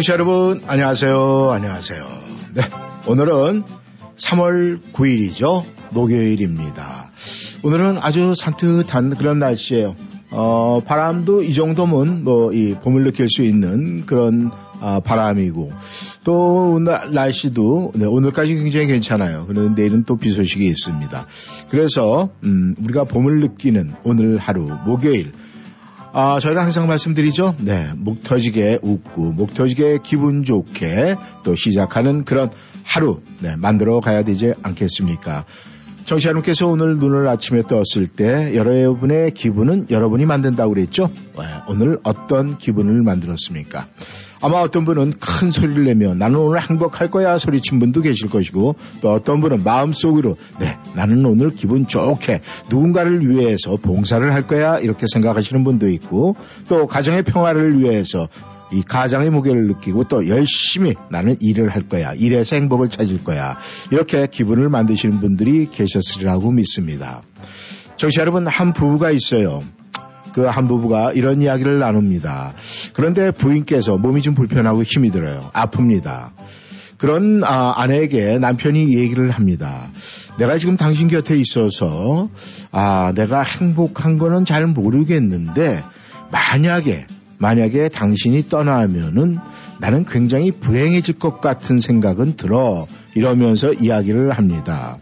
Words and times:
청취자 0.00 0.14
여러분, 0.14 0.62
안녕하세요. 0.66 1.50
안녕하세요. 1.52 2.06
네. 2.54 2.62
오늘은 3.06 3.64
3월 4.16 4.80
9일이죠. 4.94 5.64
목요일입니다. 5.90 7.10
오늘은 7.62 7.98
아주 7.98 8.34
산뜻한 8.34 9.16
그런 9.16 9.38
날씨예요. 9.38 9.94
어, 10.30 10.80
바람도 10.86 11.42
이 11.42 11.52
정도면 11.52 12.24
뭐 12.24 12.52
이 12.54 12.76
봄을 12.82 13.04
느낄 13.04 13.28
수 13.28 13.42
있는 13.42 14.06
그런 14.06 14.50
아, 14.80 15.00
바람이고 15.00 15.70
또 16.24 16.72
오늘 16.76 16.98
날씨도 17.12 17.92
네, 17.96 18.06
오늘까지 18.06 18.54
굉장히 18.54 18.86
괜찮아요. 18.86 19.44
그런데 19.48 19.82
내일은 19.82 20.04
또 20.04 20.16
비 20.16 20.30
소식이 20.30 20.66
있습니다. 20.66 21.26
그래서 21.68 22.30
음, 22.44 22.74
우리가 22.82 23.04
봄을 23.04 23.40
느끼는 23.40 23.92
오늘 24.04 24.38
하루 24.38 24.70
목요일 24.86 25.32
아, 26.12 26.40
저희가 26.40 26.62
항상 26.62 26.88
말씀드리죠. 26.88 27.54
네, 27.60 27.90
목 27.96 28.24
터지게 28.24 28.80
웃고 28.82 29.30
목 29.32 29.54
터지게 29.54 29.98
기분 30.02 30.42
좋게 30.42 31.16
또 31.44 31.54
시작하는 31.54 32.24
그런 32.24 32.50
하루 32.82 33.20
네, 33.40 33.54
만들어 33.56 34.00
가야 34.00 34.24
되지 34.24 34.54
않겠습니까? 34.62 35.44
정치 36.06 36.26
여러분께서 36.26 36.66
오늘 36.66 36.98
눈을 36.98 37.28
아침에 37.28 37.62
떴을 37.62 38.06
때 38.16 38.56
여러분의 38.56 39.32
기분은 39.32 39.86
여러분이 39.90 40.26
만든다고 40.26 40.74
그랬죠? 40.74 41.10
네, 41.38 41.44
오늘 41.68 42.00
어떤 42.02 42.58
기분을 42.58 43.02
만들었습니까? 43.02 43.86
아마 44.42 44.60
어떤 44.60 44.84
분은 44.84 45.14
큰 45.20 45.50
소리를 45.50 45.84
내며 45.84 46.14
나는 46.14 46.36
오늘 46.40 46.60
행복할 46.60 47.10
거야 47.10 47.38
소리친 47.38 47.78
분도 47.78 48.00
계실 48.00 48.28
것이고 48.28 48.76
또 49.00 49.10
어떤 49.10 49.40
분은 49.40 49.64
마음속으로 49.64 50.36
네 50.58 50.78
나는 50.94 51.24
오늘 51.26 51.50
기분 51.50 51.86
좋게 51.86 52.40
누군가를 52.70 53.28
위해서 53.28 53.76
봉사를 53.76 54.32
할 54.32 54.46
거야 54.46 54.78
이렇게 54.78 55.04
생각하시는 55.12 55.62
분도 55.62 55.88
있고 55.88 56.36
또 56.68 56.86
가정의 56.86 57.22
평화를 57.22 57.80
위해서 57.80 58.28
이 58.72 58.82
가장의 58.82 59.30
무게를 59.30 59.66
느끼고 59.66 60.04
또 60.04 60.28
열심히 60.28 60.94
나는 61.10 61.36
일을 61.40 61.68
할 61.68 61.88
거야. 61.88 62.12
일에서 62.14 62.56
행복을 62.56 62.88
찾을 62.88 63.24
거야. 63.24 63.58
이렇게 63.90 64.28
기분을 64.28 64.68
만드시는 64.68 65.18
분들이 65.20 65.66
계셨으리라고 65.68 66.52
믿습니다. 66.52 67.22
정치 67.96 68.20
여러분, 68.20 68.46
한 68.46 68.72
부부가 68.72 69.10
있어요. 69.10 69.60
그 70.32 70.46
한 70.46 70.66
부부가 70.68 71.12
이런 71.12 71.40
이야기를 71.42 71.78
나눕니다. 71.78 72.54
그런데 72.92 73.30
부인께서 73.30 73.96
몸이 73.96 74.22
좀 74.22 74.34
불편하고 74.34 74.82
힘이 74.82 75.10
들어요. 75.10 75.50
아픕니다. 75.52 76.30
그런 76.98 77.42
아, 77.44 77.72
아내에게 77.76 78.38
남편이 78.38 78.94
얘기를 78.94 79.30
합니다. 79.30 79.88
내가 80.38 80.58
지금 80.58 80.76
당신 80.76 81.08
곁에 81.08 81.36
있어서 81.36 82.28
아 82.70 83.12
내가 83.14 83.42
행복한 83.42 84.18
거는 84.18 84.44
잘 84.44 84.66
모르겠는데 84.66 85.82
만약에 86.30 87.06
만약에 87.38 87.88
당신이 87.88 88.48
떠나면은 88.48 89.38
나는 89.80 90.04
굉장히 90.04 90.50
불행해질 90.50 91.18
것 91.18 91.40
같은 91.40 91.78
생각은 91.78 92.36
들어 92.36 92.86
이러면서 93.14 93.72
이야기를 93.72 94.32
합니다. 94.32 94.98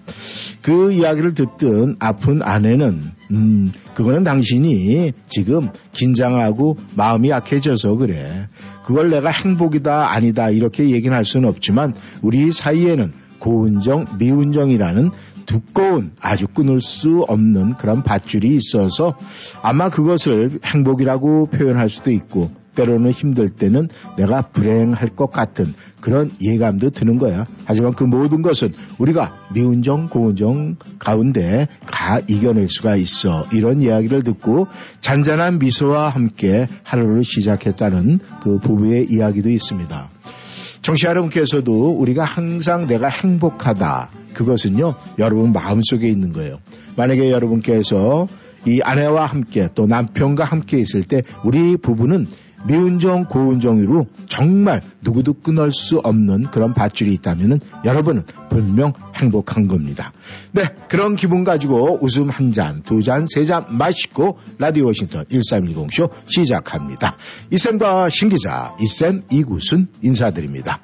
그 0.69 0.93
이야기를 0.93 1.33
듣던 1.33 1.97
아픈 1.99 2.43
아내는 2.43 3.01
음 3.31 3.73
그거는 3.95 4.23
당신이 4.23 5.15
지금 5.27 5.71
긴장하고 5.93 6.77
마음이 6.95 7.31
약해져서 7.31 7.97
그래. 7.97 8.49
그걸 8.85 9.09
내가 9.09 9.31
행복이다 9.31 10.13
아니다 10.15 10.51
이렇게 10.51 10.91
얘기는 10.91 11.17
할 11.17 11.25
수는 11.25 11.49
없지만 11.49 11.95
우리 12.21 12.53
사이에는 12.53 13.15
고운정 13.39 14.19
미운정이라는 14.19 15.11
두꺼운 15.47 16.13
아주 16.21 16.47
끊을 16.47 16.83
수 16.83 17.25
없는 17.27 17.77
그런 17.77 18.03
밧줄이 18.03 18.55
있어서 18.55 19.17
아마 19.63 19.89
그것을 19.89 20.59
행복이라고 20.67 21.47
표현할 21.47 21.89
수도 21.89 22.11
있고 22.11 22.51
때로는 22.75 23.13
힘들 23.13 23.49
때는 23.49 23.89
내가 24.19 24.43
불행할 24.43 25.09
것 25.17 25.31
같은 25.31 25.73
그런 26.01 26.31
예감도 26.41 26.91
드는 26.91 27.19
거야. 27.19 27.47
하지만 27.65 27.93
그 27.93 28.05
모든 28.05 28.43
것은 28.43 28.73
우리가 28.99 29.35
미운정, 29.55 30.07
고운정 30.07 30.77
가운데 30.99 31.69
다 31.91 32.21
이겨낼 32.27 32.69
수가 32.69 32.97
있어. 32.97 33.45
이런 33.53 33.83
이야기를 33.83 34.23
듣고 34.23 34.69
잔잔한 35.01 35.59
미소와 35.59 36.09
함께 36.09 36.67
하루를 36.83 37.25
시작했다는 37.25 38.21
그 38.43 38.59
부부의 38.59 39.07
이야기도 39.11 39.51
있습니다. 39.51 40.09
정치 40.83 41.07
여러분께서도 41.07 41.91
우리가 41.99 42.25
항상 42.25 42.87
내가 42.87 43.09
행복하다. 43.09 44.09
그것은요, 44.33 44.95
여러분 45.19 45.53
마음속에 45.53 46.09
있는 46.09 46.33
거예요. 46.33 46.59
만약에 46.97 47.31
여러분께서 47.31 48.29
이 48.67 48.81
아내와 48.83 49.27
함께 49.27 49.69
또 49.75 49.87
남편과 49.87 50.45
함께 50.45 50.79
있을 50.79 51.03
때 51.03 51.23
우리 51.45 51.77
부부는 51.77 52.27
미운정 52.67 53.27
고운정으로 53.27 54.07
정말 54.27 54.81
누구도 55.03 55.35
끊을 55.35 55.73
수 55.73 55.99
없는 55.99 56.45
그런 56.51 56.75
밧줄이 56.75 57.13
있다면 57.15 57.61
여러분은 57.85 58.25
분명 58.49 58.93
행복한 59.15 59.69
겁니다. 59.69 60.13
네, 60.53 60.65
그런 60.89 61.17
기분 61.17 61.45
가지고 61.45 61.99
웃음 62.03 62.29
한 62.31 62.53
잔, 62.53 62.83
두 62.83 63.03
잔, 63.03 63.27
세 63.27 63.45
잔 63.45 63.65
마시고 63.71 64.39
라디오 64.59 64.87
워싱턴 64.87 65.25
1310쇼 65.25 66.11
시작합니다. 66.27 67.17
이쌤과 67.51 68.09
신기자, 68.11 68.75
이쌤 68.81 69.23
이구순 69.31 69.89
인사드립니다. 70.03 70.81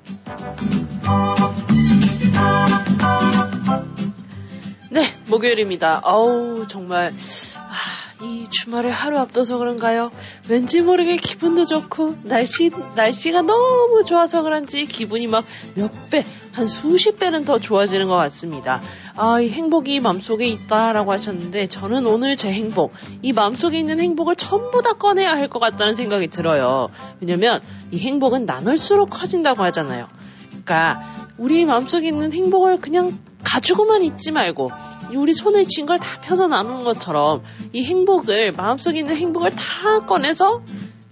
네, 4.91 5.03
목요일입니다. 5.29 6.01
어우, 6.05 6.67
정말 6.69 7.13
이 7.13 7.64
주말에 8.55 8.89
하루 8.91 9.19
앞둬서 9.19 9.59
그런가요? 9.59 10.11
왠지 10.49 10.81
모르게 10.81 11.17
기분도 11.17 11.65
좋고 11.65 12.17
날씨 12.23 12.71
날씨가 12.95 13.43
너무 13.43 14.05
좋아서 14.07 14.43
그런지 14.43 14.87
기분이 14.87 15.27
막 15.27 15.45
몇 15.75 15.91
배, 16.11 16.25
한 16.53 16.67
수십 16.67 17.19
배는 17.19 17.45
더 17.45 17.59
좋아지는 17.59 18.07
것 18.07 18.15
같습니다. 18.15 18.81
아, 19.17 19.41
이 19.41 19.49
행복이 19.51 20.01
마음속에 20.01 20.47
있다라고 20.47 21.11
하셨는데 21.13 21.67
저는 21.67 22.07
오늘 22.07 22.37
제 22.37 22.49
행복, 22.49 22.93
이 23.23 23.33
마음속에 23.33 23.79
있는 23.79 23.99
행복을 24.01 24.37
전부 24.37 24.83
다 24.83 24.93
꺼내야 24.93 25.33
할 25.33 25.49
것 25.49 25.59
같다는 25.59 25.95
생각이 25.95 26.29
들어요. 26.29 26.89
왜냐면 27.21 27.61
이 27.91 27.99
행복은 27.99 28.47
나눌수록 28.47 29.11
커진다고 29.11 29.63
하잖아요. 29.65 30.09
그러니까 30.51 31.29
우리 31.39 31.65
마음속에 31.65 32.09
있는 32.09 32.33
행복을 32.33 32.81
그냥 32.81 33.19
가지고만 33.45 34.03
있지 34.03 34.33
말고 34.33 34.71
우리 35.17 35.33
손에 35.35 35.65
쥔 35.65 35.87
걸 35.87 35.99
다 35.99 36.21
펴서 36.23 36.47
나누는 36.49 36.85
것처럼 36.85 37.43
이 37.73 37.85
행복을 37.85 38.53
마음속에 38.53 38.99
있는 39.01 39.17
행복을 39.17 39.51
다 39.51 40.01
꺼내서 40.07 40.63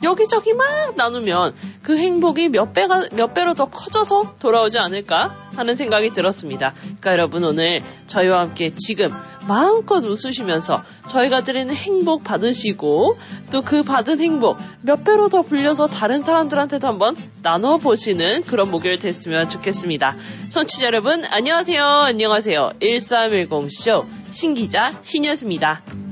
여기저기 0.02 0.52
막 0.54 0.94
나누면 0.96 1.54
그 1.82 1.96
행복이 1.96 2.48
몇 2.48 2.72
배가 2.72 3.06
몇 3.12 3.34
배로 3.34 3.54
더 3.54 3.66
커져서 3.66 4.36
돌아오지 4.38 4.78
않을까 4.78 5.34
하는 5.56 5.76
생각이 5.76 6.10
들었습니다. 6.10 6.74
그러니까 6.80 7.12
여러분 7.12 7.44
오늘 7.44 7.82
저희와 8.06 8.40
함께 8.40 8.70
지금 8.76 9.08
마음껏 9.48 10.02
웃으시면서 10.04 10.82
저희가 11.08 11.42
드리는 11.42 11.74
행복 11.74 12.22
받으시고 12.24 13.18
또 13.50 13.62
그 13.62 13.82
받은 13.82 14.20
행복 14.20 14.58
몇 14.82 15.04
배로 15.04 15.28
더 15.28 15.42
불려서 15.42 15.86
다른 15.86 16.22
사람들한테도 16.22 16.86
한번 16.86 17.14
나눠 17.42 17.78
보시는 17.78 18.42
그런 18.42 18.70
목요일 18.70 18.98
됐으면 18.98 19.48
좋겠습니다. 19.48 20.16
손취자 20.50 20.86
여러분 20.86 21.24
안녕하세요. 21.24 21.82
안녕하세요. 21.82 22.72
1310쇼 22.80 24.04
신기자 24.30 24.92
신이었습니다. 25.02 26.11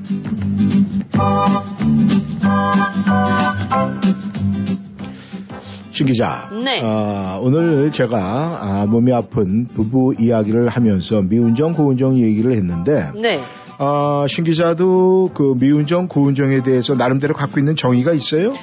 신 5.92 6.06
기자. 6.06 6.48
네. 6.64 6.80
아, 6.82 7.38
오늘 7.42 7.90
제가 7.92 8.18
아, 8.18 8.86
몸이 8.86 9.12
아픈 9.12 9.66
부부 9.66 10.14
이야기를 10.18 10.68
하면서 10.68 11.20
미운정, 11.20 11.72
고운정 11.72 12.18
얘기를 12.18 12.56
했는데, 12.56 13.10
네. 13.20 13.42
아, 13.78 14.24
신 14.28 14.44
기자도 14.44 15.32
그 15.34 15.54
미운정, 15.58 16.08
고운정에 16.08 16.60
대해서 16.62 16.94
나름대로 16.94 17.34
갖고 17.34 17.60
있는 17.60 17.76
정의가 17.76 18.12
있어요? 18.14 18.54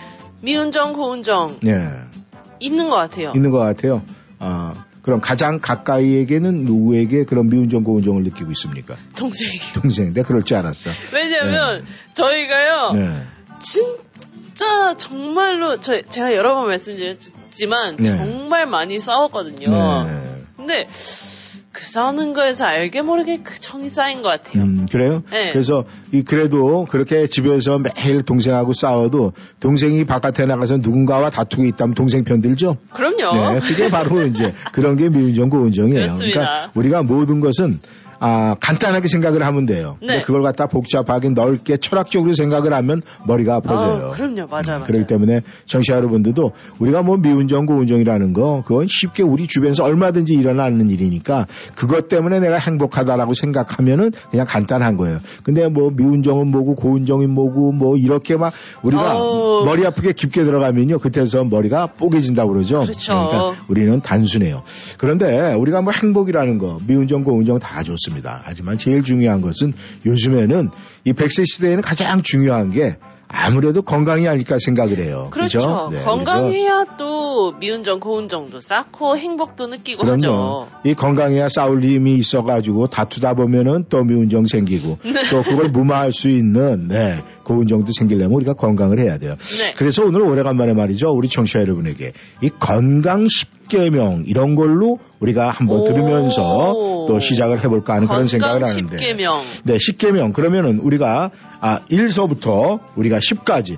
미운정, 0.42 0.94
고운정 0.94 1.58
예. 1.66 1.90
있는 2.60 2.90
것 2.90 2.96
같아요. 2.96 3.34
있는 3.36 3.52
것 3.52 3.60
같아요. 3.60 4.02
아, 4.40 4.74
그럼 5.02 5.22
가장 5.22 5.60
가까이에게는 5.60 6.66
누구에게 6.66 7.26
그런 7.26 7.50
미운정, 7.50 7.84
고운정을 7.84 8.24
느끼고 8.24 8.52
있습니까? 8.52 8.96
동생이. 9.16 9.60
동생. 9.76 10.14
내가 10.14 10.28
그럴 10.28 10.42
줄 10.42 10.58
알았어. 10.58 10.90
왜냐면 11.14 11.84
저희가요. 12.14 12.92
네. 12.94 13.10
진짜 13.60 14.96
정말로 14.98 15.80
저, 15.80 16.02
제가 16.02 16.36
여러 16.36 16.56
번 16.56 16.68
말씀드렸지만 16.68 17.96
네. 17.98 18.18
정말 18.18 18.66
많이 18.66 19.00
싸웠거든요. 19.00 20.04
네. 20.06 20.46
근데 20.56 20.88
그 21.78 21.86
싸우는 21.86 22.34
거에서 22.34 22.66
알게 22.66 23.04
모르게 23.04 23.38
그 23.44 23.60
정이 23.60 23.90
쌓인 23.90 24.24
것 24.24 24.30
같아요. 24.30 24.64
음, 24.64 24.88
그래요? 24.92 25.22
네. 25.32 25.52
그래서 25.52 25.86
이 26.12 26.24
그래도 26.24 26.86
그렇게 26.86 27.28
집에서 27.28 27.78
매일 27.78 28.24
동생하고 28.24 28.74
싸워도 28.74 29.34
동생이 29.60 30.04
바깥에 30.06 30.46
나가서 30.46 30.78
누군가와 30.78 31.30
다투고 31.30 31.66
있다면 31.66 31.94
동생 31.94 32.24
편 32.24 32.42
들죠? 32.42 32.78
그럼요. 32.92 33.54
네, 33.54 33.60
그게 33.60 33.90
바로 33.90 34.26
이제 34.26 34.54
그런 34.72 34.96
게 34.96 35.10
미운정 35.10 35.50
고운정이에요. 35.50 36.02
그렇습니다. 36.18 36.40
그러니까 36.40 36.72
우리가 36.74 37.04
모든 37.04 37.42
것은 37.42 37.80
아, 38.20 38.56
간단하게 38.56 39.08
생각을 39.08 39.44
하면 39.44 39.66
돼요. 39.66 39.98
근데 40.00 40.18
네. 40.18 40.22
그걸 40.22 40.42
갖다 40.42 40.68
복잡하게 40.68 41.30
넓게 41.30 41.78
철학적으로 41.78 42.34
생각을 42.34 42.74
하면 42.74 43.02
머리가 43.28 43.56
아파져요. 43.56 44.08
아, 44.08 44.12
그럼요. 44.12 44.48
맞아요, 44.50 44.64
맞아요. 44.68 44.84
그렇기 44.86 45.08
때문에 45.08 45.42
정치자 45.66 45.98
여러분들도 45.98 46.52
우리가 46.80 47.04
뭐 47.04 47.18
미운정 47.18 47.66
고운정이라는 47.66 48.34
거 48.34 48.64
그건 48.66 48.88
쉽게 48.88 49.24
우리 49.24 49.48
주변에서 49.48 49.84
얼마든지 49.84 50.34
일어나는 50.34 50.90
일이니까 50.90 51.46
그것 51.76 52.08
때문에 52.08 52.40
내가 52.40 52.58
행복하다라고 52.58 53.34
생각하면은 53.34 54.12
그냥 54.32 54.46
간단한 54.48 54.98
거예요. 54.98 55.20
근데 55.44 55.68
뭐 55.68 55.92
미운정은 55.92 56.50
뭐고 56.50 56.76
고운정은 56.76 57.30
뭐고 57.30 57.72
뭐 57.72 57.98
이렇게 57.98 58.36
막 58.36 58.54
우리가 58.82 59.18
어우. 59.18 59.66
머리 59.66 59.86
아프게 59.86 60.14
깊게 60.14 60.44
들어가면요 60.44 61.00
그때서 61.00 61.44
머리가 61.44 61.88
뽀개진다고 61.88 62.52
그러죠. 62.52 62.82
그렇죠. 62.82 63.14
러니까 63.14 63.54
우리는 63.68 64.00
단순해요. 64.00 64.64
그런데 64.98 65.54
우리가 65.54 65.82
뭐 65.82 65.92
행복이라는 65.92 66.58
거 66.58 66.80
미운정 66.88 67.24
고운정 67.24 67.60
다 67.60 67.84
좋습니다. 67.84 68.07
하지만 68.44 68.78
제일 68.78 69.04
중요한 69.04 69.42
것은 69.42 69.74
요즘에는 70.06 70.70
이 71.06 71.14
100세 71.14 71.46
시대에는 71.46 71.82
가장 71.82 72.22
중요한 72.24 72.70
게 72.70 72.98
아무래도 73.30 73.82
건강이 73.82 74.28
아닐까 74.28 74.58
생각을 74.60 75.00
해요. 75.00 75.28
그렇죠. 75.32 75.60
그죠? 75.60 75.90
네, 75.92 76.04
건강해야 76.04 76.86
또 76.98 77.54
미운정, 77.60 78.00
고운정도 78.00 78.60
쌓고 78.60 79.18
행복도 79.18 79.68
느끼고 79.68 80.04
그럼요. 80.04 80.16
하죠. 80.16 80.68
이 80.86 80.94
건강해야 80.94 81.50
싸울 81.50 81.82
힘이 81.82 82.16
있어가지고 82.16 82.88
다투다 82.88 83.34
보면은 83.34 83.86
또 83.90 84.04
미운정 84.04 84.46
생기고 84.46 85.00
네. 85.04 85.30
또 85.30 85.44
그걸 85.44 85.70
무마할 85.70 86.14
수 86.14 86.30
있는 86.30 86.88
네, 86.88 87.22
고운정도 87.48 87.94
생기려면 87.98 88.36
우리가 88.36 88.54
건강을 88.54 89.00
해야 89.00 89.18
돼요. 89.18 89.36
네. 89.60 89.74
그래서 89.78 90.04
오늘 90.04 90.22
오래간만에 90.22 90.74
말이죠. 90.74 91.08
우리 91.10 91.30
청취자 91.30 91.62
여러분에게 91.62 92.12
이 92.42 92.50
건강 92.50 93.26
10계명 93.26 94.28
이런 94.28 94.56
걸로 94.56 95.00
우리가 95.20 95.52
한번 95.52 95.80
오. 95.80 95.84
들으면서 95.86 97.06
또 97.08 97.20
시작을 97.20 97.64
해볼까 97.64 97.96
하는 97.96 98.08
그런 98.08 98.26
생각을 98.26 98.66
하는데. 98.66 98.98
10계명. 98.98 99.42
네, 99.64 99.76
10계명. 99.76 100.34
그러면은 100.34 100.80
우리가 100.80 101.32
아, 101.62 101.86
1서부터 101.86 102.82
우리가 102.98 103.20
10까지 103.20 103.78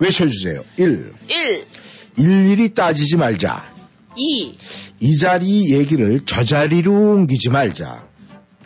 외쳐주세요. 0.00 0.62
1. 0.76 1.12
1, 1.28 1.64
일일이 2.18 2.74
따지지 2.74 3.16
말자. 3.16 3.72
2, 4.16 4.56
이 5.00 5.16
자리 5.16 5.72
얘기를 5.72 6.20
저 6.26 6.42
자리로 6.42 6.92
옮기지 6.92 7.50
말자. 7.50 8.04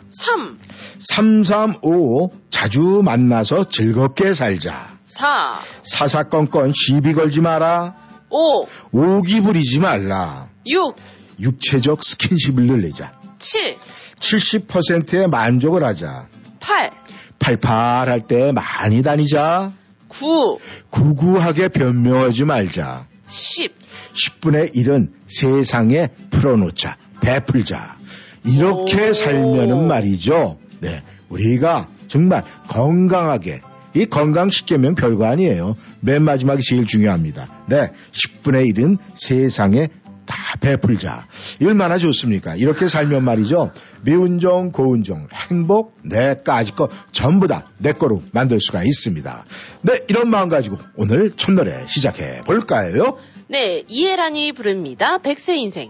3, 0.09 0.57
3, 1.01 1.41
3, 1.41 1.75
5 1.81 2.29
자주 2.51 3.01
만나서 3.03 3.65
즐겁게 3.65 4.35
살자. 4.35 4.87
4, 5.05 5.59
사사건건 5.81 6.73
시비 6.75 7.13
걸지 7.13 7.41
마라. 7.41 7.95
5, 8.29 8.67
오기 8.91 9.41
부리지 9.41 9.79
말라. 9.79 10.47
6, 10.67 10.95
육체적 11.39 12.03
스킨십을 12.03 12.65
늘리자. 12.67 13.13
7, 13.39 13.77
70%의 14.19 15.27
만족을 15.27 15.83
하자. 15.83 16.27
8, 16.59 16.91
팔팔할 17.39 18.27
때 18.27 18.51
많이 18.51 19.01
다니자. 19.01 19.71
9, 20.07 20.59
구구하게 20.91 21.69
변명하지 21.69 22.45
말자. 22.45 23.07
10. 23.27 23.73
10분의 24.13 24.75
1은 24.75 25.09
세상에 25.25 26.09
풀어놓자. 26.29 26.97
베풀자. 27.21 27.97
이렇게 28.45 29.09
오. 29.09 29.13
살면은 29.13 29.87
말이죠. 29.87 30.59
네. 30.81 31.01
우리가 31.29 31.87
정말 32.07 32.43
건강하게 32.67 33.61
이 33.95 34.05
건강 34.05 34.49
식계면 34.49 34.95
별거 34.95 35.25
아니에요. 35.25 35.75
맨 36.01 36.23
마지막이 36.23 36.61
제일 36.63 36.85
중요합니다. 36.85 37.47
네. 37.67 37.91
10분의 38.11 38.73
1은 38.73 38.97
세상에 39.15 39.87
다 40.25 40.35
베풀자. 40.61 41.25
이 41.61 41.65
얼마나 41.65 41.97
좋습니까? 41.97 42.55
이렇게 42.55 42.87
살면 42.87 43.23
말이죠. 43.23 43.71
미운정, 44.03 44.71
고운정, 44.71 45.27
행복, 45.49 45.97
내까지 46.03 46.73
거 46.73 46.89
전부 47.11 47.47
다 47.47 47.71
내 47.81 47.93
거로 47.93 48.21
만들 48.31 48.59
수가 48.61 48.83
있습니다. 48.83 49.45
네. 49.81 50.01
이런 50.07 50.29
마음 50.29 50.47
가지고 50.49 50.77
오늘 50.95 51.31
첫 51.35 51.53
노래 51.53 51.85
시작해 51.87 52.41
볼까요? 52.45 53.17
네, 53.47 53.83
이해란이 53.87 54.53
부릅니다. 54.53 55.17
백세 55.17 55.55
인생. 55.57 55.89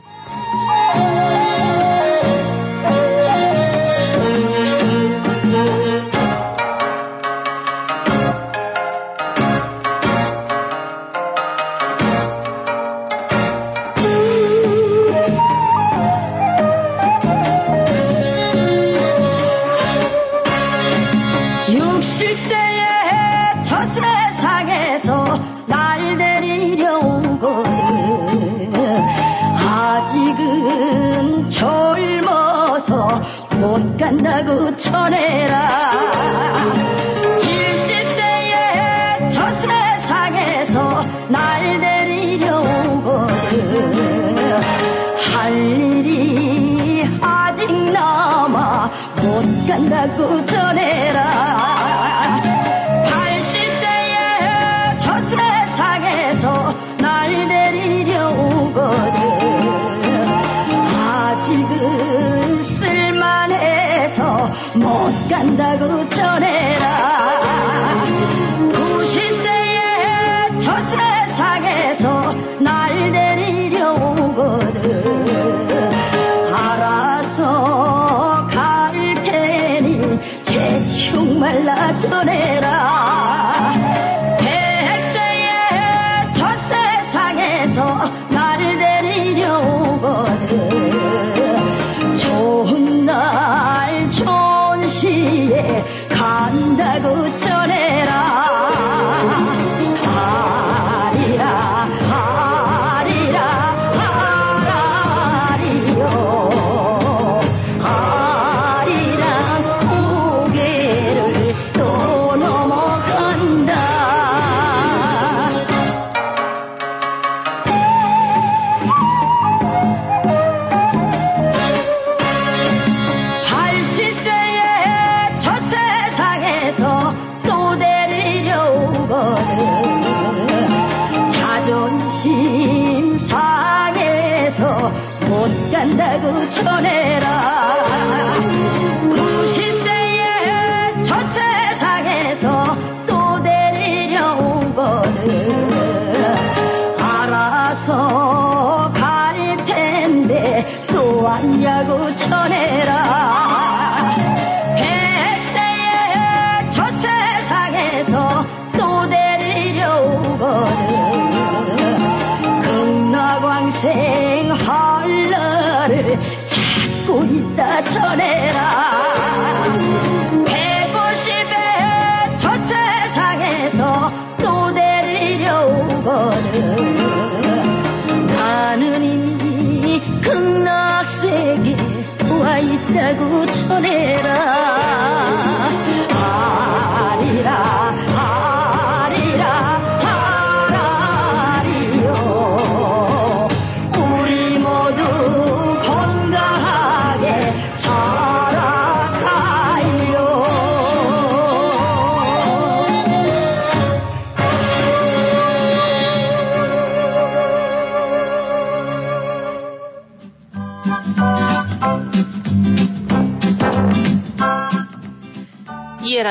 있 183.79 184.00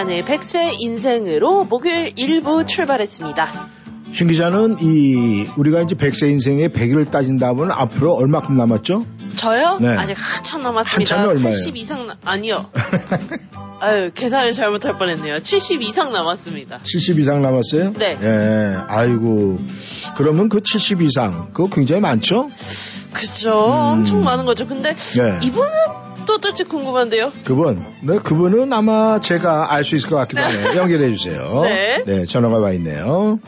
이해란의 0.00 0.24
백세 0.24 0.72
인생으로 0.78 1.64
목요일 1.64 2.14
1부 2.14 2.66
출발했습니다. 2.66 3.68
신 4.12 4.26
기자는 4.28 4.78
이 4.80 5.46
우리가 5.56 5.82
이제 5.82 5.94
100세 5.94 6.28
인생의 6.30 6.70
100일을 6.70 7.10
따진다면 7.10 7.70
앞으로 7.70 8.14
얼마큼 8.14 8.56
남았죠? 8.56 9.04
저요? 9.36 9.78
네. 9.80 9.88
아직 9.98 10.16
한참 10.18 10.62
남았습니다. 10.62 11.14
한참이 11.16 11.28
얼마예요? 11.28 11.50
80 11.50 11.76
이상 11.76 12.06
나- 12.06 12.14
아니요. 12.24 12.54
아유 13.82 14.10
계산을 14.14 14.52
잘못할 14.52 14.98
뻔했네요. 14.98 15.40
70 15.40 15.82
이상 15.82 16.12
남았습니다. 16.12 16.78
70 16.82 17.18
이상 17.18 17.40
남았어요? 17.42 17.92
네. 17.98 18.16
예, 18.20 18.76
아이고. 18.88 19.58
그러면 20.16 20.48
그 20.48 20.60
70 20.62 21.00
이상, 21.02 21.48
그거 21.52 21.68
굉장히 21.70 22.00
많죠? 22.02 22.50
그죠? 23.12 23.50
음. 23.66 23.72
엄청 24.00 24.24
많은 24.24 24.44
거죠. 24.44 24.66
근데 24.66 24.94
네. 24.94 25.38
이분은 25.46 25.70
또 26.26 26.34
어떨지 26.34 26.64
궁금한데요. 26.64 27.32
그분, 27.44 27.84
네, 28.02 28.18
그분은 28.18 28.72
아마 28.72 29.18
제가 29.20 29.72
알 29.72 29.84
수 29.84 29.96
있을 29.96 30.10
것 30.10 30.16
같기도 30.16 30.42
하네요. 30.42 30.76
연결해 30.76 31.12
주세요. 31.14 31.62
네. 32.06 32.24
전화가 32.24 32.58
와 32.58 32.72
있네요. 32.72 33.38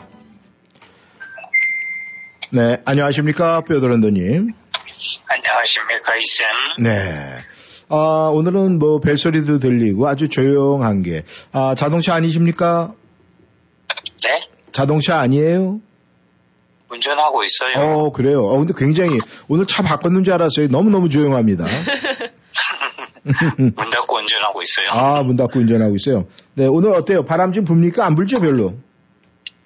네, 2.51 2.77
안녕하십니까, 2.85 3.61
뼈도런더님. 3.61 4.51
안녕하십니까 5.27 6.15
이쌤 6.17 6.83
네. 6.83 7.37
아, 7.89 8.29
오늘은 8.33 8.79
뭐 8.79 8.99
벨소리도 8.99 9.59
들리고 9.59 10.07
아주 10.07 10.27
조용한 10.27 11.01
게, 11.01 11.23
아, 11.51 11.73
자동차 11.75 12.13
아니십니까? 12.15 12.93
네 14.23 14.47
자동차 14.71 15.19
아니에요? 15.19 15.79
운전하고 16.89 17.43
있어요 17.43 17.71
어, 17.87 18.11
그래요. 18.11 18.45
어, 18.45 18.57
근데 18.59 18.73
굉장히 18.77 19.17
오늘 19.47 19.65
차 19.65 19.81
바꿨는 19.81 20.23
줄 20.23 20.33
알았어요. 20.35 20.67
너무너무 20.67 21.09
조용합니다. 21.09 21.65
문 23.23 23.89
닫고 23.89 24.17
운전하고 24.17 24.61
있어요 24.61 24.87
아, 24.91 25.23
문 25.23 25.35
닫고 25.37 25.59
운전하고 25.59 25.95
있어요. 25.95 26.25
네, 26.55 26.67
오늘 26.67 26.93
어때요? 26.93 27.23
바람 27.23 27.53
좀 27.53 27.63
붑니까? 27.65 28.05
안 28.05 28.15
불죠, 28.15 28.39
별로? 28.39 28.73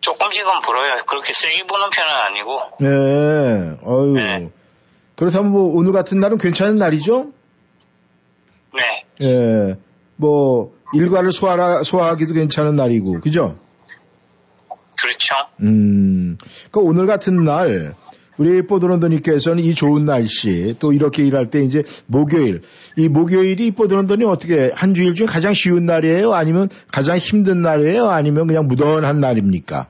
조금씩은 0.02 0.46
불어요 0.64 1.00
그렇게 1.08 1.34
세게 1.34 1.66
부는 1.68 1.90
편은 1.90 2.12
아니고 2.28 2.62
네, 2.80 3.78
어유 3.86 4.14
네. 4.14 4.50
그렇다면 5.16 5.52
뭐 5.52 5.76
오늘 5.76 5.92
같은 5.92 6.20
날은 6.20 6.38
괜찮은 6.38 6.76
날이죠? 6.76 7.32
네 8.78 9.04
예, 9.22 9.76
뭐 10.16 10.72
일과를 10.94 11.32
소화하, 11.32 11.84
소화하기도 11.84 12.34
괜찮은 12.34 12.76
날이고, 12.76 13.20
그죠? 13.22 13.58
그렇죠 15.02 15.36
음, 15.62 16.38
그 16.72 16.80
오늘 16.80 17.08
같은 17.08 17.44
날 17.44 17.96
우리 18.38 18.66
뽀드런더님께서는 18.66 19.64
이 19.64 19.74
좋은 19.74 20.06
날씨 20.06 20.76
또 20.80 20.94
이렇게 20.94 21.24
일할 21.24 21.50
때 21.50 21.60
이제 21.60 21.84
목요일 22.06 22.62
이 22.98 23.08
목요일이 23.08 23.72
뽀드런더님 23.72 24.28
어떻게 24.28 24.72
한 24.74 24.94
주일 24.94 25.16
중에 25.16 25.26
가장 25.26 25.54
쉬운 25.54 25.86
날이에요? 25.86 26.34
아니면 26.34 26.70
가장 26.92 27.18
힘든 27.18 27.62
날이에요? 27.62 28.10
아니면 28.10 28.48
그냥 28.48 28.68
무던한 28.68 29.20
날입니까? 29.20 29.90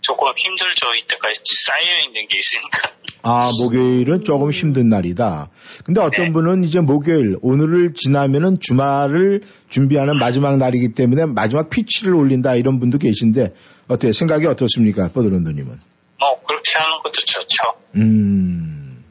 조금 0.00 0.28
힘들죠 0.36 0.94
이때까지 1.02 1.40
쌓여 1.64 2.06
있는 2.06 2.28
게 2.28 2.38
있으니까 2.38 3.06
아, 3.28 3.50
목요일은 3.58 4.22
조금 4.22 4.52
힘든 4.52 4.88
날이다. 4.88 5.50
근데 5.84 6.00
어떤 6.00 6.26
네. 6.26 6.32
분은 6.32 6.62
이제 6.62 6.78
목요일, 6.78 7.36
오늘을 7.42 7.92
지나면은 7.92 8.58
주말을 8.60 9.40
준비하는 9.68 10.16
마지막 10.20 10.58
날이기 10.58 10.92
때문에 10.92 11.24
마지막 11.26 11.68
피치를 11.68 12.14
올린다 12.14 12.54
이런 12.54 12.78
분도 12.78 12.98
계신데 12.98 13.52
어때요? 13.88 14.12
생각이 14.12 14.46
어떻습니까? 14.46 15.08
뽀드런더님은? 15.08 15.76
뭐 16.18 16.40
그렇게 16.46 16.78
하는 16.78 16.98
것도 17.02 17.12
좋죠 17.12 17.72
음. 17.96 19.04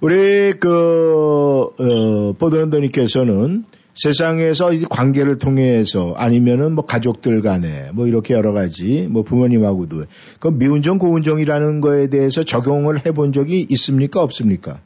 우리 0.00 0.52
그 0.54 1.74
어, 1.78 2.32
보드런더님께서는 2.38 3.64
세상에서 3.94 4.72
이 4.72 4.84
관계를 4.84 5.38
통해서 5.38 6.14
아니면은 6.16 6.74
뭐 6.74 6.84
가족들 6.84 7.42
간에 7.42 7.90
뭐 7.92 8.06
이렇게 8.06 8.34
여러 8.34 8.52
가지 8.52 9.06
뭐 9.10 9.22
부모님하고도 9.22 10.04
그 10.38 10.48
미운정 10.48 10.98
고운정이라는 10.98 11.80
거에 11.80 12.08
대해서 12.08 12.44
적용을 12.44 13.04
해본 13.04 13.32
적이 13.32 13.66
있습니까 13.68 14.22
없습니까? 14.22 14.80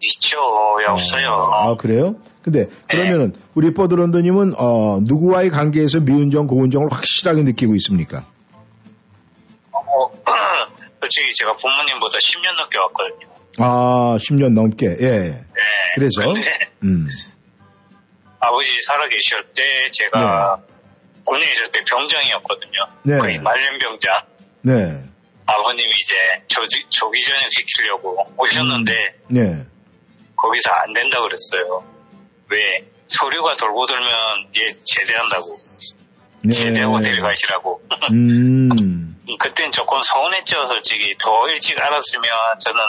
있죠 0.00 0.38
왜 0.78 0.86
없어요 0.86 1.30
아 1.52 1.76
그래요? 1.76 2.16
근데 2.42 2.66
그러면은 2.88 3.32
우리 3.54 3.72
보드런더님은 3.72 4.54
어 4.58 5.00
누구와의 5.02 5.50
관계에서 5.50 6.00
미운정 6.00 6.46
고운정을 6.46 6.88
확실하게 6.92 7.42
느끼고 7.42 7.74
있습니까? 7.76 8.24
어, 11.04 11.06
솔직히 11.06 11.34
제가 11.34 11.54
부모님보다 11.54 12.18
10년 12.18 12.56
넘게 12.56 12.78
왔거든요 12.78 13.28
아 13.58 14.16
10년 14.18 14.54
넘게 14.54 14.86
예. 14.86 15.10
네 15.10 15.44
그래서 15.94 16.22
음. 16.82 17.06
아버지 18.40 18.70
살아계실 18.82 19.44
때 19.54 19.90
제가 19.90 20.60
군에 21.24 21.52
있을 21.52 21.70
때 21.70 21.80
병장이었거든요 21.88 22.80
네. 23.02 23.18
거의 23.18 23.38
말년 23.38 23.78
병장 23.78 24.14
네. 24.62 25.02
아버님이 25.46 25.90
이제 25.90 26.14
조기, 26.48 26.86
조기 26.88 27.20
전역 27.20 27.50
시키려고 27.52 28.16
오셨는데 28.38 29.14
네. 29.28 29.66
거기서 30.36 30.70
안 30.70 30.92
된다 30.94 31.18
그랬어요. 31.20 31.84
왜 32.48 32.82
서류가 33.06 33.56
돌고 33.56 33.86
돌면 33.86 34.08
얘 34.56 34.74
제대한다고 34.76 35.44
네. 36.44 36.50
제대하고 36.50 36.98
데려가시라고. 37.02 37.82
음. 38.12 39.13
그땐 39.38 39.72
조금 39.72 39.98
서운했죠 40.02 40.66
솔직히 40.66 41.14
더 41.18 41.48
일찍 41.48 41.80
알았으면 41.80 42.24
저는 42.60 42.80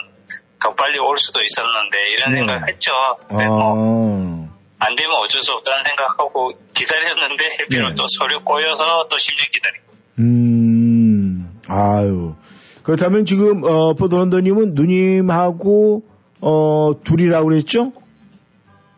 더 0.62 0.74
빨리 0.76 1.00
올 1.00 1.18
수도 1.18 1.40
있었는데 1.42 2.10
이런 2.14 2.32
네. 2.32 2.38
생각 2.38 2.68
했죠. 2.68 2.92
근데 3.28 3.46
뭐 3.48 3.74
아. 3.76 4.50
안 4.80 4.96
되면 4.96 5.16
어쩔 5.18 5.42
수 5.42 5.54
없다는 5.54 5.84
생각하고 5.86 6.52
기다렸는데 6.74 7.46
해피로 7.62 7.90
네. 7.90 7.96
또 7.96 8.06
서류 8.08 8.42
꼬여서 8.44 9.08
또 9.10 9.16
10년 9.16 9.52
기다리고. 9.52 9.86
음. 10.20 11.60
아유. 11.68 12.36
그렇다면 12.84 13.26
지금 13.26 13.64
어 13.64 13.94
포도런더님은 13.94 14.74
누님하고 14.76 16.04
어 16.42 16.92
둘이라고 17.04 17.48
그랬죠? 17.50 17.92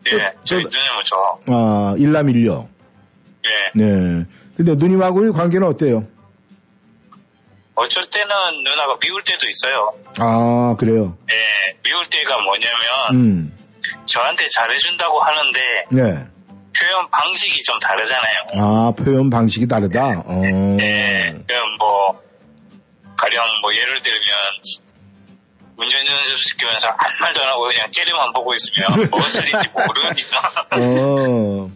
예, 0.06 0.10
저- 0.10 0.18
저희 0.44 0.62
저- 0.62 0.68
누님은 0.70 1.02
저, 1.04 1.38
아 1.52 1.94
일남일녀. 1.98 2.66
예. 3.46 3.78
네. 3.78 4.24
근데 4.56 4.74
누님하고의 4.74 5.32
관계는 5.32 5.66
어때요? 5.68 6.06
어쩔 7.78 8.04
때는 8.10 8.64
누나가 8.64 8.96
미울 8.98 9.22
때도 9.22 9.46
있어요. 9.48 9.94
아 10.18 10.74
그래요. 10.78 11.16
예, 11.30 11.76
미울 11.82 12.08
때가 12.10 12.40
뭐냐면 12.40 12.78
음. 13.12 13.56
저한테 14.06 14.46
잘해준다고 14.52 15.20
하는데 15.20 15.60
네. 15.90 16.02
표현 16.76 17.10
방식이 17.10 17.58
좀 17.64 17.78
다르잖아요. 17.78 18.36
아 18.56 18.92
표현 18.96 19.30
방식이 19.30 19.66
다르다. 19.68 20.22
어. 20.26 20.42
예, 20.82 21.34
그럼 21.46 21.76
뭐 21.78 22.20
가령 23.16 23.44
뭐 23.62 23.72
예를 23.72 24.00
들면 24.00 24.28
운전 25.76 26.00
연습시키면서 26.06 26.88
아무 26.88 27.14
말도 27.20 27.40
안 27.40 27.50
하고 27.50 27.68
그냥 27.68 27.90
째려만 27.92 28.32
보고 28.32 28.52
있으면 28.54 29.08
뭐가 29.10 29.26
틀린지 29.28 29.68
모르니까. 29.70 30.38
어, 30.72 31.68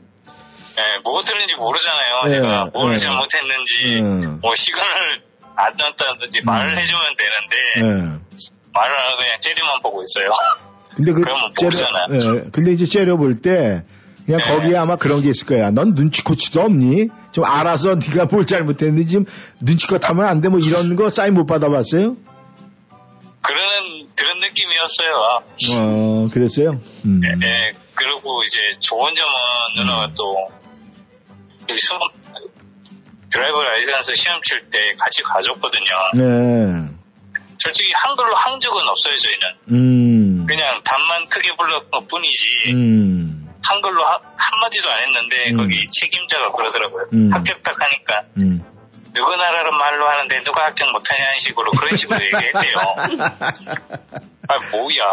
네, 0.77 0.99
뭐가 1.05 1.25
틀린지 1.25 1.55
모르잖아요. 1.55 2.23
네, 2.25 2.35
제가 2.35 2.65
뭘 2.73 2.93
네. 2.93 2.99
잘못했는지, 2.99 4.01
음. 4.01 4.41
뭐 4.41 4.55
시간을 4.57 5.23
안 5.57 5.77
넣었다든지 5.77 6.43
말을 6.45 6.81
해주면 6.81 7.05
되는데, 7.17 7.57
예. 7.77 8.43
말을 8.73 8.97
안 8.97 9.07
하고 9.07 9.19
그냥 9.19 9.41
째려만 9.41 9.83
보고 9.83 10.03
있어요. 10.03 10.33
근데 10.95 11.13
그 11.13 11.23
그러면 11.23 11.53
모르잖아요. 11.61 12.07
예, 12.13 12.51
근데 12.51 12.73
이제 12.73 12.85
째려볼 12.85 13.41
때 13.41 13.83
그냥 14.27 14.41
네. 14.41 14.55
거기에 14.55 14.77
아마 14.77 14.97
그런 14.97 15.21
게 15.21 15.31
있을 15.31 15.47
거야. 15.47 15.71
넌 15.71 15.95
눈치코치도 15.95 16.61
없니? 16.61 17.09
좀 17.33 17.45
알아서 17.45 17.97
네가 17.97 18.27
뭘 18.27 18.47
잘못했는지 18.47 19.09
지금 19.09 19.25
눈치껏 19.61 20.07
하면 20.09 20.29
안 20.29 20.41
돼. 20.41 20.49
뭐 20.49 20.59
이런 20.61 20.97
거 20.97 21.09
사인 21.09 21.35
못 21.35 21.47
받아봤어요? 21.47 22.17
그런, 23.41 24.09
그런 24.15 24.39
느낌이었어요. 24.41 25.43
어, 25.73 26.29
그랬어요? 26.31 26.81
음. 27.05 27.21
네, 27.39 27.73
그리고 27.95 28.43
이제 28.45 28.59
좋은 28.79 29.15
점은 29.15 29.33
누나가 29.77 30.13
또, 30.15 30.49
이 31.69 31.77
수험, 31.81 32.03
driver 33.33 33.63
license 33.63 34.13
시험 34.15 34.41
칠 34.43 34.69
때 34.71 34.95
같이 34.99 35.23
가줬거든요. 35.23 35.85
네. 36.15 36.89
솔직히 37.59 37.93
한글로 37.95 38.35
한 38.35 38.59
적은 38.61 38.89
없어요, 38.89 39.17
저희는. 39.17 39.41
음. 39.71 40.47
그냥 40.47 40.81
답만 40.85 41.29
크게 41.29 41.55
불렀을 41.57 41.87
뿐이지, 42.09 42.73
음. 42.75 43.49
한글로 43.65 44.05
하- 44.05 44.21
한마디도 44.37 44.91
안 44.91 44.99
했는데, 45.07 45.51
음. 45.53 45.57
거기 45.59 45.87
책임자가 45.87 46.51
그러더라고요. 46.53 47.07
음. 47.13 47.33
합격 47.33 47.63
딱 47.63 47.77
하니까, 47.81 48.25
음. 48.39 48.65
누구 49.15 49.37
나라는 49.37 49.77
말로 49.79 50.09
하는데 50.09 50.43
누가 50.43 50.65
합격 50.65 50.91
못하냐는 50.91 51.39
식으로 51.39 51.71
그런 51.73 51.97
식으로 51.97 52.19
얘기했대요. 52.25 52.75
아, 54.49 54.59
뭐야. 54.71 55.05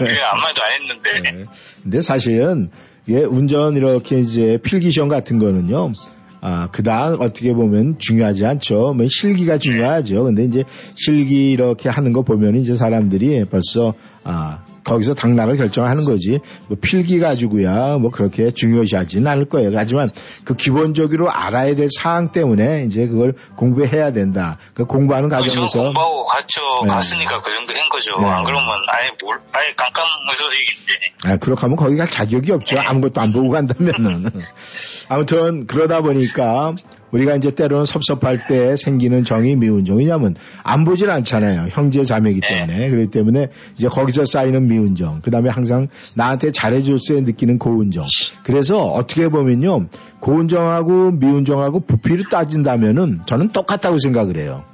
왜 0.02 0.22
아무 0.22 0.40
말도 0.42 0.62
안 0.62 0.72
했는데. 0.74 1.20
네. 1.20 1.44
근데 1.82 2.00
사실은 2.02 2.70
예, 3.08 3.14
운전 3.24 3.74
이렇게 3.76 4.18
이제 4.18 4.58
필기 4.62 4.90
시험 4.90 5.08
같은 5.08 5.38
거는요. 5.38 5.92
아, 6.40 6.68
그다음 6.70 7.20
어떻게 7.20 7.52
보면 7.52 7.98
중요하지 7.98 8.46
않죠. 8.46 8.94
뭐 8.94 9.06
실기가 9.08 9.58
중요하죠. 9.58 10.24
근데 10.24 10.44
이제 10.44 10.64
실기 10.94 11.50
이렇게 11.50 11.88
하는 11.88 12.12
거 12.12 12.22
보면 12.22 12.56
이제 12.56 12.74
사람들이 12.76 13.44
벌써 13.44 13.94
아, 14.24 14.60
거기서 14.84 15.14
당락을 15.14 15.56
결정하는 15.56 16.04
거지. 16.04 16.40
뭐 16.68 16.76
필기 16.80 17.18
가지고야 17.18 17.98
뭐 17.98 18.10
그렇게 18.10 18.50
중요시하지는 18.50 19.30
않을 19.30 19.44
거예요. 19.46 19.70
하지만 19.74 20.10
그 20.44 20.54
기본적으로 20.54 21.30
알아야 21.30 21.74
될 21.74 21.88
사항 21.90 22.32
때문에 22.32 22.84
이제 22.84 23.06
그걸 23.06 23.34
공부해야 23.56 24.12
된다. 24.12 24.58
그 24.74 24.84
공부하는 24.84 25.28
저 25.28 25.36
과정에서 25.36 25.78
공부하고 25.82 26.24
갔죠. 26.24 26.60
네. 26.82 26.94
갔으니까 26.94 27.40
그 27.40 27.52
정도 27.52 27.74
한 27.78 27.88
거죠. 27.88 28.12
네. 28.20 28.26
안 28.26 28.44
그러면 28.44 28.68
아예 28.88 29.10
뭘, 29.22 29.38
아예 29.52 29.66
깜깜무소식인데. 29.76 30.92
아, 31.24 31.36
그렇게 31.36 31.60
하면 31.62 31.76
거기 31.76 31.96
갈 31.96 32.08
자격이 32.08 32.50
없죠. 32.52 32.78
아무것도 32.78 33.20
안 33.20 33.32
보고 33.32 33.48
간다면은. 33.48 34.30
아무튼 35.10 35.66
그러다 35.66 36.02
보니까 36.02 36.72
우리가 37.10 37.34
이제 37.34 37.50
때로는 37.50 37.84
섭섭할 37.84 38.46
때 38.46 38.76
생기는 38.76 39.24
정이 39.24 39.56
미운 39.56 39.84
정이냐면 39.84 40.36
안 40.62 40.84
보질 40.84 41.10
않잖아요. 41.10 41.66
형제 41.70 42.04
자매이기 42.04 42.40
때문에. 42.40 42.88
그렇기 42.88 43.10
때문에 43.10 43.48
이제 43.76 43.88
거기서 43.88 44.24
쌓이는 44.24 44.68
미운 44.68 44.94
정. 44.94 45.20
그 45.20 45.32
다음에 45.32 45.50
항상 45.50 45.88
나한테 46.14 46.52
잘해줬어야 46.52 47.22
느끼는 47.22 47.58
고운 47.58 47.90
정. 47.90 48.06
그래서 48.44 48.84
어떻게 48.84 49.28
보면요. 49.28 49.88
고운 50.20 50.46
정하고 50.46 51.10
미운 51.10 51.44
정하고 51.44 51.80
부피를 51.80 52.26
따진다면은 52.30 53.22
저는 53.26 53.48
똑같다고 53.48 53.98
생각을 53.98 54.36
해요. 54.36 54.64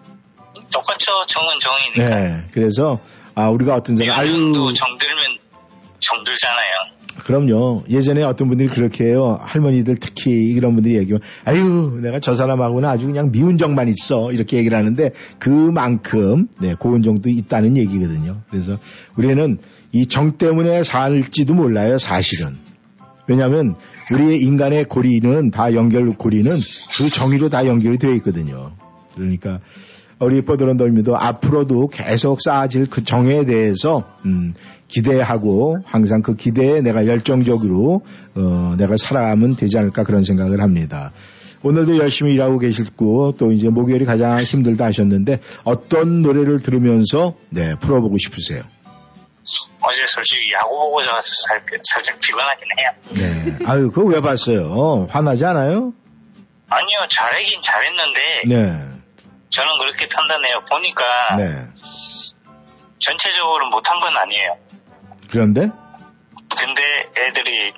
똑같죠. 0.70 1.12
정은 1.28 1.48
정이니까. 1.58 2.14
네. 2.14 2.44
그래서 2.52 2.98
아, 3.34 3.48
우리가 3.48 3.74
어떤 3.76 3.96
사람, 3.96 4.18
아유. 4.18 4.28
정들면 4.52 5.38
정들잖아요. 6.00 6.95
그럼요. 7.24 7.84
예전에 7.88 8.22
어떤 8.22 8.48
분들이 8.48 8.68
그렇게 8.68 9.06
해요. 9.06 9.38
할머니들 9.40 9.96
특히 9.96 10.32
이런 10.32 10.74
분들이 10.74 10.96
얘기하면 10.96 11.20
아유 11.44 11.98
내가 12.02 12.20
저 12.20 12.34
사람하고는 12.34 12.88
아주 12.88 13.06
그냥 13.06 13.32
미운 13.32 13.56
정만 13.56 13.88
있어 13.88 14.32
이렇게 14.32 14.58
얘기를 14.58 14.76
하는데 14.76 15.10
그만큼 15.38 16.48
네, 16.60 16.74
고운 16.74 17.02
정도 17.02 17.30
있다는 17.30 17.76
얘기거든요. 17.76 18.42
그래서 18.50 18.78
우리는 19.16 19.58
이 19.92 20.06
정 20.06 20.32
때문에 20.36 20.82
살지도 20.82 21.54
몰라요 21.54 21.98
사실은. 21.98 22.56
왜냐하면 23.28 23.74
우리의 24.12 24.40
인간의 24.40 24.84
고리는 24.84 25.50
다 25.50 25.72
연결 25.74 26.08
고리는 26.10 26.50
그 26.98 27.08
정의로 27.08 27.48
다 27.48 27.66
연결이 27.66 27.98
되어 27.98 28.12
있거든요. 28.16 28.72
그러니까 29.14 29.60
우리 30.20 30.42
뽀드런돌미도 30.42 31.16
앞으로도 31.16 31.88
계속 31.88 32.40
쌓아질 32.40 32.86
그 32.88 33.04
정에 33.04 33.44
대해서 33.44 34.04
음, 34.24 34.54
기대하고 34.88 35.78
항상 35.84 36.22
그 36.22 36.36
기대에 36.36 36.80
내가 36.80 37.06
열정적으로 37.06 38.02
어, 38.34 38.74
내가 38.76 38.96
살아가면 38.96 39.56
되지 39.56 39.78
않을까 39.78 40.04
그런 40.04 40.22
생각을 40.22 40.60
합니다. 40.60 41.12
오늘도 41.62 41.98
열심히 41.98 42.34
일하고 42.34 42.58
계시고 42.58 43.34
또 43.38 43.50
이제 43.50 43.68
목요일이 43.68 44.04
가장 44.04 44.38
힘들다 44.38 44.84
하셨는데 44.86 45.40
어떤 45.64 46.22
노래를 46.22 46.60
들으면서 46.60 47.34
네 47.50 47.74
풀어보고 47.80 48.18
싶으세요? 48.18 48.62
어제 49.80 50.02
솔직히 50.06 50.52
야구 50.52 50.70
보고 50.70 51.02
자서 51.02 51.22
살, 51.48 51.62
살짝 51.82 52.18
피곤하긴 52.20 52.66
해요. 52.78 53.56
네. 53.58 53.66
아유 53.66 53.90
그거 53.90 54.08
왜 54.08 54.20
봤어요? 54.20 55.06
화나지 55.10 55.44
않아요? 55.44 55.92
아니요, 56.68 56.98
잘하긴 57.08 57.60
잘했는데, 57.62 58.20
네. 58.48 58.98
저는 59.50 59.78
그렇게 59.78 60.08
판단해요. 60.08 60.64
보니까, 60.68 61.36
네. 61.36 61.64
전체적으로 62.98 63.70
못한 63.70 64.00
건 64.00 64.16
아니에요. 64.16 64.58
그런데 65.36 65.68
근데 66.58 66.82
애들이 67.18 67.74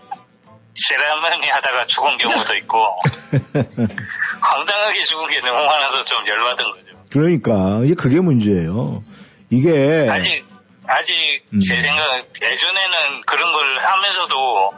세라머니 0.76 1.48
하다가 1.48 1.86
죽은 1.86 2.18
경우도 2.18 2.54
있고, 2.58 2.78
황당하게 4.40 5.00
죽은 5.02 5.26
게 5.26 5.40
너무 5.40 5.64
많아서 5.64 6.04
좀 6.04 6.18
열받은 6.24 6.70
거죠. 6.70 7.04
그러니까 7.10 7.80
이게 7.84 7.94
그게 7.94 8.20
문제예요. 8.20 9.02
이게 9.50 10.06
아직, 10.08 10.46
아직 10.86 11.14
음. 11.52 11.58
제 11.60 11.82
생각은 11.82 12.22
예전에는 12.40 13.22
그런 13.26 13.52
걸 13.52 13.78
하면서도 13.80 14.74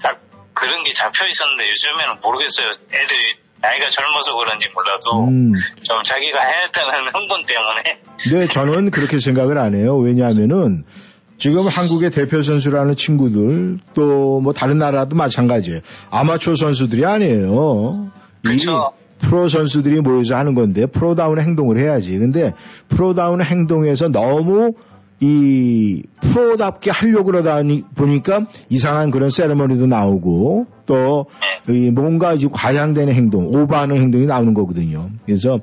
딱 0.00 0.20
그런 0.54 0.84
게 0.84 0.92
잡혀 0.92 1.26
있었는데 1.26 1.70
요즘에는 1.70 2.20
모르겠어요. 2.22 2.70
애들이 2.92 3.34
나이가 3.60 3.90
젊어서 3.90 4.36
그런지 4.36 4.68
몰라도 4.72 5.28
음, 5.28 5.52
좀 5.82 6.02
자기가 6.04 6.40
해냈다는 6.40 7.08
흥분 7.14 7.44
때문에 7.44 8.00
근데 8.22 8.46
저는 8.46 8.90
그렇게 8.90 9.18
생각을 9.18 9.58
안 9.58 9.74
해요. 9.74 9.96
왜냐하면은 9.98 10.84
지금 11.40 11.66
한국의 11.66 12.10
대표 12.10 12.42
선수라는 12.42 12.94
친구들 12.94 13.78
또 13.94 14.40
뭐 14.40 14.52
다른 14.52 14.78
나라도 14.78 15.16
마찬가지예요. 15.16 15.80
아마추어 16.10 16.54
선수들이 16.54 17.04
아니에요. 17.04 18.10
이 18.44 18.46
그렇죠. 18.46 18.92
프로 19.18 19.48
선수들이 19.48 20.00
모여서 20.00 20.36
하는 20.36 20.54
건데 20.54 20.86
프로다운 20.86 21.40
행동을 21.40 21.78
해야지. 21.78 22.16
근데 22.18 22.54
프로다운 22.88 23.42
행동에서 23.42 24.08
너무 24.08 24.72
이 25.20 26.02
프로답게 26.22 26.90
하려고 26.90 27.24
그러다 27.24 27.60
보니까 27.94 28.46
이상한 28.70 29.10
그런 29.10 29.28
세레머니도 29.28 29.86
나오고 29.86 30.66
또 30.86 31.64
이 31.64 31.90
뭔가 31.92 32.32
이제 32.32 32.48
과장되는 32.50 33.12
행동, 33.12 33.46
오버하는 33.48 33.98
행동이 33.98 34.24
나오는 34.24 34.54
거거든요. 34.54 35.10
그래서 35.26 35.60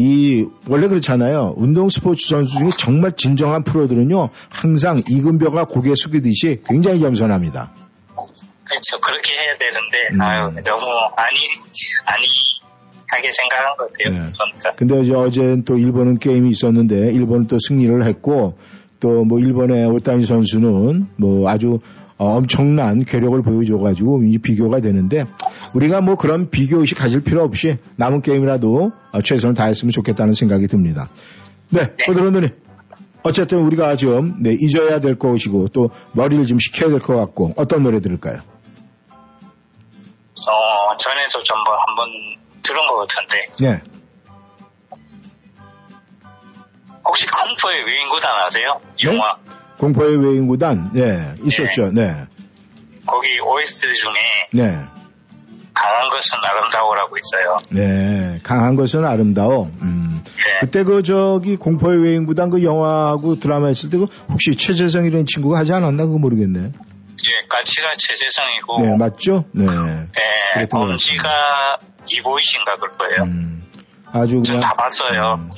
이 0.00 0.46
원래 0.66 0.88
그렇잖아요. 0.88 1.54
운동 1.58 1.90
스포츠 1.90 2.26
선수 2.26 2.58
중에 2.58 2.70
정말 2.78 3.12
진정한 3.12 3.64
프로들은요. 3.64 4.30
항상 4.48 5.02
익은 5.06 5.32
벼가 5.32 5.64
고개 5.66 5.92
숙이듯이 5.94 6.62
굉장히 6.66 7.00
겸손합니다. 7.00 7.70
그렇죠. 8.64 8.98
그렇게 9.02 9.32
해야 9.32 9.56
되는데 9.58 9.98
음. 10.12 10.20
아유 10.22 10.62
너무 10.64 10.86
아니 11.16 11.36
아니 12.06 12.24
하게 13.08 13.30
생각한 13.32 13.76
것 13.76 13.92
같아요. 13.92 14.24
네. 14.24 14.32
그러니까 14.32 14.72
근데 14.76 15.00
이제 15.00 15.12
어제 15.14 15.56
또 15.66 15.76
일본은 15.76 16.18
게임이 16.18 16.48
있었는데 16.48 17.10
일본은 17.12 17.46
또 17.46 17.58
승리를 17.60 18.02
했고 18.04 18.56
또 19.00 19.24
뭐 19.24 19.38
일본의 19.40 19.86
오타니 19.86 20.24
선수는 20.24 21.08
뭐 21.16 21.48
아주 21.50 21.68
어, 21.74 21.80
엄청난 22.26 23.04
괴력을 23.04 23.40
보여줘가지고 23.42 24.24
이제 24.24 24.38
비교가 24.38 24.80
되는데 24.80 25.24
우리가 25.74 26.00
뭐 26.02 26.16
그런 26.16 26.50
비교 26.50 26.80
의식 26.80 26.98
가질 26.98 27.22
필요 27.22 27.42
없이 27.42 27.78
남은 27.96 28.20
게임이라도 28.20 28.92
어, 29.12 29.22
최선을 29.22 29.54
다했으면 29.54 29.90
좋겠다는 29.92 30.32
생각이 30.32 30.66
듭니다. 30.66 31.08
네, 31.70 31.94
호드런드님. 32.06 32.50
어쨌든 33.22 33.58
우리가 33.62 33.96
지금 33.96 34.42
네, 34.42 34.54
잊어야 34.58 34.98
될 35.00 35.18
것이고 35.18 35.68
또 35.68 35.90
머리를 36.12 36.44
좀 36.44 36.58
식혀야 36.58 36.90
될 36.90 37.00
것 37.00 37.16
같고 37.16 37.52
어떤 37.56 37.82
노래 37.82 38.00
들을까요? 38.00 38.40
어 40.48 40.96
전에도 40.96 41.42
좀뭐 41.42 41.64
한번 41.86 42.08
들은 42.62 42.86
것 42.86 42.96
같은데 43.06 43.34
네, 43.60 43.82
혹시 47.04 47.26
컴포의 47.26 47.86
위인구단 47.86 48.30
아세요? 48.44 48.80
네? 49.04 49.14
영화 49.14 49.36
공포의 49.80 50.16
외인구단, 50.22 50.90
네, 50.92 51.34
있었죠, 51.42 51.90
네, 51.92 52.26
거기 53.06 53.40
OST 53.40 53.86
중에 53.94 54.12
네. 54.52 54.78
강한 55.72 56.10
것은 56.10 56.38
아름다워라고 56.42 57.16
있어요. 57.16 57.58
네, 57.70 58.38
강한 58.42 58.76
것은 58.76 59.06
아름다워. 59.06 59.70
음. 59.80 60.22
네. 60.22 60.58
그때 60.60 60.84
그 60.84 61.02
저기 61.02 61.56
공포의 61.56 62.02
외인구단 62.02 62.50
그 62.50 62.62
영화하고 62.62 63.40
드라마 63.40 63.68
했을 63.68 63.88
때 63.88 63.96
그 63.96 64.04
혹시 64.28 64.54
최재성이라는 64.54 65.24
친구가 65.26 65.58
하지 65.58 65.72
않았나 65.72 66.04
그거 66.04 66.18
모르겠네. 66.18 66.60
예, 66.60 67.46
가치가 67.48 67.88
최재성이고, 67.96 68.80
네, 68.82 68.96
맞죠? 68.96 69.44
네. 69.52 69.64
예, 70.58 70.66
것 70.66 70.78
엄지가 70.78 71.78
이보이신가 72.06 72.76
그럴 72.76 72.96
거예요. 72.98 73.22
음. 73.24 73.62
아주 74.12 74.42
전 74.42 74.42
그냥 74.42 74.60
다 74.60 74.74
봤어요. 74.74 75.38
음. 75.40 75.50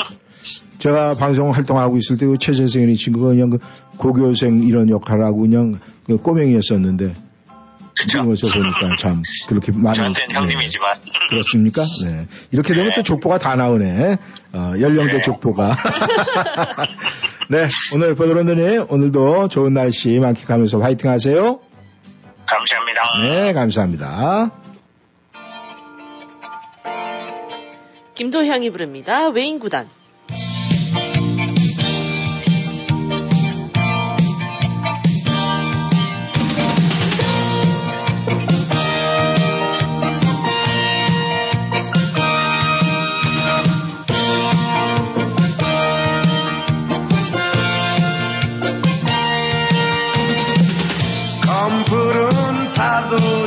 제가 0.78 1.14
방송 1.14 1.50
활동하고 1.52 1.96
있을 1.96 2.16
때 2.18 2.26
그 2.26 2.37
최재성이라는 2.38 2.96
친구가 2.96 3.28
그냥 3.28 3.50
그 3.50 3.58
고교생 3.98 4.62
이런 4.62 4.88
역할을 4.88 5.24
하고 5.24 5.40
그냥 5.40 5.78
그 6.07 6.16
꼬맹이였었는데 6.16 7.14
그쵸? 7.98 8.18
지금에서 8.18 8.48
보니까 8.48 8.96
참 8.96 9.22
그렇게 9.48 9.70
많은 9.72 9.92
저한테는 9.92 10.28
네. 10.28 10.35
형님이지만. 10.35 10.96
그렇습니까? 11.28 11.83
네. 12.05 12.26
이렇게 12.50 12.74
되면 12.74 12.92
또 12.94 13.02
족보가 13.02 13.38
다 13.38 13.55
나오네. 13.55 14.16
어, 14.52 14.70
연령대 14.81 15.14
네. 15.14 15.20
족보가. 15.20 15.76
네. 17.50 17.68
오늘 17.94 18.14
버드런드님, 18.14 18.87
오늘도 18.88 19.48
좋은 19.48 19.74
날씨 19.74 20.18
만끽하면서 20.18 20.78
화이팅 20.81 21.11
하세요. 21.11 21.61
감사합니다. 22.46 23.02
네, 23.22 23.52
감사합니다. 23.52 24.50
김도향이 28.14 28.70
부릅니다. 28.70 29.28
외인 29.28 29.59
구단. 29.59 29.88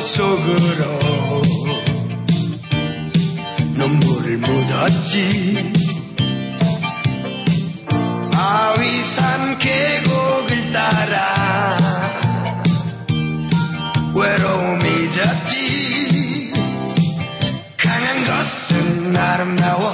속으로 0.05 1.41
눈물을 3.73 4.37
묻었지. 4.37 5.73
아위산 8.33 9.57
계곡을 9.57 10.71
따라 10.71 11.77
외로움이 14.13 15.11
졌지. 15.11 16.53
강한 17.75 18.23
것은 18.25 19.17
아름다워. 19.17 19.91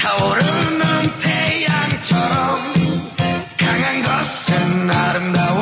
타오르는 0.00 1.18
태양처럼 1.18 2.60
강한 3.58 4.02
것은 4.02 4.90
아름다워 4.90 5.53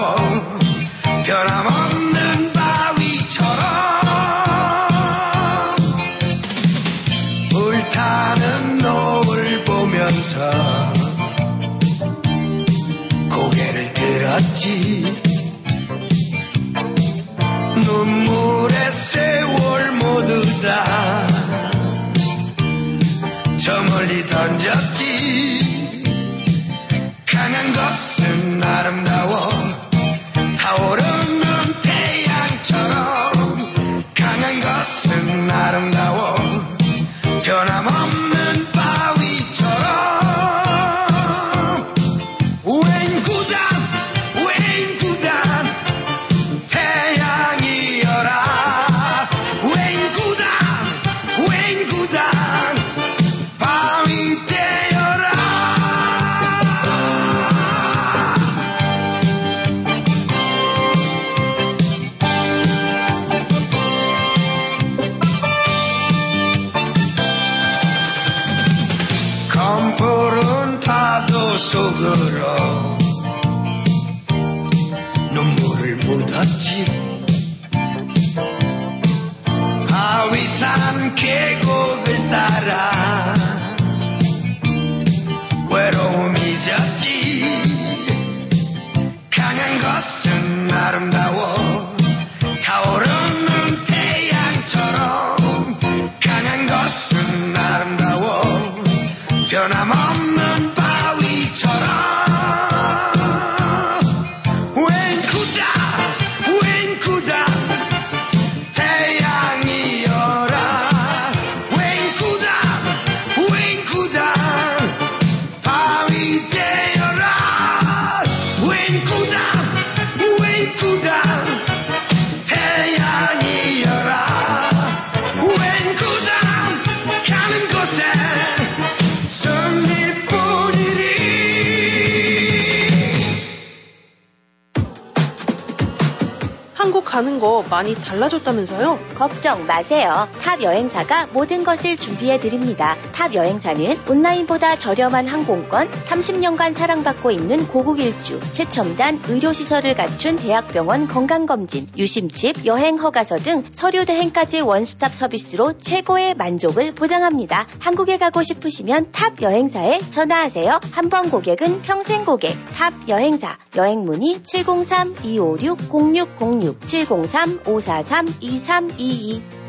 많이 137.82 137.96
달라졌다면서요? 137.96 138.96
걱정 139.16 139.66
마세요. 139.66 140.28
탑 140.40 140.62
여행사가 140.62 141.26
모든 141.32 141.64
것을 141.64 141.96
준비해 141.96 142.38
드립니다. 142.38 142.96
탑 143.12 143.34
여행사는 143.34 143.98
온라인보다 144.08 144.78
저렴한 144.78 145.26
항공권, 145.26 145.90
30년간 146.12 146.74
사랑받고 146.74 147.30
있는 147.30 147.66
고국 147.68 147.98
일주, 147.98 148.38
최첨단 148.52 149.18
의료시설을 149.28 149.94
갖춘 149.94 150.36
대학병원 150.36 151.08
건강검진, 151.08 151.88
유심칩, 151.96 152.66
여행 152.66 152.98
허가서 152.98 153.36
등 153.36 153.64
서류 153.72 154.04
대행까지 154.04 154.60
원스톱 154.60 155.14
서비스로 155.14 155.78
최고의 155.78 156.34
만족을 156.34 156.94
보장합니다. 156.94 157.66
한국에 157.78 158.18
가고 158.18 158.42
싶으시면 158.42 159.12
탑 159.12 159.40
여행사에 159.40 160.00
전화하세요. 160.10 160.80
한 160.90 161.12
번 161.12 161.28
고객은 161.30 161.82
평생 161.82 162.24
고객. 162.24 162.54
탑 162.74 162.94
여행사. 163.08 163.58
여행 163.76 164.06
문의 164.06 164.40
703-256-0606, 164.42 166.80
703-543-2322. 166.80 169.61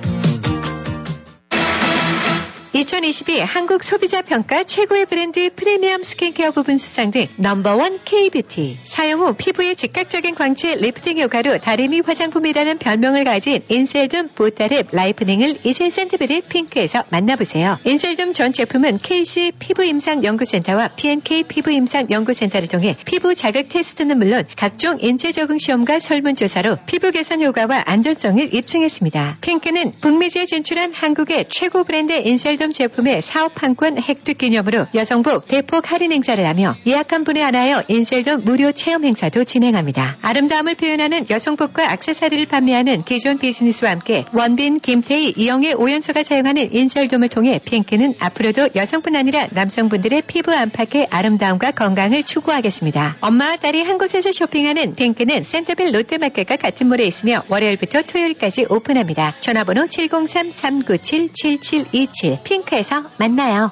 2022 2.76 3.40
한국 3.40 3.84
소비자 3.84 4.24
평가 4.24 4.64
최고의 4.64 5.06
브랜드 5.06 5.48
프리미엄 5.56 6.02
스킨케어 6.02 6.50
부분 6.50 6.78
수상 6.78 7.12
등 7.12 7.28
넘버원 7.38 8.00
K뷰티. 8.04 8.78
사용 8.84 9.22
후 9.22 9.36
피부의 9.36 9.76
즉각적인 9.76 10.34
광채 10.34 10.74
리프팅 10.74 11.22
효과로 11.22 11.60
다리미 11.60 12.02
화장품이라는 12.04 12.80
별명을 12.80 13.26
가진 13.26 13.60
인셀덤 13.70 14.30
보타랩 14.30 14.88
라이프닝을 14.92 15.58
이제 15.64 15.92
센터빌 15.92 16.42
핑크에서 16.50 17.04
만나보세요. 17.12 17.78
인셀덤 17.86 18.34
전 18.34 18.52
제품은 18.52 18.98
KC 18.98 19.52
피부임상연구센터와 19.60 20.96
PNK 20.96 21.44
피부임상연구센터를 21.44 22.70
통해 22.70 22.96
피부 23.06 23.36
자극 23.36 23.70
테스트는 23.70 24.18
물론 24.18 24.46
각종 24.58 24.98
인체 25.00 25.32
적응 25.32 25.60
시험과 25.60 26.00
설문조사로 26.00 26.78
피부 26.88 27.12
개선 27.12 27.46
효과와 27.46 27.84
안전성을 27.86 28.52
입증했습니다. 28.52 29.38
핑크는 29.42 29.92
북미지에 30.02 30.46
진출한 30.46 30.92
한국의 30.92 31.46
최고 31.50 31.84
브랜드 31.84 32.14
인셀덤 32.14 32.63
제품의 32.72 33.22
사업 33.22 33.56
판권 33.56 33.98
획득 33.98 34.38
기념으로 34.38 34.88
여성복 34.96 35.48
대폭 35.48 35.92
할인 35.92 36.12
행사를 36.12 36.46
하며 36.46 36.76
예약한 36.88 37.24
분에 37.24 37.42
한하여 37.42 37.84
인셀덤 37.88 38.42
무료 38.44 38.72
체험 38.72 39.06
행사도 39.06 39.44
진행합니다. 39.44 40.18
아름다움을 40.22 40.76
표현하는 40.76 41.28
여성복과 41.30 41.94
액세서리를 41.94 42.46
판매하는 42.48 43.04
기존 43.04 43.38
비즈니스와 43.38 43.92
함께 43.92 44.26
원빈, 44.34 44.80
김태희, 44.80 45.34
이영애, 45.38 45.74
오연소가 45.74 46.24
사용하는 46.24 46.74
인셀돔을 46.74 47.30
통해 47.30 47.60
핑크는 47.64 48.16
앞으로도 48.20 48.70
여성뿐 48.76 49.16
아니라 49.16 49.46
남성분들의 49.52 50.24
피부 50.28 50.52
안팎의 50.52 51.08
아름다움과 51.10 51.72
건강을 51.72 52.24
추구하겠습니다. 52.24 53.18
엄마와 53.22 53.58
딸이 53.58 53.84
한 53.84 53.98
곳에서 53.98 54.32
쇼핑하는 54.32 54.96
핑크는 54.96 55.44
센터빌 55.44 55.94
롯데마켓과 55.94 56.58
같은 56.58 56.88
몰에 56.88 57.04
있으며 57.04 57.44
월요일부터 57.50 58.02
토요일까지 58.02 58.66
오픈합니다. 58.70 59.36
전화번호 59.40 59.84
703-397-7727 59.84 62.44
핑크에서 62.54 63.04
만나요. 63.18 63.72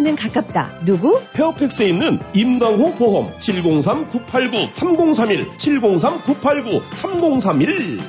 가깝다. 0.15 0.79
누구? 0.83 1.21
페어팩스에 1.33 1.89
있는 1.89 2.17
임강호 2.33 2.95
보험. 2.95 3.31
703-989-3031 3.37 5.55
703-989-3031 5.57 7.99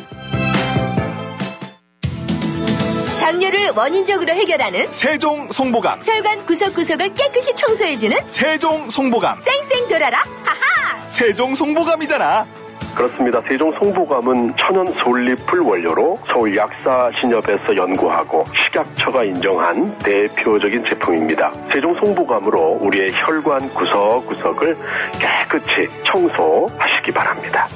당뇨를 3.21 3.71
원인적으로 3.77 4.33
해결하는 4.33 4.87
세종 4.91 5.53
송보감. 5.53 6.01
혈관 6.05 6.47
구석구석을 6.47 7.15
깨끗이 7.15 7.55
청소해주는 7.55 8.17
세종 8.27 8.91
송보감. 8.91 9.39
쌩쌩 9.41 9.89
돌아라. 9.89 10.19
하하! 10.45 11.09
세종 11.09 11.55
송보감이잖아 11.55 12.47
그렇습니다. 12.95 13.41
세종 13.49 13.73
송보감은 13.73 14.55
천연 14.57 14.87
솔잎을 14.87 15.59
원료로 15.61 16.19
서울 16.29 16.57
약사 16.57 17.11
신협에서 17.19 17.75
연구하고 17.77 18.45
식약처가 18.67 19.25
인정한 19.25 19.99
대표적인 19.99 20.85
제품입니다. 20.85 21.51
세종 21.73 21.95
송보감으로 21.95 22.79
우리의 22.83 23.13
혈관 23.15 23.69
구석구석을 23.71 24.77
깨끗이 25.19 25.89
청소하시기 26.05 27.11
바랍니다. 27.13 27.67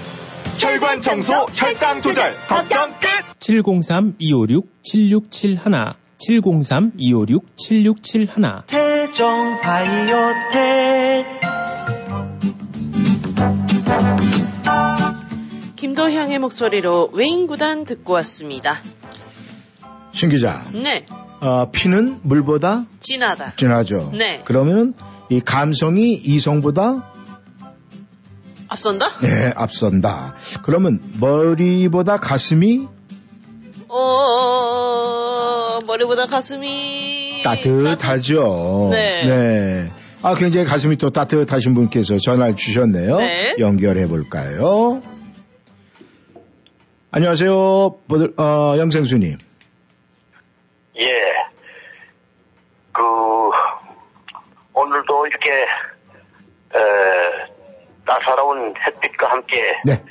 혈관 0.59 1.01
청소, 1.01 1.47
혈당 1.55 2.03
조절, 2.03 2.35
걱정 2.49 2.91
끝! 2.99 3.09
703-256-7671 3.41 5.95
703-256-7671 6.19 8.63
세종 8.67 9.61
바이오텍 9.61 11.56
김도향의 16.07 16.39
목소리로 16.39 17.11
웨인 17.15 17.49
구단 17.49 17.85
듣고 17.85 18.13
왔습니다. 18.15 18.81
신 20.13 20.29
기자, 20.29 20.65
네, 20.73 21.05
어, 21.41 21.69
피는 21.73 22.21
물보다 22.23 22.85
진하다. 23.01 23.55
진하죠. 23.57 24.13
네. 24.17 24.43
그러면 24.45 24.95
이 25.31 25.41
감성이 25.41 26.15
이성보다 26.15 27.13
앞선다? 28.69 29.19
네, 29.19 29.53
앞선다. 29.57 30.37
그러면 30.63 31.01
머리보다 31.19 32.19
가슴이 32.19 32.87
어, 33.89 35.79
머리보다 35.89 36.27
가슴이 36.27 37.43
따뜻하죠. 37.43 38.91
네. 38.93 39.25
네. 39.25 39.91
아, 40.23 40.37
굉장히 40.37 40.67
가슴이 40.67 40.99
또 40.99 41.11
따뜻하신 41.11 41.75
분께서 41.75 42.17
전화를 42.17 42.55
주셨네요. 42.55 43.19
네. 43.19 43.57
연결해 43.59 44.07
볼까요? 44.07 45.03
안녕하세요. 47.21 47.95
보들- 48.09 48.39
어, 48.39 48.77
영생수님. 48.77 49.39
예. 50.99 51.07
그, 52.93 53.03
오늘도 54.75 55.27
이렇게, 55.27 55.51
에, 56.75 56.79
따사로운 58.05 58.75
햇빛과 58.87 59.31
함께, 59.31 59.63
네. 59.87 60.03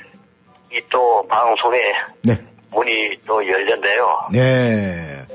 이 0.72 0.80
또 0.90 1.24
방송에 1.28 1.78
네. 2.24 2.42
문이 2.72 3.18
또 3.24 3.36
열렸네요. 3.46 4.28
네. 4.32 5.26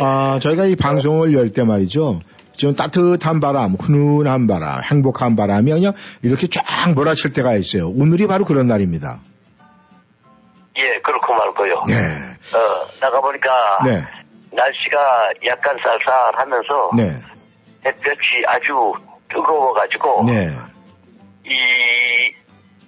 아, 0.00 0.40
저희가 0.42 0.64
이 0.64 0.74
방송을 0.74 1.32
열 1.32 1.52
때 1.52 1.62
말이죠. 1.62 2.18
지금 2.54 2.74
따뜻한 2.74 3.38
바람, 3.38 3.74
훈훈한 3.74 4.48
바람, 4.48 4.82
행복한 4.82 5.36
바람이 5.36 5.70
그냥 5.70 5.92
이렇게 6.22 6.48
쫙 6.48 6.64
몰아칠 6.96 7.32
때가 7.32 7.54
있어요. 7.54 7.88
오늘이 7.88 8.26
바로 8.26 8.44
그런 8.44 8.66
날입니다. 8.66 9.20
예, 10.76 11.00
그렇고 11.00 11.34
말고요. 11.34 11.84
네. 11.88 11.96
어, 12.56 12.86
나가보니까, 13.00 13.78
네. 13.84 14.02
날씨가 14.52 15.32
약간 15.46 15.76
쌀쌀하면서, 15.82 16.90
네. 16.96 17.12
햇볕이 17.84 18.44
아주 18.46 18.92
뜨거워가지고, 19.28 20.24
네. 20.26 20.48
이 21.44 22.32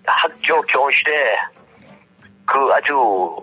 학교 0.06 0.60
교실에 0.62 1.36
그 2.46 2.58
아주 2.72 3.36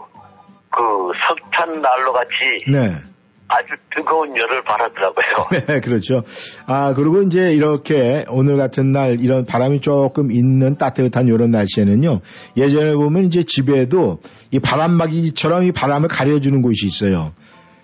그 0.71 1.11
석탄 1.27 1.81
난로 1.81 2.13
같이 2.13 2.63
네. 2.67 3.08
아주 3.49 3.73
뜨거운 3.95 4.35
열을 4.37 4.63
발하더라고요. 4.63 5.65
네, 5.67 5.79
그렇죠. 5.81 6.21
아, 6.67 6.93
그리고 6.93 7.23
이제 7.23 7.51
이렇게 7.51 8.23
오늘 8.29 8.57
같은 8.57 8.91
날 8.91 9.19
이런 9.19 9.43
바람이 9.43 9.81
조금 9.81 10.31
있는 10.31 10.77
따뜻한 10.77 11.27
이런 11.27 11.49
날씨에는요. 11.49 12.21
예전에 12.57 12.93
보면 12.93 13.25
이제 13.25 13.43
집에도 13.43 14.19
이 14.51 14.59
바람막이처럼 14.59 15.63
이 15.63 15.71
바람을 15.71 16.07
가려주는 16.07 16.61
곳이 16.61 16.85
있어요. 16.85 17.33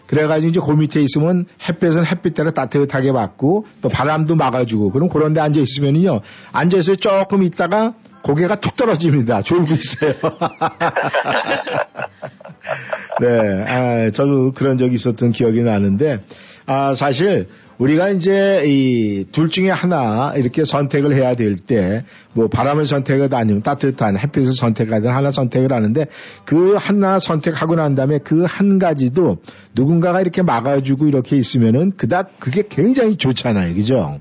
그래가지고 0.06 0.50
이제 0.50 0.60
그 0.64 0.72
밑에 0.72 1.02
있으면 1.02 1.46
햇볕은 1.68 2.06
햇빛 2.06 2.36
따라 2.36 2.52
따뜻하게 2.52 3.12
받고 3.12 3.66
또 3.82 3.90
바람도 3.90 4.36
막아주고 4.36 4.92
그럼 4.92 5.10
그런 5.10 5.34
데 5.34 5.42
앉아 5.42 5.60
있으면은요. 5.60 6.22
앉아서 6.52 6.96
조금 6.96 7.42
있다가 7.42 7.96
고개가 8.26 8.56
툭 8.56 8.76
떨어집니다. 8.76 9.44
졸고 9.44 9.76
있어요. 9.76 10.14
네, 13.22 13.64
아, 13.68 14.10
저도 14.10 14.52
그런 14.54 14.78
적이 14.78 14.96
있었던 14.96 15.32
기억이 15.32 15.62
나는데, 15.62 16.22
아, 16.66 16.96
사실 16.96 17.48
우리가 17.78 18.10
이제 18.10 18.64
이 18.66 19.26
둘 19.32 19.50
중에 19.50 19.70
하나 19.70 20.34
이렇게 20.36 20.66
선택을 20.66 21.14
해야 21.14 21.36
될 21.36 21.54
때, 21.54 22.04
뭐 22.34 22.48
바람을 22.48 22.86
선택하든 22.86 23.38
아니면 23.38 23.62
따뜻한 23.62 24.18
햇빛을 24.18 24.54
선택하든 24.54 25.12
하나 25.12 25.30
선택을 25.30 25.72
하는데, 25.72 26.08
그 26.46 26.74
하나 26.78 27.20
선택하고 27.20 27.76
난 27.76 27.94
다음에 27.94 28.18
그 28.18 28.46
한 28.48 28.80
가지도 28.80 29.38
누군가가 29.76 30.22
이렇게 30.22 30.42
막아주고 30.42 31.08
이렇게 31.08 31.36
있으면은 31.38 31.92
그닥 31.96 32.40
그게 32.40 32.64
굉장히 32.68 33.18
좋잖아요. 33.18 33.76
그죠? 33.76 34.20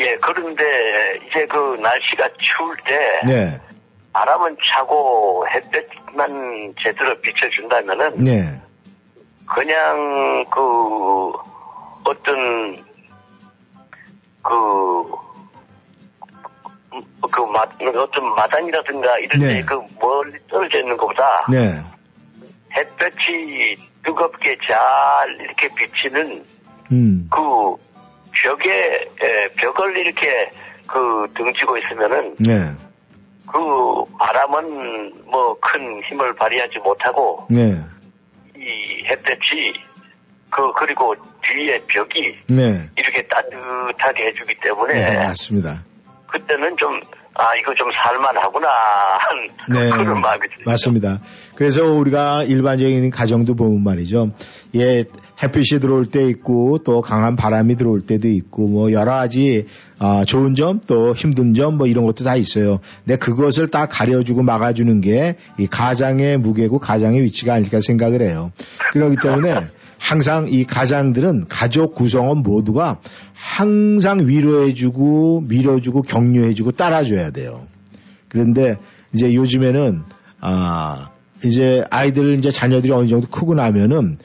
예, 0.00 0.16
그런데 0.16 0.64
이제 1.26 1.46
그 1.46 1.76
날씨가 1.80 2.28
추울 2.38 2.76
때 2.86 3.20
네, 3.26 3.60
바람은 4.12 4.56
차고 4.72 5.46
햇볕만 5.48 6.74
제대로 6.82 7.14
비춰준다면은 7.20 8.24
네, 8.24 8.44
그냥 9.46 10.44
그 10.50 11.32
어떤 12.04 12.82
그, 14.42 15.04
그 17.30 17.40
마, 17.42 17.60
어떤 18.00 18.34
마당이라든가 18.34 19.18
이런 19.18 19.40
네. 19.40 19.60
데그 19.60 19.82
멀리 20.00 20.38
떨어져 20.48 20.78
있는 20.78 20.96
것보다 20.96 21.46
네, 21.50 21.78
햇볕이 22.74 23.76
뜨겁게 24.02 24.56
잘 24.66 25.40
이렇게 25.40 25.68
비치는 25.74 26.44
음, 26.90 27.28
그 27.30 27.76
벽에 28.32 28.70
에, 29.20 29.48
벽을 29.56 29.96
이렇게 29.98 30.50
그 30.86 31.26
등지고 31.36 31.76
있으면은 31.78 32.34
네, 32.38 32.72
그 33.46 34.04
바람은 34.18 35.12
뭐 35.30 35.56
큰 35.60 36.02
힘을 36.04 36.34
발휘하지 36.34 36.78
못하고 36.80 37.46
네, 37.50 37.78
이 38.56 39.04
햇볕이 39.04 39.72
그 40.50 40.72
그리고 40.76 41.14
뒤에 41.42 41.78
벽이 41.86 42.36
네, 42.48 42.88
이렇게 42.96 43.22
따뜻하게 43.22 44.26
해주기 44.28 44.54
때문에 44.62 44.94
네, 44.94 45.18
맞습니다. 45.18 45.82
그때는 46.26 46.76
좀 46.76 47.00
아 47.34 47.54
이거 47.56 47.72
좀 47.74 47.88
살만하구나 47.92 48.68
한 48.68 49.48
네. 49.72 49.88
그런 49.96 50.20
마음이 50.20 50.40
듭니다. 50.48 50.70
맞습니다. 50.70 51.20
그래서 51.54 51.84
우리가 51.84 52.42
일반적인 52.44 53.08
가정도 53.10 53.54
보면 53.54 53.82
말이죠. 53.84 54.32
예, 54.74 55.04
햇빛이 55.42 55.80
들어올 55.80 56.06
때 56.06 56.22
있고 56.28 56.78
또 56.84 57.00
강한 57.00 57.34
바람이 57.36 57.76
들어올 57.76 58.00
때도 58.02 58.28
있고 58.28 58.66
뭐 58.68 58.92
여러 58.92 59.12
가지 59.12 59.66
아, 59.98 60.22
좋은 60.24 60.54
점 60.54 60.80
또 60.86 61.14
힘든 61.14 61.54
점 61.54 61.76
뭐 61.78 61.86
이런 61.86 62.04
것도 62.04 62.24
다 62.24 62.36
있어요. 62.36 62.80
근데 63.04 63.16
그것을 63.16 63.68
딱 63.68 63.88
가려주고 63.90 64.42
막아주는 64.42 65.00
게 65.00 65.36
이 65.58 65.66
가장의 65.66 66.38
무게고 66.38 66.78
가장의 66.78 67.22
위치가 67.22 67.54
아닐까 67.54 67.78
생각을 67.80 68.22
해요. 68.22 68.52
그렇기 68.92 69.16
때문에 69.22 69.66
항상 69.98 70.46
이 70.48 70.64
가장들은 70.64 71.46
가족 71.48 71.94
구성원 71.94 72.38
모두가 72.38 73.00
항상 73.34 74.18
위로해주고 74.22 75.42
밀어주고 75.42 76.02
격려해주고 76.02 76.72
따라줘야 76.72 77.30
돼요. 77.30 77.66
그런데 78.28 78.76
이제 79.12 79.34
요즘에는 79.34 80.02
아 80.40 81.10
이제 81.44 81.84
아이들 81.90 82.38
이제 82.38 82.50
자녀들이 82.50 82.92
어느 82.92 83.06
정도 83.08 83.26
크고 83.28 83.54
나면은 83.54 84.16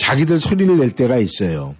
자기들 0.00 0.40
소리를 0.40 0.78
낼 0.78 0.90
때가 0.90 1.18
있어요. 1.18 1.74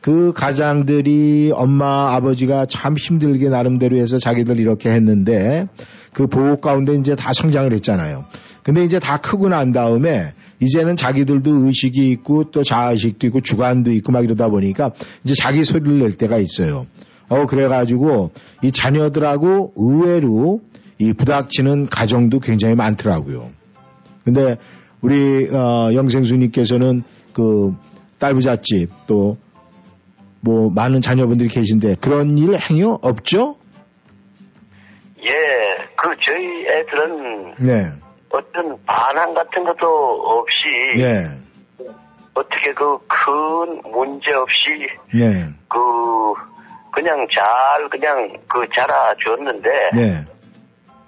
그 0.00 0.32
가장들이 0.32 1.52
엄마 1.54 2.14
아버지가 2.14 2.66
참 2.66 2.96
힘들게 2.96 3.48
나름대로 3.48 3.96
해서 3.98 4.18
자기들 4.18 4.58
이렇게 4.58 4.90
했는데 4.90 5.68
그 6.12 6.26
보호 6.26 6.56
가운데 6.56 6.94
이제 6.96 7.14
다 7.14 7.32
성장을 7.32 7.72
했잖아요. 7.72 8.24
근데 8.64 8.84
이제 8.84 8.98
다 8.98 9.18
크고 9.18 9.48
난 9.48 9.72
다음에 9.72 10.32
이제는 10.60 10.96
자기들도 10.96 11.66
의식이 11.66 12.10
있고 12.10 12.50
또 12.50 12.62
자아의식도 12.62 13.28
있고 13.28 13.40
주관도 13.40 13.92
있고 13.92 14.12
막 14.12 14.24
이러다 14.24 14.48
보니까 14.48 14.90
이제 15.24 15.34
자기 15.40 15.64
소리를 15.64 15.98
낼 15.98 16.12
때가 16.12 16.38
있어요. 16.38 16.86
어 17.28 17.46
그래가지고 17.46 18.32
이 18.62 18.72
자녀들하고 18.72 19.72
의외로 19.76 20.60
이 20.98 21.12
부닥치는 21.12 21.86
가정도 21.86 22.40
굉장히 22.40 22.74
많더라고요. 22.74 23.50
근데 24.24 24.56
우리 25.00 25.48
어, 25.50 25.90
영생수님께서는 25.92 27.02
그 27.32 27.74
딸부잣집 28.18 29.06
또 29.06 29.36
뭐 30.44 30.70
많은 30.70 31.00
자녀분들이 31.00 31.48
계신데 31.48 31.96
그런 32.00 32.36
일 32.36 32.54
행위 32.54 32.82
없죠? 32.82 33.56
예, 35.24 35.30
그 35.96 36.08
저희 36.26 36.66
애들은 36.66 37.54
네. 37.60 37.92
어떤 38.28 38.84
반항 38.84 39.34
같은 39.34 39.62
것도 39.62 39.86
없이 39.86 40.98
예. 40.98 41.26
어떻게 42.34 42.72
그 42.72 42.98
큰 43.06 43.82
문제 43.92 44.32
없이 44.32 44.88
네. 45.14 45.46
그 45.68 45.78
그냥 46.90 47.26
잘 47.30 47.88
그냥 47.88 48.36
그 48.48 48.66
자라줬는데 48.74 49.70
네. 49.94 50.24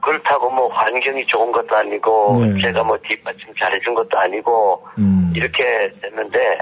그렇다고 0.00 0.50
뭐 0.50 0.68
환경이 0.68 1.26
좋은 1.26 1.50
것도 1.50 1.74
아니고 1.74 2.40
네. 2.44 2.60
제가 2.60 2.84
뭐 2.84 2.96
뒷받침 3.02 3.52
잘해준 3.58 3.94
것도 3.94 4.16
아니고 4.16 4.86
음. 4.98 5.23
이렇게 5.34 5.90
됐는데 6.00 6.58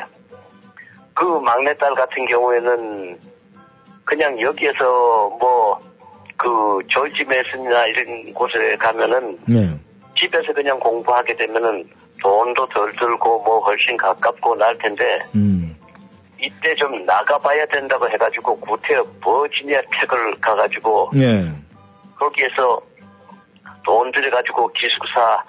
그 1.15 1.25
막내딸 1.25 1.95
같은 1.95 2.27
경우에는 2.27 3.19
그냥 4.05 4.41
여기에서 4.41 5.29
뭐그 5.41 6.81
메슨이나 7.25 7.87
이런 7.87 8.35
곳에 8.35 8.77
가면은 8.77 9.39
네. 9.47 9.79
집에서 10.19 10.53
그냥 10.53 10.79
공부하게 10.81 11.37
되면은 11.37 11.89
돈도 12.23 12.67
덜 12.69 12.93
들고 12.97 13.43
뭐 13.43 13.61
훨씬 13.61 13.97
가깝고 13.97 14.55
날 14.57 14.77
텐데 14.79 15.21
음. 15.35 15.77
이때 16.41 16.75
좀 16.77 17.05
나가봐야 17.05 17.67
된다고 17.67 18.09
해가지고 18.09 18.59
구태여 18.61 19.05
버지니아 19.21 19.81
텍을 19.91 20.41
가가지고 20.41 21.11
네. 21.15 21.51
거기에서 22.17 22.81
돈 23.85 24.11
들여가지고 24.13 24.69
기숙사 24.73 25.45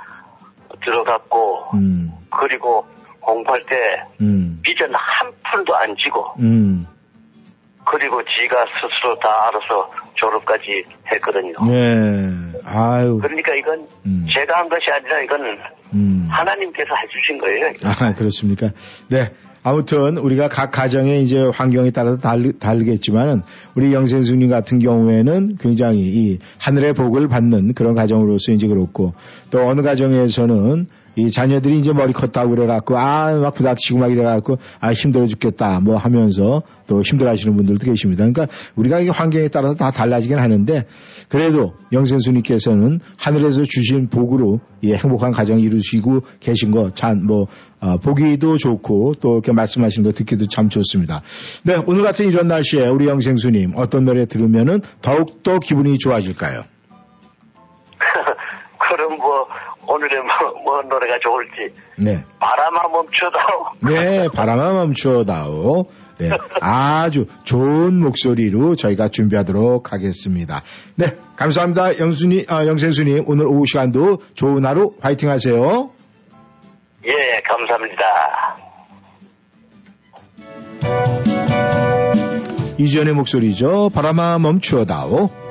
들어갔고 0.84 1.66
음. 1.76 2.12
그리고 2.30 2.86
공부할 3.24 3.62
때 3.70 4.04
음. 4.22 4.60
빚은 4.64 4.94
한 4.94 5.32
푼도 5.52 5.76
안 5.76 5.96
지고 5.98 6.26
음. 6.40 6.86
그리고 7.86 8.22
지가 8.24 8.66
스스로 8.80 9.18
다 9.20 9.48
알아서 9.48 9.92
졸업까지 10.16 10.86
했거든요. 11.12 11.54
네. 11.70 12.32
아유. 12.66 13.20
그러니까 13.22 13.54
이건 13.56 13.88
음. 14.06 14.26
제가 14.34 14.60
한 14.60 14.70
것이 14.70 14.84
아니라 14.90 15.20
이건 15.22 15.60
음. 15.94 16.28
하나님께서 16.30 16.90
해주신 16.96 17.38
거예요. 17.40 17.74
아, 17.84 18.14
그렇습니까? 18.14 18.70
네. 19.10 19.32
아무튼 19.66 20.18
우리가 20.18 20.50
각 20.50 20.72
가정의 20.72 21.22
이제 21.22 21.40
환경에 21.40 21.92
따라서 21.92 22.18
다르, 22.18 22.52
다르겠지만은 22.60 23.44
우리 23.76 23.94
영생수님 23.94 24.50
같은 24.50 24.80
경우에는 24.80 25.58
굉장히 25.58 26.00
이 26.00 26.40
하늘의 26.60 26.94
복을 26.94 27.30
받는 27.30 27.74
그런 27.74 27.96
가정으로서 27.96 28.52
이제 28.52 28.68
그렇고 28.68 29.14
또 29.52 29.62
어느 29.66 29.82
가정에서는 29.82 30.88
이 31.16 31.30
자녀들이 31.30 31.80
이제 31.80 31.92
머리 31.92 32.12
컸다고 32.14 32.50
그래갖고 32.56 32.98
아 32.98 33.34
막 33.34 33.54
부닥치고 33.54 34.00
막 34.00 34.12
이래갖고 34.12 34.58
아 34.80 34.94
힘들어 34.94 35.28
죽겠다 35.28 35.80
뭐 35.80 35.96
하면서 35.98 36.64
또 36.88 37.02
힘들어 37.02 37.32
하시는 37.32 37.56
분들도 37.56 37.86
계십니다. 37.86 38.26
그러니까 38.26 38.48
우리가 38.76 39.00
이 39.00 39.10
환경에 39.10 39.48
따라서 39.48 39.76
다 39.76 39.92
달라지긴 39.92 40.40
하는데 40.40 40.86
그래도 41.30 41.74
영생수님께서는 41.92 43.00
하늘에서 43.18 43.64
주신 43.64 44.08
복으로 44.10 44.60
이 44.82 44.92
행복한 44.94 45.32
가정 45.32 45.60
이루시고 45.60 46.22
계신 46.40 46.72
거 46.72 46.92
참 46.94 47.26
뭐 47.26 47.48
어, 47.80 47.98
보기도 47.98 48.58
좋고 48.58 49.16
또 49.20 49.34
이렇게 49.34 49.52
말씀하시는 49.52 50.10
거 50.10 50.16
듣기도 50.16 50.48
참 50.48 50.70
좋습니다. 50.70 51.22
네 51.64 51.82
오늘 51.86 52.02
같은 52.04 52.28
이런 52.28 52.48
날씨에 52.48 52.88
우리 52.88 53.08
영생수님 53.08 53.74
어떤 53.76 54.06
노래 54.06 54.26
들으면은 54.26 54.82
더욱 55.02 55.44
더 55.44 55.60
기분이 55.60 55.98
좋아질까요? 56.00 56.64
뭐 59.24 59.48
오늘의 59.88 60.22
뭐, 60.22 60.64
뭐 60.64 60.82
노래가 60.82 61.18
좋을지 61.24 61.74
네. 61.98 62.24
바람아 62.40 62.90
멈춰다오. 62.90 63.66
네, 63.82 64.28
바람아 64.28 64.74
멈추어다오. 64.74 65.86
네, 66.20 66.30
아주 66.62 67.26
좋은 67.44 68.00
목소리로 68.00 68.76
저희가 68.76 69.08
준비하도록 69.08 69.92
하겠습니다. 69.92 70.62
네, 70.96 71.18
감사합니다. 71.36 72.00
영순이, 72.00 72.46
아, 72.50 72.68
영생수님. 72.68 73.24
오늘 73.28 73.48
오후 73.48 73.66
시간도 73.66 74.20
좋은 74.36 74.66
하루 74.66 74.94
화이팅 75.02 75.30
하세요. 75.30 75.90
예, 77.06 77.42
감사합니다. 77.44 78.04
이지연의 82.78 83.14
목소리죠. 83.14 83.90
바람아 83.90 84.40
멈추어다오. 84.40 85.43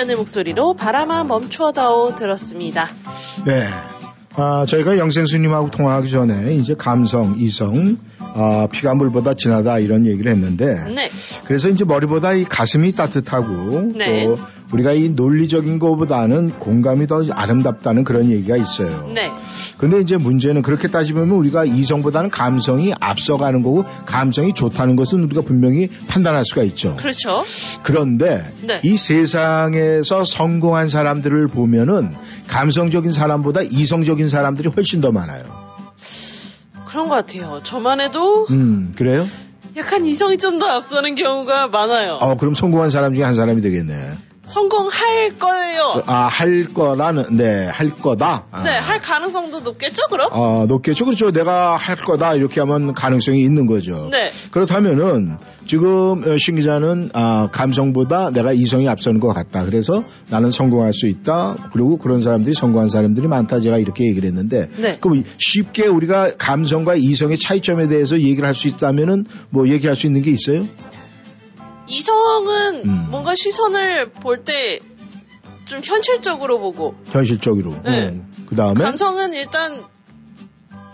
이지연의 0.00 0.16
목소리로 0.16 0.74
바람아 0.74 1.24
멈추어다오 1.24 2.16
들었습니다. 2.16 2.88
네. 3.46 3.68
아, 4.34 4.64
저희가 4.64 4.96
영생수님하고 4.96 5.70
통화하기 5.70 6.10
전에 6.10 6.54
이제 6.54 6.74
감성, 6.78 7.34
이성, 7.36 7.98
아, 8.18 8.66
피가 8.70 8.94
물보다 8.94 9.34
진하다 9.34 9.80
이런 9.80 10.06
얘기를 10.06 10.32
했는데 10.32 10.66
네. 10.66 11.10
그래서 11.44 11.68
이제 11.68 11.84
머리보다 11.84 12.34
이 12.34 12.44
가슴이 12.44 12.92
따뜻하고 12.92 13.92
네. 13.96 14.24
또 14.24 14.38
우리가 14.72 14.92
이 14.92 15.08
논리적인 15.10 15.78
것보다는 15.78 16.58
공감이 16.58 17.06
더 17.06 17.24
아름답다는 17.30 18.04
그런 18.04 18.30
얘기가 18.30 18.56
있어요. 18.56 19.08
네. 19.14 19.30
근데 19.78 20.00
이제 20.00 20.16
문제는 20.16 20.62
그렇게 20.62 20.88
따지면 20.88 21.30
우리가 21.30 21.64
이성보다는 21.64 22.30
감성이 22.30 22.92
앞서가는 23.00 23.62
거고 23.62 23.84
감성이 24.06 24.52
좋다는 24.52 24.96
것은 24.96 25.24
우리가 25.24 25.42
분명히 25.42 25.88
판단할 26.08 26.44
수가 26.44 26.62
있죠. 26.64 26.94
그렇죠. 26.96 27.44
그런데 27.82 28.52
네. 28.62 28.80
이 28.84 28.96
세상에서 28.96 30.24
성공한 30.24 30.88
사람들을 30.88 31.48
보면은 31.48 32.12
감성적인 32.48 33.12
사람보다 33.12 33.62
이성적인 33.62 34.28
사람들이 34.28 34.68
훨씬 34.68 35.00
더 35.00 35.12
많아요. 35.12 35.44
그런 36.86 37.08
것 37.08 37.14
같아요. 37.14 37.60
저만 37.62 38.00
해도 38.00 38.46
음, 38.50 38.92
그래요? 38.96 39.24
약간 39.76 40.04
이성이 40.04 40.36
좀 40.36 40.58
더 40.58 40.66
앞서는 40.66 41.14
경우가 41.14 41.68
많아요. 41.68 42.18
어, 42.20 42.36
그럼 42.36 42.54
성공한 42.54 42.90
사람 42.90 43.14
중에 43.14 43.24
한 43.24 43.34
사람이 43.34 43.62
되겠네. 43.62 44.10
성공할 44.54 45.38
거예요. 45.38 46.02
아, 46.06 46.26
할 46.26 46.64
거라는, 46.72 47.36
네, 47.36 47.66
할 47.66 47.90
거다. 47.90 48.44
아, 48.50 48.62
네, 48.62 48.70
할 48.70 49.00
가능성도 49.00 49.60
높겠죠, 49.60 50.02
그럼? 50.10 50.28
어, 50.32 50.66
높겠죠. 50.68 51.04
그렇죠. 51.04 51.30
내가 51.30 51.76
할 51.76 51.96
거다. 51.96 52.34
이렇게 52.34 52.60
하면 52.60 52.92
가능성이 52.92 53.42
있는 53.42 53.66
거죠. 53.66 54.08
네. 54.10 54.30
그렇다면은 54.50 55.36
지금 55.66 56.22
어, 56.28 56.36
신 56.36 56.56
기자는 56.56 57.10
아, 57.12 57.48
감성보다 57.52 58.30
내가 58.30 58.52
이성이 58.52 58.88
앞서는 58.88 59.20
것 59.20 59.28
같다. 59.28 59.64
그래서 59.64 60.02
나는 60.30 60.50
성공할 60.50 60.92
수 60.92 61.06
있다. 61.06 61.56
그리고 61.72 61.96
그런 61.98 62.20
사람들이 62.20 62.54
성공한 62.54 62.88
사람들이 62.88 63.28
많다. 63.28 63.60
제가 63.60 63.78
이렇게 63.78 64.04
얘기를 64.06 64.28
했는데 64.28 64.68
네. 64.78 64.98
그럼 65.00 65.22
쉽게 65.38 65.86
우리가 65.86 66.32
감성과 66.38 66.96
이성의 66.96 67.38
차이점에 67.38 67.86
대해서 67.88 68.18
얘기를 68.20 68.44
할 68.46 68.54
수 68.60 68.68
있다면은 68.68 69.24
뭐 69.48 69.68
얘기할 69.68 69.96
수 69.96 70.06
있는 70.06 70.20
게 70.20 70.30
있어요? 70.32 70.66
이성은 71.90 72.82
음. 72.86 73.06
뭔가 73.10 73.34
시선을 73.34 74.10
볼 74.12 74.44
때 74.44 74.80
좀 75.70 75.80
현실적으로 75.84 76.58
보고 76.58 76.96
현실적으로. 77.06 77.80
네. 77.84 78.20
그 78.46 78.56
다음에 78.56 78.82
감성은 78.82 79.34
일단 79.34 79.84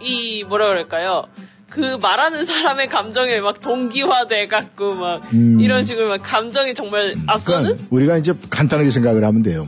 이 0.03 0.45
뭐라 0.45 0.67
그럴까요? 0.69 1.25
그 1.71 1.97
말하는 2.03 2.45
사람의 2.45 2.89
감정에 2.89 3.41
막 3.41 3.63
동기화돼 3.63 4.47
갖고 4.47 4.95
막 4.95 5.23
음. 5.33 5.61
이런 5.61 5.83
식으로 5.83 6.09
막 6.09 6.21
감정이 6.23 6.75
정말 6.75 7.15
앞서는 7.27 7.63
그러니까 7.65 7.87
우리가 7.91 8.19
이제 8.19 8.35
간단하게 8.51 8.91
생각을 8.91 9.25
하면 9.25 9.43
돼요. 9.43 9.67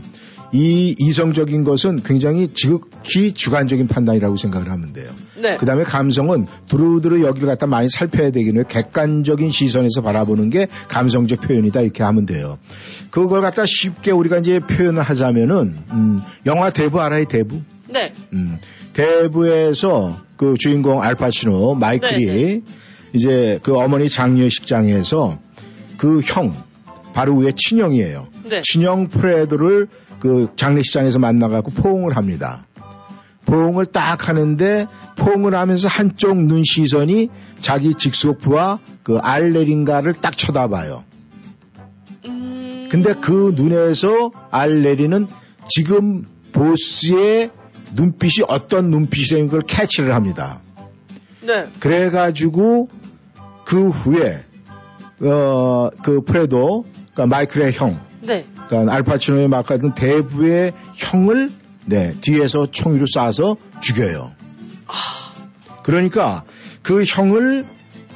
이 0.52 0.94
이성적인 0.98 1.64
것은 1.64 2.02
굉장히 2.02 2.48
지극히 2.54 3.32
주관적인 3.32 3.86
판단이라고 3.86 4.36
생각을 4.36 4.70
하면 4.70 4.92
돼요. 4.94 5.10
네. 5.36 5.56
그 5.56 5.66
다음에 5.66 5.84
감성은 5.84 6.46
두루두루 6.68 7.22
여기를 7.26 7.46
갖다 7.46 7.66
많이 7.66 7.88
살펴야 7.88 8.30
되기는 8.30 8.66
객관적인 8.66 9.50
시선에서 9.50 10.00
바라보는 10.00 10.48
게 10.48 10.66
감성적 10.88 11.42
표현이다 11.42 11.82
이렇게 11.82 12.02
하면 12.02 12.24
돼요. 12.24 12.58
그걸 13.10 13.42
갖다 13.42 13.64
쉽게 13.66 14.10
우리가 14.10 14.38
이제 14.38 14.58
표현을 14.58 15.02
하자면은 15.02 15.76
음, 15.90 16.18
영화 16.46 16.70
대부 16.70 17.00
알아요 17.00 17.24
대부? 17.26 17.60
네. 17.92 18.12
음, 18.32 18.58
대부에서 18.94 20.18
그 20.36 20.54
주인공 20.58 21.02
알파치노 21.02 21.74
마이클이 21.74 22.24
네, 22.26 22.60
이제 23.12 23.58
그 23.62 23.76
어머니 23.76 24.08
장례식장에서 24.08 25.38
그 25.98 26.20
형 26.24 26.54
바로 27.12 27.36
위에 27.36 27.52
친형이에요. 27.54 28.28
네. 28.48 28.60
친형 28.62 29.08
프레드를 29.08 29.88
그 30.20 30.48
장례식장에서 30.56 31.18
만나갖고 31.18 31.70
포옹을 31.72 32.16
합니다. 32.16 32.66
포옹을 33.46 33.86
딱 33.86 34.28
하는데 34.28 34.86
포옹을 35.16 35.54
하면서 35.54 35.88
한쪽 35.88 36.36
눈 36.44 36.62
시선이 36.64 37.30
자기 37.56 37.94
직속부와 37.94 38.78
그 39.02 39.18
알레린가를 39.18 40.14
딱 40.14 40.36
쳐다봐요. 40.36 41.04
음. 42.26 42.88
근데 42.90 43.14
그 43.14 43.52
눈에서 43.56 44.30
알레리는 44.50 45.26
지금 45.68 46.24
보스의 46.52 47.50
눈빛이 47.94 48.44
어떤 48.48 48.90
눈빛이라는 48.90 49.48
걸 49.48 49.62
캐치를 49.62 50.14
합니다. 50.14 50.60
네. 51.40 51.68
그래가지고 51.80 52.90
그 53.64 53.88
후에 53.88 54.44
어 55.22 55.90
그 56.02 56.20
프레도 56.22 56.84
그러니까 57.12 57.26
마이클의 57.26 57.72
형, 57.72 58.00
네. 58.20 58.44
그러니까 58.68 58.94
알파치노의 58.94 59.48
맡았던 59.48 59.94
대부의 59.94 60.72
형을 60.94 61.50
네 61.86 62.14
뒤에서 62.20 62.70
총으로 62.70 63.06
쏴서 63.06 63.56
죽여요. 63.80 64.32
그러니까 65.82 66.44
그 66.82 67.04
형을 67.04 67.64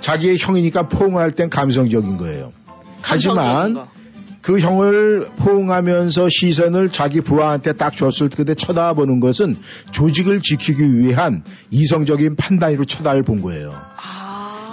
자기의 0.01 0.37
형이니까 0.39 0.89
포옹할 0.89 1.31
땐 1.31 1.49
감성적인 1.49 2.17
거예요. 2.19 2.53
하지만 3.01 3.47
감성적인 3.47 3.75
거. 3.75 4.03
그 4.43 4.59
형을 4.59 5.29
포옹하면서 5.37 6.29
시선을 6.29 6.91
자기 6.91 7.21
부하한테 7.21 7.75
딱 7.75 7.97
줬을 7.97 8.29
때 8.29 8.55
쳐다보는 8.55 9.21
것은 9.21 9.57
조직을 9.93 10.43
지키기 10.43 10.99
위한 10.99 11.45
이성적인 11.71 12.35
판단으로 12.37 12.85
쳐다볼 12.85 13.41
거예요. 13.41 13.73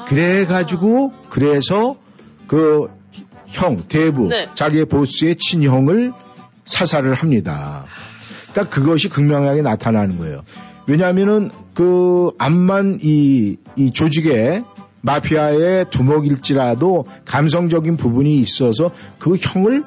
그래가지고 0.07 1.13
그래서 1.29 1.95
그 2.47 2.87
형 3.49 3.77
대부 3.87 4.27
네. 4.27 4.47
자기의 4.53 4.85
보스의 4.85 5.35
친형을 5.35 6.13
사살을 6.65 7.13
합니다. 7.13 7.85
그러니까 8.51 8.75
그것이 8.75 9.09
극명하게 9.09 9.61
나타나는 9.61 10.17
거예요. 10.19 10.43
왜냐하면은 10.87 11.51
그 11.73 12.31
암만 12.37 12.99
이, 13.03 13.57
이 13.75 13.91
조직의 13.91 14.63
마피아의 15.01 15.85
두목일지라도 15.91 17.05
감성적인 17.25 17.97
부분이 17.97 18.35
있어서 18.37 18.91
그 19.17 19.35
형을 19.35 19.83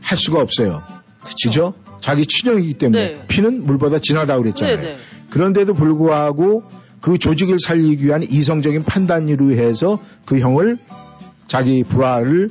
할 0.00 0.18
수가 0.18 0.40
없어요. 0.40 0.82
그죠? 1.24 1.74
자기 2.00 2.26
친형이기 2.26 2.74
때문에 2.74 3.08
네. 3.08 3.24
피는 3.28 3.64
물보다 3.64 4.00
진하다고 4.00 4.42
그랬잖아요. 4.42 4.76
네 4.76 4.82
네. 4.82 4.96
그런데도 5.30 5.74
불구하고 5.74 6.64
그 7.00 7.18
조직을 7.18 7.58
살리기 7.60 8.04
위한 8.04 8.22
이성적인 8.22 8.84
판단으로 8.84 9.54
해서 9.54 9.98
그 10.24 10.38
형을 10.38 10.78
자기 11.46 11.82
부하를 11.82 12.50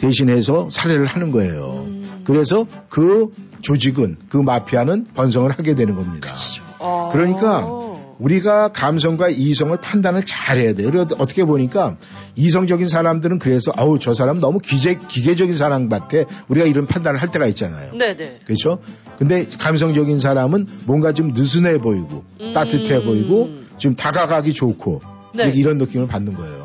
대신해서 0.00 0.68
살해를 0.70 1.06
하는 1.06 1.30
거예요. 1.30 1.86
그래서 2.24 2.66
그 2.88 3.30
조직은 3.60 4.16
그 4.28 4.38
마피아는 4.38 5.08
번성을 5.14 5.50
하게 5.50 5.74
되는 5.74 5.94
겁니다. 5.94 6.28
어. 6.78 7.10
그러니까 7.12 7.66
우리가 8.18 8.68
감성과 8.68 9.30
이성을 9.30 9.76
판단을 9.78 10.22
잘해야 10.24 10.74
돼요. 10.74 10.90
그리고 10.90 11.14
어떻게 11.18 11.44
보니까 11.44 11.96
이성적인 12.36 12.86
사람들은 12.86 13.38
그래서 13.38 13.72
아우 13.76 13.98
저 13.98 14.12
사람 14.12 14.40
너무 14.40 14.58
기재, 14.58 14.94
기계적인 14.94 15.54
사람 15.54 15.88
같아. 15.88 16.18
우리가 16.48 16.66
이런 16.66 16.86
판단을 16.86 17.20
할 17.20 17.30
때가 17.30 17.46
있잖아요. 17.48 17.92
네네. 17.92 18.40
그렇죠? 18.44 18.80
근데 19.18 19.46
감성적인 19.46 20.18
사람은 20.18 20.66
뭔가 20.86 21.12
좀 21.12 21.32
느슨해 21.32 21.78
보이고 21.78 22.24
음. 22.40 22.52
따뜻해 22.52 23.02
보이고 23.02 23.50
좀 23.78 23.94
다가가기 23.94 24.52
좋고 24.52 25.00
네. 25.34 25.50
이런 25.54 25.78
느낌을 25.78 26.06
받는 26.06 26.34
거예요. 26.34 26.62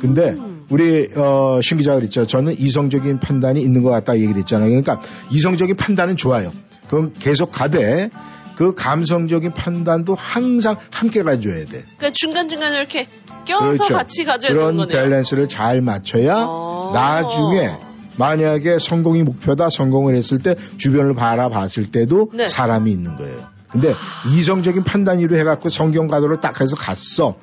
근데 0.00 0.36
우리 0.70 1.08
어, 1.16 1.60
신 1.62 1.78
기자가 1.78 1.98
그랬죠. 1.98 2.26
저는 2.26 2.58
이성적인 2.58 3.20
판단이 3.20 3.60
있는 3.60 3.82
것 3.82 3.90
같다 3.90 4.14
얘기를 4.16 4.36
했잖아요. 4.36 4.68
그러니까 4.68 5.00
이성적인 5.30 5.76
판단은 5.76 6.16
좋아요. 6.16 6.50
그럼 6.88 7.12
계속 7.18 7.52
가되 7.52 8.10
그 8.56 8.74
감성적인 8.74 9.52
판단도 9.52 10.14
항상 10.14 10.76
함께 10.90 11.22
가져야 11.22 11.64
돼. 11.64 11.84
그러니까 11.96 12.10
중간중간에 12.12 12.76
이렇게 12.76 13.06
껴서 13.44 13.84
같이 13.84 14.24
가져야 14.24 14.50
그렇죠. 14.50 14.66
그런 14.66 14.76
되는 14.76 14.86
거네요. 14.86 15.02
밸런스를 15.02 15.48
잘 15.48 15.80
맞춰야 15.80 16.44
어. 16.46 16.92
나중에 16.94 17.76
만약에 18.16 18.78
성공이 18.78 19.24
목표다 19.24 19.70
성공을 19.70 20.14
했을 20.14 20.38
때 20.38 20.54
주변을 20.76 21.14
바라봤을 21.14 21.90
때도 21.90 22.30
네. 22.32 22.46
사람이 22.46 22.90
있는 22.90 23.16
거예요. 23.16 23.54
근데 23.70 23.92
이성적인 24.32 24.84
판단으로 24.84 25.36
해갖고 25.36 25.68
성경 25.68 26.06
가도로 26.06 26.38
딱 26.38 26.60
해서 26.60 26.76
갔어. 26.76 27.34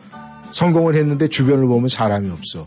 성공을 0.52 0.96
했는데 0.96 1.28
주변을 1.28 1.68
보면 1.68 1.88
사람이 1.88 2.30
없어. 2.32 2.66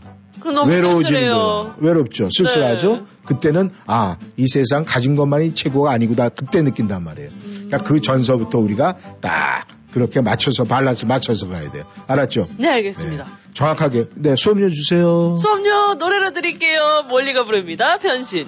외로워지는. 0.67 1.31
외롭죠. 1.79 2.29
쓸쓸하죠. 2.31 2.93
네. 2.97 3.03
그때는 3.25 3.71
아 3.87 4.17
이 4.37 4.47
세상 4.47 4.83
가진 4.85 5.15
것만이 5.15 5.53
최고가 5.55 5.91
아니구나 5.91 6.29
그때 6.29 6.61
느낀단 6.61 7.03
말이에요. 7.03 7.29
그러니까 7.53 7.77
그 7.79 7.99
전서부터 8.01 8.59
우리가 8.59 8.97
딱 9.21 9.65
그렇게 9.91 10.21
맞춰서 10.21 10.65
밸런스 10.65 11.05
맞춰서 11.05 11.47
가야 11.47 11.71
돼요. 11.71 11.83
알았죠? 12.07 12.47
네, 12.57 12.67
알겠습니다. 12.69 13.25
정확하게. 13.53 14.09
네, 14.15 14.35
수업료 14.35 14.69
주세요. 14.69 15.33
수업료 15.35 15.93
노래로 15.95 16.31
드릴게요. 16.31 17.05
멀리가 17.09 17.45
부릅니다. 17.45 17.97
변신. 17.97 18.47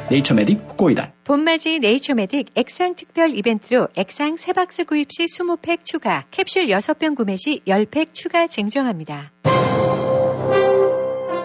네이처메딕 0.11 0.69
후코이단 0.71 1.13
봄맞이 1.23 1.79
네이처메딕 1.79 2.47
액상 2.55 2.95
특별 2.95 3.33
이벤트로 3.37 3.87
액상 3.95 4.35
3박스 4.35 4.85
구입 4.85 5.09
시 5.09 5.23
20팩 5.23 5.85
추가, 5.85 6.25
캡슐 6.31 6.67
6병 6.67 7.15
구매 7.15 7.37
시 7.37 7.61
10팩 7.65 8.13
추가 8.13 8.47
증정합니다. 8.47 9.31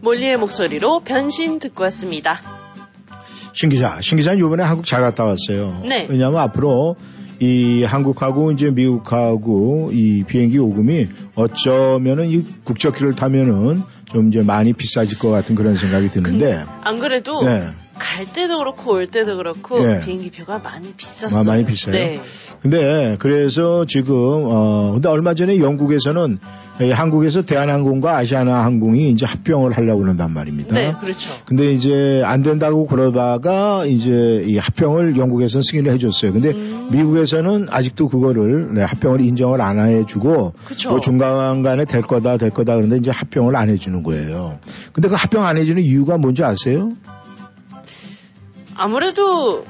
몰리의 0.00 0.36
목소리로 0.36 1.00
변신 1.00 1.58
듣고 1.58 1.84
왔습니다. 1.84 2.40
신 3.52 3.68
기자, 3.68 3.98
신 4.00 4.16
기자는 4.16 4.38
이번에 4.38 4.62
한국 4.62 4.86
잘 4.86 5.00
갔다 5.00 5.24
왔어요. 5.24 5.82
네. 5.84 6.06
왜냐하면 6.08 6.40
앞으로 6.40 6.96
이 7.40 7.84
한국하고 7.84 8.50
이제 8.52 8.70
미국하고 8.70 9.90
이 9.92 10.24
비행기 10.24 10.56
요금이 10.56 11.08
어쩌면은 11.34 12.30
이 12.30 12.44
국적기를 12.64 13.14
타면은 13.14 13.82
좀 14.06 14.28
이제 14.28 14.40
많이 14.42 14.72
비싸질 14.72 15.18
것 15.18 15.30
같은 15.30 15.54
그런 15.54 15.76
생각이 15.76 16.08
드는데. 16.08 16.64
안 16.82 16.98
그래도 16.98 17.42
네. 17.44 17.68
갈 17.98 18.26
때도 18.26 18.58
그렇고 18.58 18.92
올 18.92 19.06
때도 19.06 19.36
그렇고 19.36 19.84
네. 19.84 20.00
비행기 20.00 20.30
표가 20.30 20.58
많이 20.58 20.92
비쌌어요. 20.94 21.40
아, 21.40 21.44
많이 21.44 21.64
비싸요. 21.64 21.94
네. 21.94 22.20
근데 22.62 23.16
그래서 23.18 23.84
지금 23.84 24.14
어 24.46 24.92
근데 24.94 25.08
얼마 25.08 25.34
전에 25.34 25.58
영국에서는 25.58 26.38
이 26.80 26.90
한국에서 26.90 27.42
대한항공과 27.42 28.16
아시아나항공이 28.18 29.10
이제 29.10 29.26
합병을 29.26 29.76
하려고 29.76 30.00
그런단 30.00 30.32
말입니다. 30.32 30.74
네, 30.74 30.94
그렇죠. 31.00 31.30
근데 31.44 31.72
이제 31.72 32.22
안 32.24 32.42
된다고 32.42 32.86
그러다가 32.86 33.84
이제 33.84 34.42
이 34.46 34.58
합병을 34.58 35.16
영국에서는 35.16 35.62
승인을 35.62 35.90
해줬어요. 35.92 36.32
근데 36.32 36.50
음. 36.50 36.88
미국에서는 36.92 37.66
아직도 37.68 38.08
그거를 38.08 38.74
네, 38.74 38.84
합병을 38.84 39.20
인정을 39.20 39.60
안 39.60 39.80
해주고. 39.80 40.52
뭐 40.88 41.00
중간간에 41.00 41.84
될 41.84 42.02
거다 42.02 42.36
될 42.36 42.50
거다 42.50 42.76
그런데 42.76 42.96
이제 42.96 43.10
합병을 43.10 43.56
안 43.56 43.70
해주는 43.70 44.02
거예요. 44.04 44.58
근데 44.92 45.08
그 45.08 45.14
합병 45.16 45.46
안 45.46 45.56
해주는 45.56 45.82
이유가 45.82 46.16
뭔지 46.16 46.44
아세요? 46.44 46.92
아무래도 48.78 49.64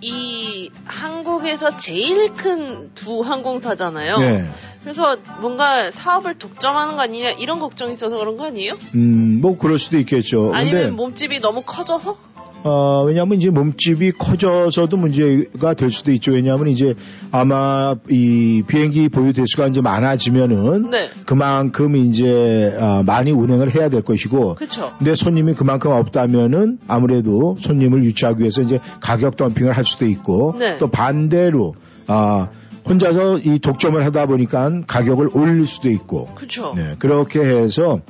이 0.00 0.70
한국에서 0.84 1.76
제일 1.76 2.32
큰 2.34 2.90
두 2.94 3.20
항공사잖아요. 3.20 4.18
네. 4.18 4.48
그래서 4.82 5.16
뭔가 5.40 5.90
사업을 5.90 6.38
독점하는 6.38 6.96
거 6.96 7.02
아니냐 7.02 7.30
이런 7.38 7.58
걱정이 7.60 7.92
있어서 7.92 8.16
그런 8.16 8.36
거 8.36 8.46
아니에요? 8.46 8.72
음, 8.94 9.38
뭐 9.40 9.56
그럴 9.56 9.78
수도 9.78 9.98
있겠죠. 9.98 10.52
아니면 10.54 10.96
몸집이 10.96 11.40
너무 11.40 11.62
커져서? 11.62 12.16
어, 12.64 13.04
왜냐하면 13.06 13.38
이제 13.38 13.50
몸집이 13.50 14.12
커져서도 14.12 14.96
문제가 14.96 15.74
될 15.74 15.90
수도 15.90 16.12
있죠. 16.12 16.32
왜냐하면 16.32 16.68
이제 16.68 16.94
아마 17.30 17.94
이 18.10 18.62
비행기 18.66 19.08
보유 19.08 19.32
대수가 19.32 19.68
이제 19.68 19.80
많아지면은 19.80 20.90
네. 20.90 21.10
그만큼 21.24 21.96
이제 21.96 22.76
아, 22.78 23.02
많이 23.04 23.30
운행을 23.30 23.74
해야 23.74 23.88
될 23.88 24.02
것이고. 24.02 24.56
그쵸. 24.56 24.92
근데 24.98 25.14
손님이 25.14 25.54
그만큼 25.54 25.92
없다면은 25.92 26.78
아무래도 26.88 27.56
손님을 27.60 28.04
유치하기 28.04 28.40
위해서 28.40 28.62
이제 28.62 28.80
가격 29.00 29.36
덤핑을 29.36 29.76
할 29.76 29.84
수도 29.84 30.06
있고 30.06 30.56
네. 30.58 30.76
또 30.78 30.88
반대로 30.88 31.74
아 32.06 32.48
혼자서 32.88 33.38
이 33.38 33.58
독점을 33.58 34.02
하다 34.02 34.26
보니까 34.26 34.80
가격을 34.86 35.30
올릴 35.34 35.66
수도 35.66 35.90
있고. 35.90 36.26
그쵸. 36.34 36.72
네, 36.74 36.96
그렇게 36.98 37.40
해서 37.40 38.00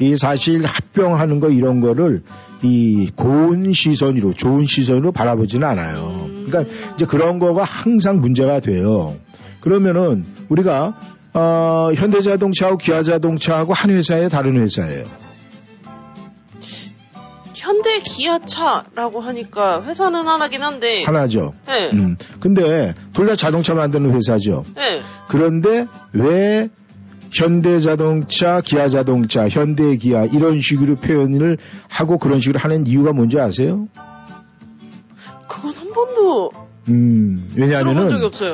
이 0.00 0.16
사실 0.16 0.64
합병하는 0.64 1.40
거 1.40 1.50
이런 1.50 1.80
거를 1.80 2.22
이 2.62 3.10
고운 3.14 3.72
시선으로 3.72 4.32
좋은 4.34 4.66
시선으로 4.66 5.12
바라보지는 5.12 5.66
않아요. 5.68 6.28
그러니까 6.46 6.72
이제 6.94 7.04
그런 7.04 7.38
거가 7.38 7.62
항상 7.64 8.20
문제가 8.20 8.60
돼요. 8.60 9.16
그러면은 9.60 10.24
우리가 10.48 10.94
어, 11.34 11.90
현대자동차하고 11.94 12.78
기아자동차하고 12.78 13.72
한 13.72 13.90
회사의 13.90 14.30
다른 14.30 14.60
회사예요. 14.60 15.06
현대 17.54 18.00
기아차라고 18.00 19.20
하니까 19.20 19.82
회사는 19.84 20.26
하나긴 20.28 20.62
한데. 20.62 21.02
하나죠. 21.04 21.54
네. 21.66 21.90
음. 21.94 22.16
근데 22.40 22.94
둘 23.14 23.26
다 23.26 23.36
자동차 23.36 23.72
만드는 23.74 24.12
회사죠. 24.14 24.64
네. 24.76 25.00
그런데 25.28 25.86
왜 26.12 26.68
현대자동차, 27.34 28.60
기아자동차, 28.60 29.48
현대기아 29.48 30.26
이런 30.26 30.60
식으로 30.60 30.94
표현을 30.96 31.58
하고 31.88 32.18
그런 32.18 32.38
식으로 32.38 32.60
하는 32.60 32.86
이유가 32.86 33.12
뭔지 33.12 33.38
아세요? 33.40 33.88
그건 35.48 35.72
한 35.74 35.92
번도 35.92 36.50
음, 36.88 37.50
왜냐하면은. 37.56 38.08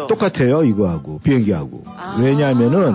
똑같아요 0.09 0.64
이거하고 0.64 1.20
비행기하고. 1.22 1.85
아. 1.87 2.18
왜냐하면은 2.20 2.95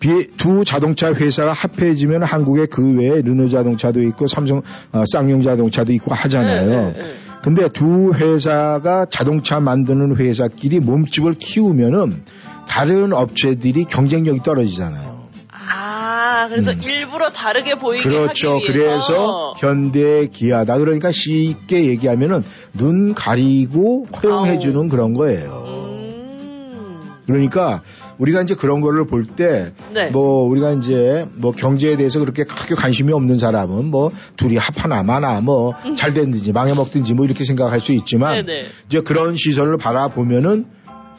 비- 0.00 0.28
두 0.36 0.64
자동차 0.64 1.12
회사가 1.12 1.52
합해지면 1.52 2.22
한국에 2.24 2.66
그 2.66 2.96
외에 2.96 3.20
르노 3.22 3.48
자동차도 3.48 4.02
있고 4.02 4.26
삼성 4.26 4.62
어, 4.92 5.04
쌍용 5.06 5.42
자동차도 5.42 5.92
있고 5.92 6.14
하잖아요. 6.14 6.68
네, 6.68 6.76
네, 6.76 6.92
네. 6.92 7.08
근데 7.42 7.68
두 7.68 8.12
회사가 8.14 9.06
자동차 9.10 9.58
만드는 9.60 10.16
회사끼리 10.16 10.78
몸집을 10.80 11.34
키우면은 11.34 12.22
다른 12.68 13.12
업체들이 13.12 13.84
경쟁력이 13.84 14.40
떨어지잖아요. 14.42 15.22
아, 15.50 16.48
그래서 16.48 16.72
일부러 16.72 17.30
다르게 17.30 17.74
보이게 17.76 18.08
음. 18.08 18.12
그렇죠. 18.12 18.54
하기 18.54 18.64
위해서. 18.74 18.74
그래서 18.74 19.54
현대 19.58 20.26
기아다. 20.26 20.78
그러니까 20.78 21.10
쉽게 21.12 21.86
얘기하면은 21.86 22.42
눈 22.74 23.14
가리고 23.14 24.06
허용해주는 24.22 24.88
그런 24.88 25.14
거예요. 25.14 25.64
음. 25.66 27.00
그러니까 27.26 27.82
우리가 28.18 28.42
이제 28.42 28.54
그런 28.54 28.80
거를 28.80 29.06
볼 29.06 29.24
때, 29.24 29.72
네. 29.94 30.10
뭐 30.10 30.44
우리가 30.48 30.72
이제 30.72 31.26
뭐 31.34 31.52
경제에 31.52 31.96
대해서 31.96 32.18
그렇게 32.20 32.44
크게 32.44 32.74
관심이 32.74 33.12
없는 33.12 33.36
사람은 33.36 33.86
뭐 33.86 34.10
둘이 34.36 34.56
합하나 34.56 35.02
마나 35.02 35.40
뭐 35.40 35.74
잘 35.96 36.12
됐든지 36.14 36.52
망해먹든지 36.52 37.14
뭐 37.14 37.24
이렇게 37.24 37.44
생각할 37.44 37.80
수 37.80 37.92
있지만 37.92 38.38
음. 38.40 38.46
네네. 38.46 38.66
이제 38.86 39.00
그런 39.00 39.36
시선을 39.36 39.78
바라보면은 39.78 40.66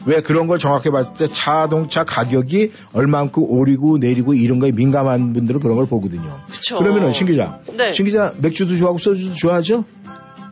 왜 0.06 0.20
그런 0.20 0.46
걸 0.46 0.58
정확히 0.58 0.90
봤을 0.90 1.14
때 1.14 1.26
자동차 1.26 2.04
가격이 2.04 2.72
얼만큼 2.92 3.42
오르고 3.42 3.98
내리고 3.98 4.34
이런 4.34 4.58
거에 4.58 4.70
민감한 4.72 5.32
분들은 5.32 5.60
그런 5.60 5.76
걸 5.76 5.86
보거든요. 5.86 6.40
그쵸. 6.50 6.76
그러면은 6.76 7.12
신 7.12 7.26
기자, 7.26 7.60
네. 7.76 7.92
신 7.92 8.04
기자 8.04 8.32
맥주도 8.38 8.76
좋아하고 8.76 8.98
소주도 8.98 9.34
좋아하죠? 9.34 9.84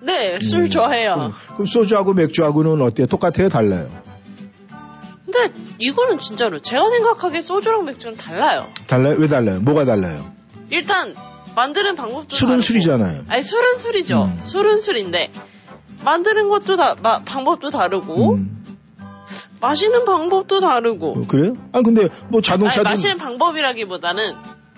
네, 0.03 0.39
술 0.41 0.69
좋아해요. 0.71 1.33
그럼 1.53 1.67
소주하고 1.67 2.15
맥주하고는 2.15 2.81
어때요? 2.83 3.07
똑같아요? 3.07 3.49
달라요? 3.49 3.89
근데 5.25 5.53
이거는 5.79 6.19
진짜로 6.19 6.61
제가 6.61 6.89
생각하기에 6.91 7.41
소주랑 7.41 7.85
맥주는 7.85 8.17
달라요. 8.17 8.67
달라요? 8.87 9.17
왜 9.19 9.29
달라요? 9.29 9.61
뭐가 9.61 9.85
달라요? 9.85 10.25
일단 10.71 11.15
만드는 11.55 11.95
방법도 11.97 12.35
술은 12.35 12.49
다르고. 12.49 12.63
술이잖아요. 12.63 13.25
아니 13.29 13.43
술은 13.43 13.79
술이죠. 13.79 14.25
음. 14.25 14.39
술은 14.43 14.81
술인데 14.81 15.31
만드는 16.05 16.49
것도 16.49 16.77
다 16.77 16.97
마- 17.03 17.21
방법도 17.21 17.71
다르고 17.71 18.35
음. 18.35 18.62
마시는 19.63 20.05
방법도 20.05 20.61
다르고. 20.61 21.23
그래요? 21.29 21.55
아 21.73 21.81
근데 21.83 22.09
뭐 22.29 22.41
자동차도 22.43 22.81
아니, 22.81 22.91
마시는 22.93 23.17
방법이라기보다는 23.17 24.33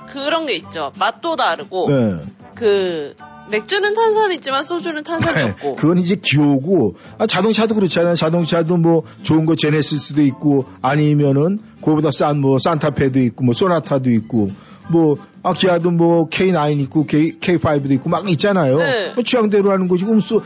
그런 0.07 0.47
게 0.47 0.55
있죠. 0.57 0.93
맛도 0.99 1.37
다르고 1.37 1.89
네. 1.91 2.17
그 2.55 3.15
맥주는 3.51 3.95
탄산이 3.95 4.37
있지만 4.37 4.63
소주는 4.63 5.03
탄산이 5.03 5.37
네, 5.37 5.51
없고. 5.51 5.75
그건 5.77 5.99
이제 5.99 6.17
기호고 6.23 6.97
아, 7.19 7.27
자동차도 7.27 7.75
그렇잖아요. 7.75 8.15
자동차도 8.15 8.77
뭐 8.77 9.03
좋은 9.23 9.45
거 9.47 9.55
제네시스도 9.55 10.23
있고 10.23 10.67
아니면은 10.83 11.59
그거보다 11.81 12.11
싼 12.11 12.41
뭐 12.41 12.59
산타페도 12.59 13.21
있고 13.21 13.45
뭐 13.45 13.55
소나타도 13.55 14.11
있고 14.11 14.49
뭐 14.91 15.17
아키아도 15.43 15.91
뭐 15.91 16.29
K9 16.29 16.81
있고 16.81 17.07
K, 17.07 17.39
K5도 17.39 17.91
있고 17.93 18.09
막 18.11 18.29
있잖아요. 18.31 18.77
네. 18.79 19.13
뭐 19.15 19.23
취향대로 19.23 19.73
하는 19.73 19.89
거지. 19.89 20.05
그럼 20.05 20.21
소, 20.21 20.43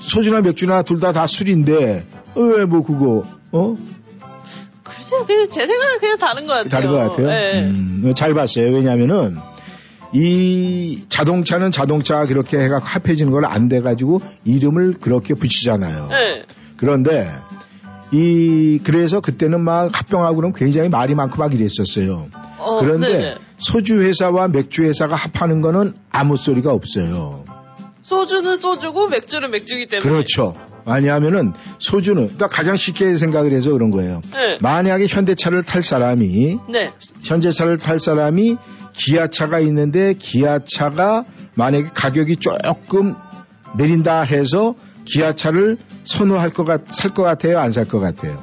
소주나 0.00 0.40
맥주나 0.40 0.82
둘 0.82 0.98
다다 1.00 1.26
술인데 1.26 2.04
왜 2.36 2.64
뭐 2.66 2.82
그거 2.82 3.22
어 3.52 3.76
글쎄요, 4.82 5.24
그냥 5.26 5.48
제 5.50 5.64
생각은 5.66 5.98
그냥 5.98 6.18
다른 6.18 6.46
것 6.46 6.52
같아요. 6.54 6.68
다른 6.68 6.90
것 6.90 6.98
같아요. 6.98 7.26
네. 7.26 7.64
음, 7.64 8.12
잘 8.14 8.34
봤어요. 8.34 8.72
왜냐하면은 8.72 9.36
이 10.12 11.02
자동차는 11.08 11.70
자동차가 11.72 12.26
그렇게 12.26 12.58
해가 12.58 12.78
합해지는 12.78 13.32
걸 13.32 13.44
안 13.44 13.68
돼가지고 13.68 14.20
이름을 14.44 14.94
그렇게 15.00 15.34
붙이잖아요. 15.34 16.08
네. 16.08 16.42
그런데 16.76 17.30
이 18.12 18.80
그래서 18.84 19.20
그때는 19.20 19.60
막 19.60 19.90
합병하고는 19.98 20.52
굉장히 20.52 20.88
말이 20.88 21.14
많고 21.14 21.36
막 21.38 21.52
이랬었어요. 21.52 22.28
어, 22.58 22.78
그런데 22.80 23.08
네네. 23.08 23.34
소주 23.58 24.02
회사와 24.02 24.48
맥주 24.48 24.82
회사가 24.82 25.16
합하는 25.16 25.60
거는 25.60 25.94
아무 26.10 26.36
소리가 26.36 26.72
없어요. 26.72 27.44
소주는 28.10 28.56
소주고 28.56 29.08
맥주는 29.08 29.50
맥주기 29.50 29.86
때문에. 29.86 30.08
그렇죠. 30.08 30.54
왜냐하면은 30.86 31.52
소주는 31.80 32.14
그러니까 32.22 32.46
가장 32.46 32.76
쉽게 32.76 33.16
생각을 33.16 33.52
해서 33.52 33.72
그런 33.72 33.90
거예요. 33.90 34.22
네. 34.32 34.58
만약에 34.60 35.06
현대차를 35.08 35.64
탈 35.64 35.82
사람이 35.82 36.58
네. 36.68 36.92
현대차를 37.24 37.78
탈 37.78 37.98
사람이 37.98 38.58
기아차가 38.92 39.58
있는데 39.60 40.14
기아차가 40.14 41.24
만약에 41.54 41.88
가격이 41.92 42.36
조금 42.36 43.16
내린다 43.76 44.20
해서 44.22 44.76
기아차를 45.04 45.76
선호할 46.04 46.50
것 46.50 46.64
같, 46.64 46.82
살 46.88 47.12
것 47.12 47.24
같아요? 47.24 47.58
안 47.58 47.70
살 47.72 47.86
것 47.86 47.98
같아요? 47.98 48.40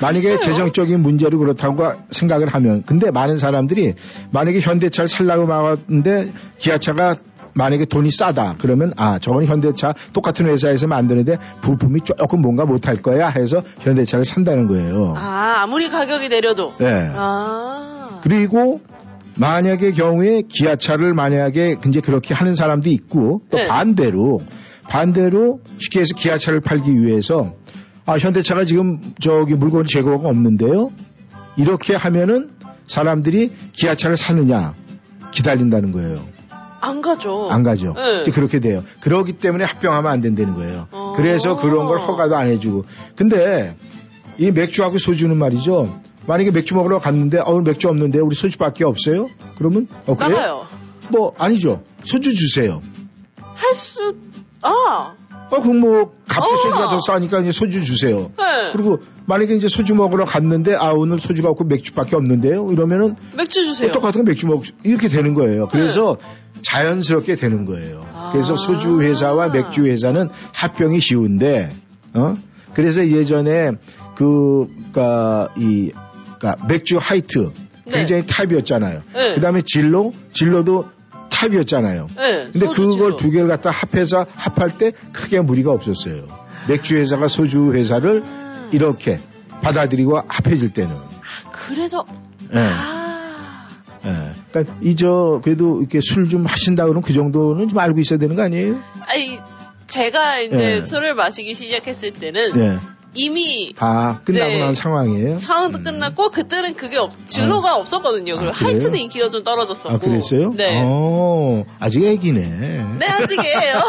만약에. 0.00 0.38
재정적인 0.38 1.00
문제로 1.00 1.38
그렇다고 1.38 1.92
생각을 2.10 2.48
하면, 2.48 2.82
근데 2.84 3.10
많은 3.10 3.36
사람들이 3.36 3.94
만약에 4.32 4.60
현대차를 4.60 5.08
살라고 5.08 5.46
막았는데 5.46 6.32
기아차가 6.56 7.16
만약에 7.54 7.84
돈이 7.84 8.10
싸다 8.10 8.56
그러면 8.58 8.92
아 8.96 9.18
저건 9.18 9.44
현대차 9.44 9.94
똑같은 10.12 10.46
회사에서 10.46 10.86
만드는데 10.86 11.38
부품이 11.60 12.00
조금 12.02 12.40
뭔가 12.40 12.64
못할 12.64 12.96
거야 12.96 13.28
해서 13.28 13.62
현대차를 13.80 14.24
산다는 14.24 14.66
거예요. 14.66 15.14
아, 15.16 15.62
아무리 15.62 15.88
가격이 15.90 16.28
내려도. 16.28 16.72
네. 16.78 17.12
아. 17.14 18.20
그리고 18.22 18.80
만약의 19.36 19.94
경우에 19.94 20.42
기아차를 20.48 21.14
만약에 21.14 21.76
이제 21.86 22.00
그렇게 22.00 22.34
하는 22.34 22.54
사람도 22.54 22.88
있고 22.90 23.42
또 23.50 23.58
네. 23.58 23.68
반대로 23.68 24.40
반대로 24.88 25.60
쉽게 25.78 26.00
해서 26.00 26.14
기아차를 26.16 26.60
팔기 26.60 27.02
위해서 27.02 27.54
아 28.06 28.18
현대차가 28.18 28.64
지금 28.64 29.00
저기 29.20 29.54
물건 29.54 29.84
재고가 29.86 30.28
없는데요. 30.28 30.90
이렇게 31.56 31.94
하면은 31.94 32.50
사람들이 32.86 33.52
기아차를 33.72 34.16
사느냐 34.16 34.74
기다린다는 35.30 35.92
거예요. 35.92 36.18
안 36.80 37.02
가죠. 37.02 37.48
안 37.50 37.62
가죠. 37.62 37.94
네. 37.94 38.22
그렇게 38.30 38.60
돼요. 38.60 38.84
그러기 39.00 39.34
때문에 39.34 39.64
합병하면 39.64 40.10
안 40.10 40.20
된다는 40.20 40.54
거예요. 40.54 40.88
그래서 41.16 41.56
그런 41.56 41.86
걸 41.86 41.98
허가도 41.98 42.36
안 42.36 42.48
해주고. 42.48 42.84
근데 43.16 43.76
이 44.38 44.50
맥주하고 44.50 44.98
소주는 44.98 45.36
말이죠. 45.36 46.00
만약에 46.26 46.50
맥주 46.50 46.74
먹으러 46.74 46.98
갔는데 46.98 47.40
어 47.44 47.60
맥주 47.60 47.88
없는데 47.88 48.20
우리 48.20 48.34
소주밖에 48.34 48.84
없어요? 48.84 49.28
그러면 49.58 49.88
어 50.06 50.16
그래? 50.16 50.28
나가요. 50.30 50.66
뭐 51.10 51.34
아니죠. 51.38 51.82
소주 52.04 52.34
주세요. 52.34 52.80
할 53.36 53.74
수, 53.74 54.14
아. 54.62 55.14
어 55.50 55.60
그럼 55.60 55.80
뭐 55.80 56.12
값도 56.28 56.50
어. 56.50 56.56
소주가 56.56 56.88
더 56.88 56.98
싸니까 57.00 57.40
이제 57.40 57.50
소주 57.50 57.82
주세요. 57.84 58.30
네. 58.38 58.70
그리고 58.72 59.00
만약에 59.26 59.54
이제 59.54 59.68
소주 59.68 59.94
먹으러 59.94 60.24
갔는데 60.24 60.74
아 60.76 60.92
오늘 60.92 61.18
소주가 61.18 61.48
없고 61.50 61.64
맥주밖에 61.64 62.16
없는데요. 62.16 62.70
이러면은 62.72 63.16
맥주 63.36 63.64
주세요. 63.64 63.92
똑같은 63.92 64.24
거 64.24 64.30
맥주 64.30 64.46
먹 64.46 64.62
이렇게 64.84 65.08
되는 65.08 65.34
거예요. 65.34 65.66
그래서 65.68 66.16
자연스럽게 66.62 67.34
되는 67.34 67.64
거예요. 67.64 68.06
그래서 68.32 68.56
소주 68.56 69.00
회사와 69.00 69.48
맥주 69.48 69.86
회사는 69.86 70.28
합병이 70.54 71.00
쉬운데 71.00 71.70
어 72.14 72.36
그래서 72.74 73.06
예전에 73.06 73.72
그 74.14 74.66
그니까 74.68 75.48
이 75.56 75.90
그러니까 76.38 76.66
맥주 76.66 76.98
하이트 76.98 77.50
굉장히 77.90 78.24
탑이었잖아요. 78.26 79.02
네. 79.14 79.34
그다음에 79.34 79.62
진로 79.64 80.12
진로도 80.32 80.86
탑이었잖아요. 81.30 82.06
네. 82.16 82.50
근데 82.52 82.66
그걸. 82.66 83.16
두 83.16 83.30
개를 83.30 83.48
갖다 83.48 83.70
합해서 83.70 84.26
합할 84.34 84.76
때 84.78 84.92
크게 85.12 85.40
무리가 85.40 85.70
없었어요. 85.72 86.26
맥주 86.68 86.96
회사가 86.96 87.28
소주 87.28 87.72
회사를 87.72 88.22
이렇게 88.72 89.18
받아들이고 89.62 90.22
합해질 90.28 90.72
때는. 90.72 90.94
그래서, 91.52 92.04
예. 92.54 92.60
예. 94.08 94.30
그러니까 94.50 94.74
이저 94.82 95.40
그래도 95.44 95.80
이렇게 95.80 96.00
술 96.00 96.24
좀 96.24 96.46
하신다 96.46 96.84
그러면 96.84 97.02
그 97.02 97.12
정도는 97.12 97.68
좀 97.68 97.78
알고 97.78 98.00
있어야 98.00 98.18
되는 98.18 98.36
거 98.36 98.42
아니에요? 98.42 98.80
아니, 99.06 99.38
제가 99.88 100.38
이제 100.40 100.56
네. 100.56 100.80
술을 100.82 101.14
마시기 101.14 101.54
시작했을 101.54 102.12
때는 102.14 102.52
네. 102.52 102.78
이미 103.14 103.72
다 103.76 104.20
끝나고 104.24 104.50
네. 104.50 104.58
난 104.60 104.74
상황이에요. 104.74 105.36
상황도 105.38 105.82
끝났고 105.82 106.30
그때는 106.30 106.74
그게 106.74 106.96
없, 106.98 107.10
진로가 107.26 107.76
없었거든요. 107.76 108.36
그리고 108.36 108.50
아? 108.50 108.54
하이트도 108.54 108.96
인기가 108.96 109.28
좀 109.28 109.42
떨어졌었고. 109.42 109.94
아 109.94 109.98
그랬어요? 109.98 110.50
네. 110.56 110.82
어, 110.84 111.64
아직 111.80 112.04
애기네. 112.04 112.96
네, 112.98 113.06
아직이에요. 113.06 113.80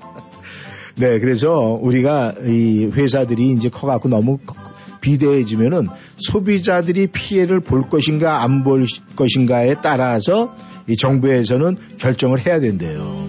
네, 0.96 1.18
그래서 1.18 1.78
우리가 1.80 2.34
이 2.46 2.90
회사들이 2.92 3.52
이제 3.52 3.68
커갖고 3.68 4.08
너무 4.08 4.38
비대해지면은 5.00 5.88
소비자들이 6.18 7.06
피해를 7.08 7.60
볼 7.60 7.88
것인가 7.88 8.42
안 8.42 8.64
볼 8.64 8.84
것인가에 9.16 9.76
따라서 9.82 10.54
이 10.86 10.96
정부에서는 10.96 11.76
결정을 11.98 12.44
해야 12.46 12.60
된대요. 12.60 13.26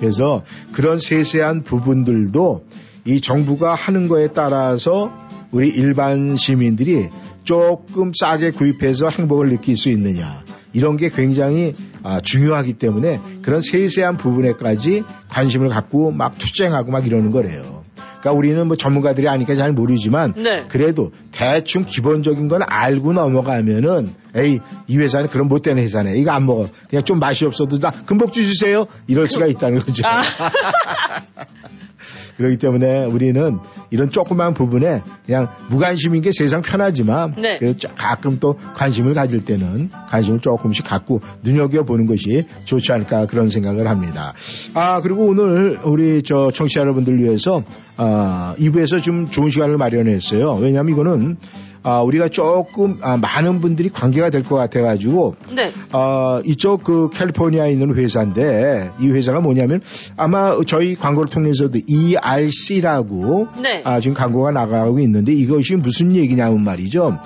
그래서 0.00 0.42
그런 0.72 0.98
세세한 0.98 1.62
부분들도 1.62 2.64
이 3.04 3.20
정부가 3.20 3.74
하는 3.74 4.08
거에 4.08 4.28
따라서 4.28 5.12
우리 5.50 5.68
일반 5.68 6.36
시민들이 6.36 7.08
조금 7.44 8.12
싸게 8.14 8.50
구입해서 8.50 9.08
행복을 9.08 9.48
느낄 9.48 9.76
수 9.76 9.90
있느냐. 9.90 10.40
이런 10.72 10.96
게 10.96 11.08
굉장히 11.08 11.74
아, 12.02 12.20
중요하기 12.20 12.74
때문에 12.74 13.20
그런 13.42 13.60
세세한 13.60 14.16
부분에까지 14.16 15.04
관심을 15.28 15.68
갖고 15.68 16.10
막 16.10 16.38
투쟁하고 16.38 16.90
막 16.90 17.06
이러는 17.06 17.30
거래요. 17.30 17.82
그러니까 18.20 18.32
우리는 18.32 18.66
뭐 18.68 18.76
전문가들이 18.76 19.28
아니까 19.28 19.54
잘 19.54 19.72
모르지만 19.72 20.34
네. 20.36 20.66
그래도 20.68 21.12
대충 21.32 21.84
기본적인 21.84 22.46
건 22.46 22.62
알고 22.64 23.12
넘어가면은 23.12 24.14
에이 24.36 24.60
이 24.86 24.96
회사는 24.96 25.28
그런 25.28 25.48
못된 25.48 25.76
회사네 25.76 26.14
이거 26.16 26.30
안 26.30 26.46
먹어 26.46 26.68
그냥 26.88 27.02
좀 27.02 27.18
맛이 27.18 27.44
없어도 27.44 27.78
나 27.78 27.90
금복주 27.90 28.46
주세요 28.46 28.86
이럴 29.08 29.26
수가 29.26 29.46
있다는 29.46 29.80
거죠. 29.80 30.02
아. 30.06 30.22
그렇기 32.36 32.56
때문에 32.58 33.04
우리는 33.04 33.58
이런 33.90 34.10
조그만 34.10 34.54
부분에 34.54 35.02
그냥 35.26 35.48
무관심인 35.68 36.22
게 36.22 36.30
세상 36.32 36.62
편하지만 36.62 37.34
네. 37.36 37.58
가끔 37.96 38.38
또 38.40 38.56
관심을 38.74 39.14
가질 39.14 39.44
때는 39.44 39.90
관심을 40.08 40.40
조금씩 40.40 40.84
갖고 40.84 41.20
눈여겨보는 41.42 42.06
것이 42.06 42.46
좋지 42.64 42.92
않을까 42.92 43.26
그런 43.26 43.48
생각을 43.48 43.88
합니다. 43.88 44.34
아 44.74 45.00
그리고 45.02 45.26
오늘 45.26 45.78
우리 45.84 46.22
저 46.22 46.50
청취자 46.50 46.80
여러분들 46.80 47.18
위해서 47.18 47.62
아 47.96 48.54
2부에서 48.58 49.02
좀 49.02 49.26
좋은 49.26 49.50
시간을 49.50 49.76
마련했어요. 49.76 50.54
왜냐하면 50.54 50.92
이거는 50.92 51.36
아, 51.84 52.00
우리가 52.00 52.28
조금 52.28 52.98
아, 53.02 53.16
많은 53.16 53.60
분들이 53.60 53.88
관계가 53.88 54.30
될 54.30 54.42
것 54.42 54.56
같아가지고 54.56 55.36
네. 55.54 55.70
어, 55.92 56.40
이쪽 56.44 56.82
그 56.84 57.08
캘리포니아에 57.12 57.72
있는 57.72 57.94
회사인데 57.94 58.90
이 59.00 59.08
회사가 59.08 59.40
뭐냐면 59.40 59.80
아마 60.16 60.56
저희 60.66 60.94
광고를 60.96 61.30
통해서도 61.30 61.78
ERC라고 61.86 63.48
네. 63.62 63.82
아, 63.84 64.00
지금 64.00 64.14
광고가 64.14 64.50
나가고 64.50 64.98
있는데 65.00 65.32
이것이 65.32 65.76
무슨 65.76 66.12
얘기냐면 66.12 66.62
말이죠. 66.64 67.18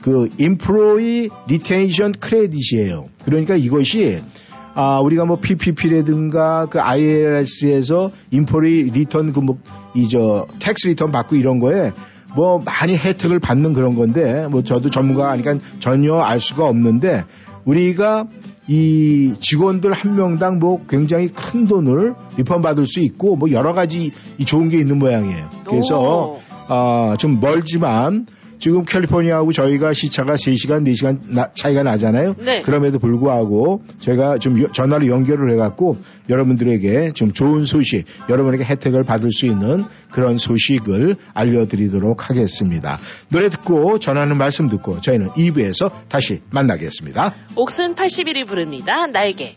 그 0.00 0.28
Employee 0.40 1.28
Retention 1.46 2.14
Credit이에요. 2.22 3.06
그러니까 3.24 3.56
이것이 3.56 4.20
아, 4.74 5.00
우리가 5.00 5.24
뭐 5.24 5.38
PPP라든가 5.40 6.66
그 6.66 6.80
IRS에서 6.80 8.10
Employee 8.32 8.90
Return 8.90 9.32
그 9.32 9.40
뭐, 9.40 9.58
이저 9.94 10.46
tax 10.60 10.88
return 10.88 11.10
받고 11.10 11.36
이런 11.36 11.58
거에 11.58 11.92
뭐 12.34 12.58
많이 12.58 12.96
혜택을 12.96 13.38
받는 13.38 13.72
그런 13.72 13.96
건데 13.96 14.46
뭐 14.48 14.62
저도 14.62 14.90
전문가가 14.90 15.30
아니까 15.30 15.56
전혀 15.78 16.14
알 16.14 16.40
수가 16.40 16.66
없는데 16.66 17.24
우리가 17.64 18.26
이 18.68 19.34
직원들 19.40 19.92
한 19.92 20.14
명당 20.14 20.58
뭐 20.58 20.84
굉장히 20.88 21.28
큰 21.28 21.64
돈을 21.64 22.14
refund 22.36 22.62
받을 22.62 22.86
수 22.86 23.00
있고 23.00 23.36
뭐 23.36 23.50
여러 23.50 23.72
가지 23.72 24.12
이 24.38 24.44
좋은 24.44 24.68
게 24.68 24.78
있는 24.78 24.98
모양이에요. 24.98 25.48
그래서 25.64 26.38
아, 26.68 27.16
좀 27.18 27.40
멀지만 27.40 28.26
지금 28.60 28.84
캘리포니아하고 28.84 29.52
저희가 29.52 29.92
시차가 29.94 30.34
3시간, 30.34 30.84
4시간 30.86 31.18
나- 31.34 31.50
차이가 31.54 31.82
나잖아요. 31.82 32.36
네. 32.38 32.60
그럼에도 32.60 32.98
불구하고 32.98 33.82
저희가 33.98 34.38
좀 34.38 34.60
여- 34.62 34.68
전화로 34.70 35.06
연결을 35.08 35.50
해갖고 35.52 35.96
여러분들에게 36.28 37.12
좀 37.12 37.32
좋은 37.32 37.64
소식, 37.64 38.04
여러분에게 38.28 38.62
혜택을 38.64 39.02
받을 39.02 39.30
수 39.32 39.46
있는 39.46 39.84
그런 40.10 40.38
소식을 40.38 41.16
알려드리도록 41.34 42.28
하겠습니다. 42.28 42.98
노래 43.30 43.48
듣고 43.48 43.98
전하는 43.98 44.36
말씀 44.36 44.68
듣고 44.68 45.00
저희는 45.00 45.30
2부에서 45.30 45.90
다시 46.08 46.40
만나겠습니다. 46.50 47.34
옥슨 47.56 47.94
81이 47.94 48.46
부릅니다. 48.46 49.06
날개. 49.06 49.56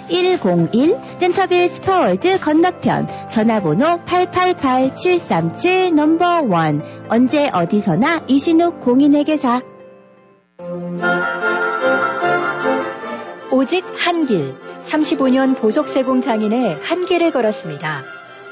101 0.09 0.97
센터빌 1.17 1.67
스파월드 1.67 2.39
건너편 2.39 3.07
전화번호 3.29 3.97
888-737 4.05 5.93
넘버 5.93 6.43
원 6.49 6.83
언제 7.09 7.49
어디서나 7.53 8.25
이신욱 8.27 8.81
공인회계사 8.81 9.61
오직 13.51 13.83
한 13.97 14.25
길, 14.25 14.55
35년 14.81 15.55
보석세공 15.57 16.21
장인의 16.21 16.79
한 16.81 17.05
길을 17.05 17.31
걸었습니다. 17.31 18.03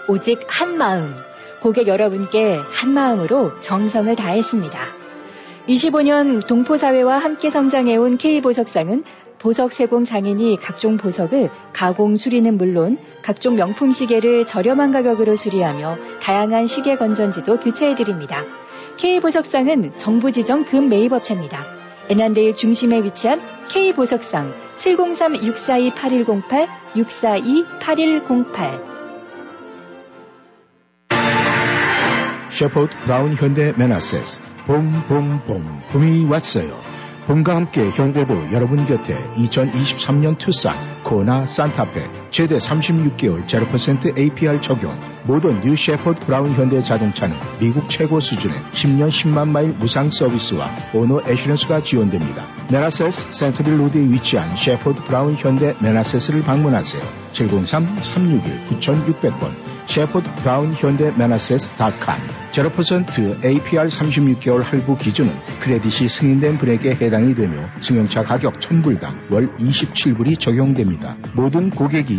오직 0.07 0.39
한 0.47 0.77
마음, 0.77 1.15
고객 1.61 1.87
여러분께 1.87 2.57
한 2.57 2.93
마음으로 2.93 3.59
정성을 3.59 4.15
다했습니다. 4.15 4.77
25년 5.67 6.45
동포사회와 6.47 7.19
함께 7.19 7.49
성장해온 7.49 8.17
K보석상은 8.17 9.03
보석 9.39 9.71
세공 9.71 10.03
장인이 10.03 10.57
각종 10.57 10.97
보석을 10.97 11.49
가공 11.73 12.17
수리는 12.17 12.57
물론 12.57 12.97
각종 13.21 13.55
명품 13.55 13.91
시계를 13.91 14.45
저렴한 14.45 14.91
가격으로 14.91 15.35
수리하며 15.35 15.97
다양한 16.21 16.67
시계 16.67 16.97
건전지도 16.97 17.59
교체해드립니다. 17.59 18.43
K보석상은 18.97 19.95
정부 19.95 20.31
지정 20.33 20.65
금 20.65 20.89
매입업체입니다. 20.89 21.65
애난데일 22.09 22.55
중심에 22.55 23.01
위치한 23.01 23.39
K보석상 23.69 24.53
703-642-8108, 24.77 26.67
642-8108. 26.95 28.89
새포드 32.49 32.89
브라운 33.05 33.35
현대 33.35 33.71
메나세스 33.77 34.41
봄 34.65 34.91
봄 35.07 35.39
봄 35.45 35.81
봄이 35.91 36.25
왔어요. 36.25 36.98
봄과 37.29 37.55
함께 37.55 37.91
현대도 37.91 38.51
여러분 38.53 38.83
곁에 38.85 39.15
2023년 39.35 40.39
투싼 40.39 40.75
코나 41.03 41.45
산타페 41.45 42.28
최대 42.31 42.57
36개월 42.57 43.45
0% 43.45 44.17
APR 44.17 44.59
적용 44.61 44.97
모든 45.23 45.61
new 45.61 45.75
새포드 45.75 46.25
브라운 46.25 46.51
현대 46.53 46.81
자동차는 46.81 47.35
미국 47.59 47.87
최고 47.89 48.19
수준의 48.19 48.57
10년 48.71 49.09
10만 49.09 49.49
마일 49.49 49.69
무상 49.79 50.09
서비스와 50.09 50.73
owner 50.93 51.21
assurance가 51.27 51.81
지원됩니다. 51.81 52.45
메나세스 52.71 53.27
센터빌 53.31 53.79
로드에 53.79 54.01
위치한 54.01 54.55
새포드 54.55 55.03
브라운 55.03 55.35
현대 55.35 55.75
메나세스를 55.81 56.43
방문하세요. 56.43 57.03
703-361-9600번 57.33 59.51
셰퍼드 59.89 60.29
브라운 60.35 60.75
현대 60.75 61.09
메나세스.com 61.17 62.19
0% 62.51 63.43
APR 63.43 63.87
36개월 63.87 64.61
할부 64.61 64.95
기준은 64.95 65.33
크레딧이 65.61 66.07
승인된 66.07 66.59
분에게 66.59 66.91
해당이 66.91 67.33
되며 67.33 67.67
승용차 67.79 68.21
가격 68.21 68.59
1000불당 68.59 69.31
월 69.31 69.55
27불이 69.55 70.39
적용됩니다. 70.39 71.17
모든 71.33 71.71
고객이 71.71 72.18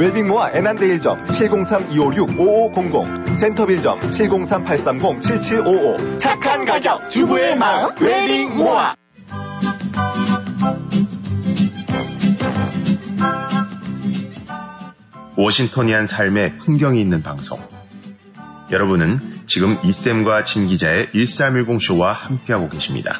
웰빙모아 0.00 0.52
애난데일점 0.54 1.26
703-256-5500 1.26 3.36
센터빌점 3.36 4.00
703-830-7755 4.00 6.16
착한 6.16 6.64
가격 6.64 7.10
주부의 7.10 7.58
마음 7.58 7.94
웰빙모아 8.00 8.94
워싱턴이한 15.36 16.06
삶의 16.06 16.56
풍경이 16.58 16.98
있는 16.98 17.22
방송. 17.22 17.58
여러분은 18.70 19.20
지금 19.46 19.76
이쌤과 19.84 20.44
진 20.44 20.66
기자의 20.66 21.08
1310쇼와 21.14 22.12
함께하고 22.12 22.70
계십니다. 22.70 23.18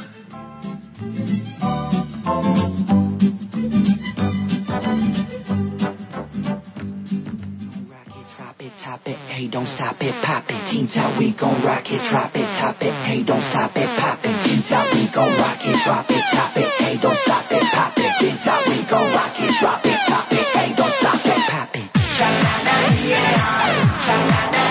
Hey 9.40 9.48
don't 9.48 9.66
stop 9.66 9.96
it, 10.02 10.14
pop 10.22 10.44
it. 10.50 10.66
Teen 10.66 10.86
Top, 10.86 11.16
we 11.16 11.30
gon' 11.30 11.62
rock 11.62 11.90
it, 11.90 12.02
drop 12.02 12.36
it, 12.36 12.46
top 12.56 12.82
it, 12.82 12.92
hey 12.92 13.22
don't 13.22 13.40
stop 13.40 13.74
it, 13.74 13.88
pop 13.98 14.18
it. 14.22 14.36
Teen 14.44 14.62
Top, 14.62 14.92
we 14.92 15.06
gon' 15.06 15.32
rock 15.40 15.64
it, 15.64 15.82
drop 15.82 16.10
it, 16.10 16.24
top 16.30 16.56
it, 16.58 16.68
hey 16.82 16.96
don't 17.00 17.16
stop 17.16 17.50
it, 17.50 17.62
pop 17.72 17.96
it. 17.96 18.12
Teen 18.20 18.36
Top, 18.36 18.66
we 18.68 18.82
gon' 18.82 19.10
rock 19.14 19.40
it, 19.40 19.54
drop 19.58 19.80
it, 19.86 19.98
top 20.08 20.32
it, 20.32 20.46
hey 20.56 20.74
don't 20.76 20.92
stop 20.92 21.24
it, 21.24 21.40
pop 21.48 21.74
it. 21.74 21.88
Sha-na-na, 22.16 22.76
yeah, 23.08 23.98
sha-na-na, 24.04 24.69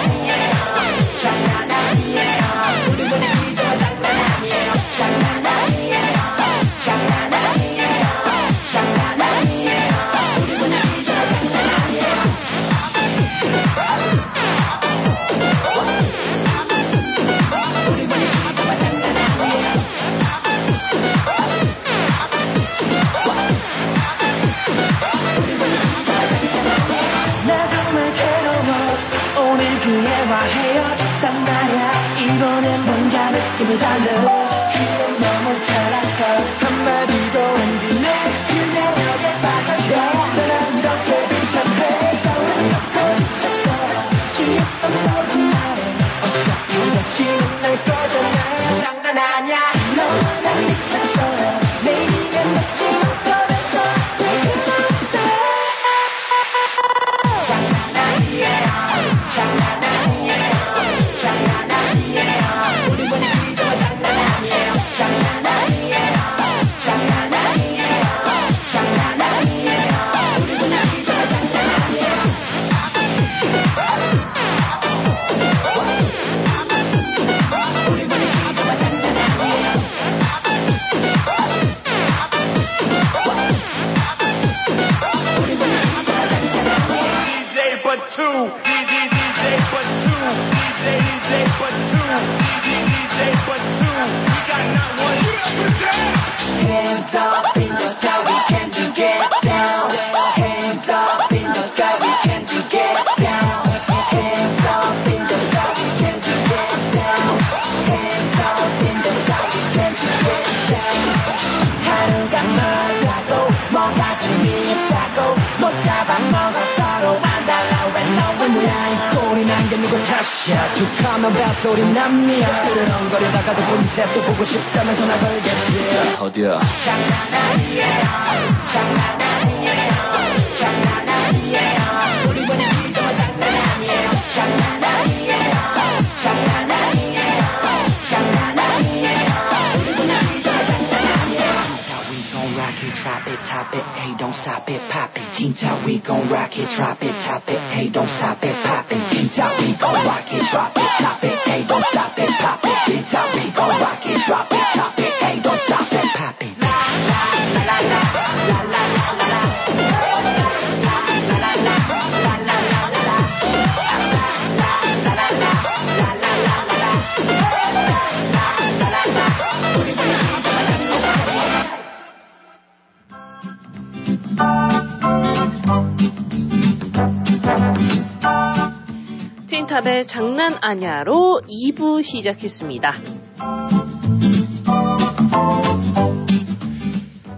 장난 180.50 180.58
아냐로 180.62 181.42
2부 181.48 182.02
시작했습니다. 182.04 182.94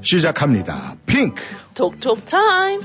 시작합니다. 0.01 0.95
핑크. 1.05 1.43
톡톡 1.74 2.26
타임. 2.26 2.80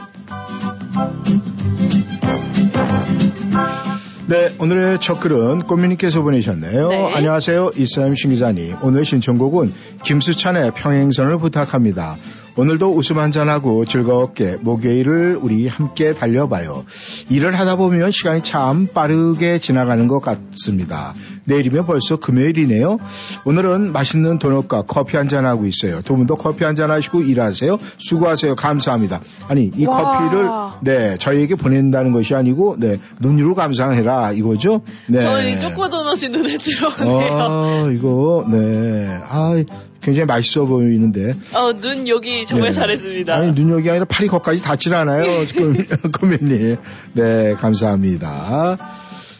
네, 4.28 4.52
오늘의 4.58 5.00
첫 5.00 5.20
글은 5.20 5.62
꽃미님께서 5.62 6.22
보내셨네요. 6.22 6.88
네. 6.88 7.14
안녕하세요. 7.14 7.70
이사임 7.76 8.16
신기자님. 8.16 8.78
오늘 8.82 9.04
신청곡은 9.04 9.72
김수찬의 10.02 10.72
평행선을 10.72 11.38
부탁합니다. 11.38 12.16
오늘도 12.58 12.94
웃음 12.94 13.18
한잔하고 13.18 13.84
즐겁게 13.84 14.56
목요일을 14.60 15.38
우리 15.40 15.68
함께 15.68 16.14
달려봐요. 16.14 16.86
일을 17.28 17.54
하다 17.58 17.76
보면 17.76 18.10
시간이 18.10 18.42
참 18.42 18.86
빠르게 18.86 19.58
지나가는 19.58 20.06
것 20.06 20.20
같습니다. 20.20 21.14
내일이면 21.44 21.84
벌써 21.84 22.16
금요일이네요. 22.16 22.98
오늘은 23.44 23.92
맛있는 23.92 24.38
도넛과 24.38 24.82
커피 24.86 25.18
한잔하고 25.18 25.66
있어요. 25.66 26.00
두 26.00 26.16
분도 26.16 26.36
커피 26.36 26.64
한잔 26.64 26.90
하시고 26.90 27.20
일하세요. 27.20 27.78
수고하세요. 27.98 28.56
감사합니다. 28.56 29.20
아니, 29.48 29.70
이 29.76 29.84
와. 29.84 30.02
커피를 30.02 30.48
네, 30.80 31.18
저희에게 31.18 31.56
보낸다는 31.56 32.12
것이 32.12 32.34
아니고 32.34 32.76
네, 32.78 32.98
눈으로 33.20 33.54
감상해라 33.54 34.32
이거죠? 34.32 34.80
네. 35.08 35.20
저희 35.20 35.60
초코 35.60 35.88
도넛이 35.88 36.30
눈에 36.30 36.56
들어오네요. 36.56 37.36
아, 37.38 37.90
이거 37.92 38.46
네. 38.50 39.20
아, 39.28 39.62
굉장히 40.06 40.26
맛있어 40.26 40.64
보이는데. 40.66 41.34
어, 41.52 41.72
눈 41.72 42.06
여기 42.06 42.46
정말 42.46 42.68
네. 42.68 42.74
잘했습니다. 42.74 43.34
아니, 43.34 43.52
눈 43.56 43.70
여기 43.72 43.90
아니라 43.90 44.04
파리 44.04 44.28
거까지 44.28 44.62
닿질 44.62 44.94
않아요. 44.94 45.44
지금, 45.46 45.74
코멘님. 46.20 46.76
네, 47.14 47.54
감사합니다. 47.54 48.78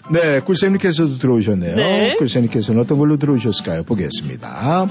네, 0.08 0.38
꿀쌤님께서도 0.40 1.18
들어오셨네요. 1.18 1.74
네. 1.74 2.14
꿀쌤님께서는 2.14 2.80
어떤 2.80 2.98
걸로 2.98 3.16
들어오셨을까요? 3.16 3.82
보겠습니다. 3.82 4.86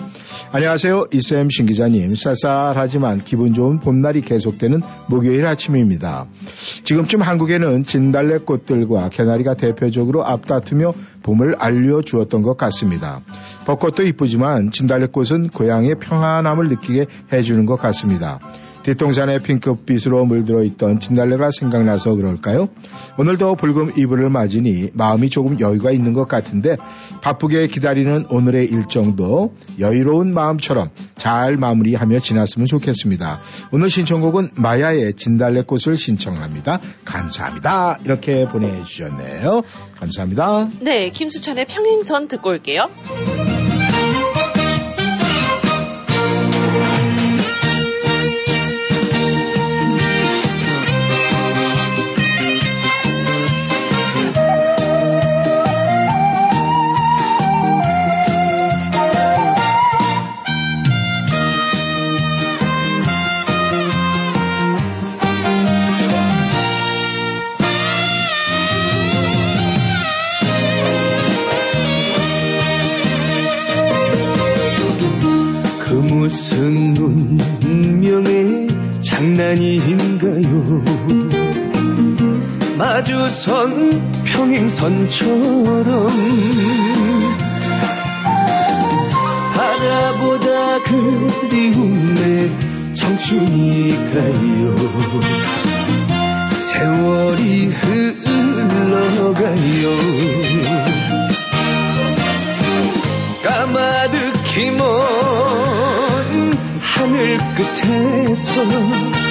안녕하세요. 0.51 1.07
이쌤 1.13 1.49
신기자님. 1.49 2.16
쌀쌀하지만 2.16 3.24
기분 3.24 3.53
좋은 3.53 3.80
봄날이 3.80 4.22
계속되는 4.22 4.82
목요일 5.07 5.45
아침입니다. 5.45 6.26
지금쯤 6.84 7.22
한국에는 7.22 7.84
진달래꽃들과 7.84 9.09
개나리가 9.09 9.53
대표적으로 9.53 10.26
앞다투며 10.26 10.93
봄을 11.24 11.55
알려주었던 11.59 12.41
것 12.41 12.57
같습니다. 12.57 13.22
벚꽃도 13.66 14.03
이쁘지만 14.03 14.72
진달래꽃은 14.72 15.49
고향의 15.49 15.95
평안함을 16.01 16.68
느끼게 16.68 17.05
해주는 17.32 17.66
것 17.66 17.78
같습니다. 17.78 18.39
뒷동산에 18.86 19.39
핑크빛으로 19.39 20.25
물들어 20.25 20.61
있던 20.63 20.99
진달래가 20.99 21.49
생각나서 21.49 22.13
그럴까요? 22.15 22.69
오늘도 23.17 23.55
붉은 23.55 23.97
이불을 23.97 24.29
맞으니 24.29 24.91
마음이 24.93 25.31
조금 25.31 25.59
여유가 25.59 25.89
있는 25.89 26.13
것 26.13 26.27
같은데 26.27 26.77
바쁘게 27.21 27.67
기다리는 27.67 28.27
오늘의 28.29 28.67
일정도 28.67 29.55
여유로운 29.79 30.36
마음처럼 30.36 30.91
잘 31.17 31.57
마무리하며 31.57 32.19
지났으면 32.19 32.67
좋겠습니다. 32.67 33.39
오늘 33.71 33.89
신청곡은 33.89 34.51
마야의 34.53 35.15
진달래꽃을 35.15 35.97
신청합니다. 35.97 36.79
감사합니다. 37.05 37.97
이렇게 38.05 38.47
보내주셨네요. 38.47 39.63
감사합니다. 39.95 40.69
네, 40.81 41.09
김수찬의 41.09 41.65
평행선 41.65 42.27
듣고 42.27 42.49
올게요. 42.49 42.89
장난인가요? 79.56 80.84
마주선 82.78 84.24
평행선처럼 84.26 86.08
바라보다 89.56 90.80
그리운 90.84 92.14
내 92.16 92.51
청춘이가요 92.93 94.76
세월이 96.49 97.68
흘러가요 98.58 99.45
까마득히 103.41 104.72
먼 104.72 104.95
하늘 106.82 107.38
끝에서 107.56 109.24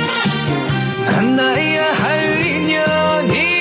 만나야 1.07 1.93
할 1.93 2.47
인연이 2.47 3.54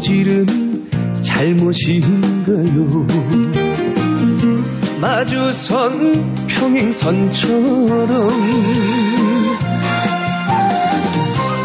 저지른 0.00 0.88
잘못인가요? 1.22 3.06
마주선 4.98 6.46
평행선처럼 6.46 8.08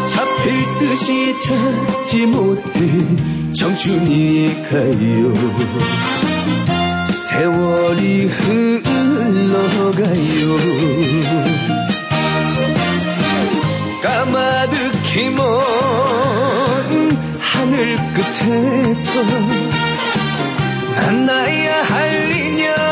잡힐 0.06 0.52
듯 0.78 0.86
반드시 0.86 1.34
찾지 1.40 2.26
못해 2.26 2.70
청춘이 3.58 4.64
가요 4.68 5.32
세월이 7.10 8.26
흘러가요 8.26 9.36
까마득히 14.02 15.30
먼 15.30 16.35
하늘 17.66 17.96
끝에서 18.14 19.24
만나야 21.00 21.82
할 21.82 22.30
인연 22.30 22.85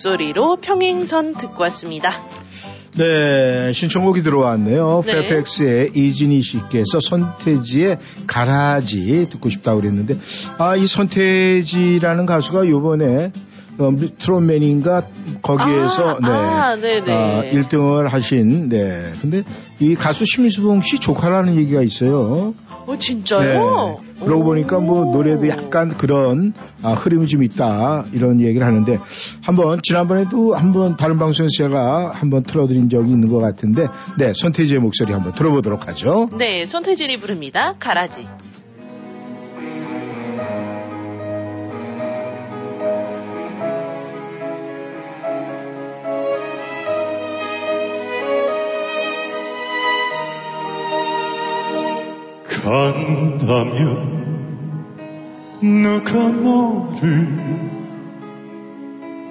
목소리로 0.00 0.56
평행선 0.56 1.34
듣고 1.34 1.62
왔습니다. 1.64 2.12
네, 2.96 3.72
신청곡이 3.74 4.22
들어왔네요. 4.22 5.02
네. 5.06 5.12
페펙스의 5.12 5.90
이진희 5.94 6.42
씨께서 6.42 7.00
손태지의 7.00 7.98
가라지 8.26 9.28
듣고 9.30 9.50
싶다고 9.50 9.80
그랬는데, 9.80 10.18
아, 10.58 10.74
이 10.74 10.86
손태지라는 10.86 12.26
가수가 12.26 12.68
요번에 12.68 13.32
어, 13.80 13.90
트롯맨인가 14.18 15.06
거기에서 15.40 16.18
아, 16.22 16.76
네. 16.76 17.02
아, 17.08 17.42
1등을 17.42 18.08
하신 18.08 18.68
네. 18.68 19.12
근데 19.20 19.42
이 19.80 19.94
가수 19.94 20.24
심수봉 20.26 20.82
씨 20.82 20.98
조카라는 20.98 21.56
얘기가 21.56 21.82
있어요. 21.82 22.54
어, 22.86 22.98
진짜요? 22.98 24.00
네. 24.02 24.10
그러고 24.24 24.44
보니까 24.44 24.80
뭐 24.80 25.06
노래도 25.06 25.48
약간 25.48 25.96
그런 25.96 26.52
아, 26.82 26.92
흐름이 26.92 27.26
좀 27.26 27.42
있다 27.42 28.04
이런 28.12 28.40
얘기를 28.40 28.66
하는데 28.66 28.98
한번 29.42 29.80
지난번에도 29.82 30.54
한번 30.54 30.98
다른 30.98 31.18
방송에서 31.18 31.48
제가 31.56 32.10
한번 32.10 32.42
틀어드린 32.42 32.90
적이 32.90 33.12
있는 33.12 33.28
것 33.30 33.38
같은데 33.38 33.86
네 34.18 34.32
손태지의 34.34 34.80
목소리 34.80 35.12
한번 35.12 35.32
들어보도록 35.32 35.88
하죠. 35.88 36.28
네, 36.36 36.66
손태진이 36.66 37.16
부릅니다. 37.16 37.74
가라지. 37.78 38.26
간다면 52.70 53.90
누가 55.60 56.30
너를 56.30 57.26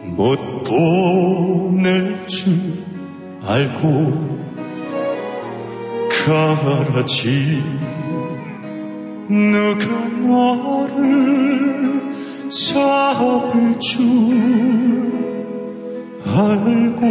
못 0.03 0.63
보낼 0.65 2.27
줄 2.27 2.53
알고 3.41 4.27
가라지. 6.25 7.63
누가 9.29 9.87
너를 10.27 12.11
잡을 12.49 13.79
줄 13.79 13.95
알고 16.25 17.05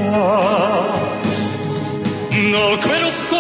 너 2.52 2.56
괴롭고 2.80 3.34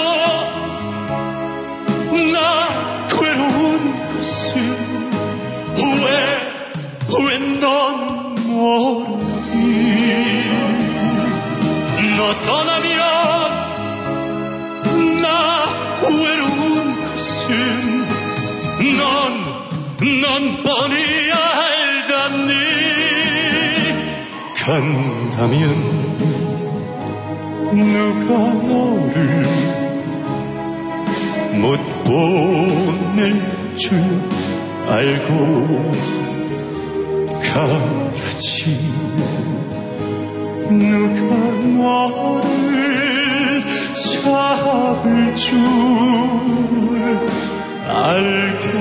나 2.31 2.37
괴로운 3.07 3.59
것은 4.15 5.10
왜, 6.03 6.07
왜넌 7.25 8.35
모르니 8.47 9.59
너 12.17 12.19
떠나면 12.45 12.99
나 15.21 15.25
외로운 16.03 17.01
것은 17.01 17.41
넌, 18.97 19.01
넌 20.21 20.63
뻔히 20.63 20.95
알잖니. 21.31 22.51
간다면 24.55 25.59
누가 27.73 28.29
너를 28.53 29.17
못 31.53 31.79
보낼 32.03 33.75
줄 33.75 33.99
알고 34.91 35.93
가라지. 37.41 38.77
누가 40.69 41.21
너를 41.77 43.63
잡을 43.63 45.33
줄 45.33 45.57
알고 47.87 48.71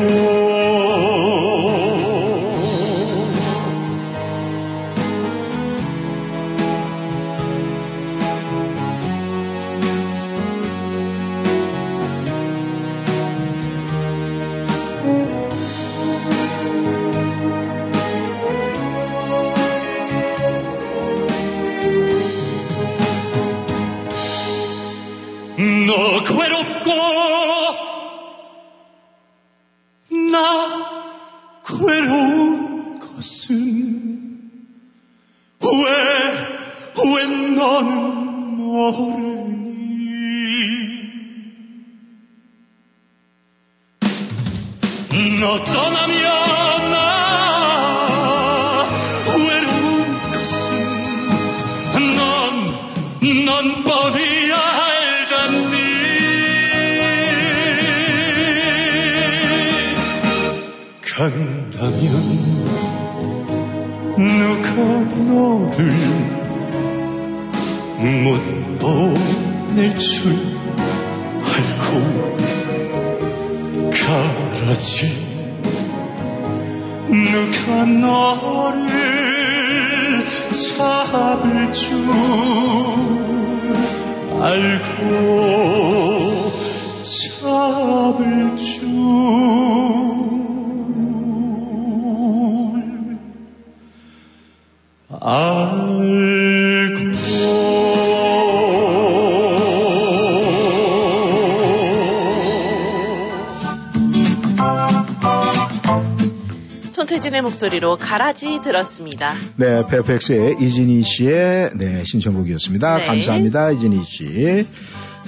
목소리로 107.61 107.97
가라지 107.97 108.61
들었습니다. 108.62 109.35
네, 109.57 109.85
페어팩스의 109.87 110.57
이진희 110.61 111.03
씨의 111.03 111.70
네, 111.74 112.03
신청곡이었습니다. 112.05 112.97
네. 112.97 113.07
감사합니다, 113.07 113.73
이진희 113.73 114.03
씨. 114.05 114.66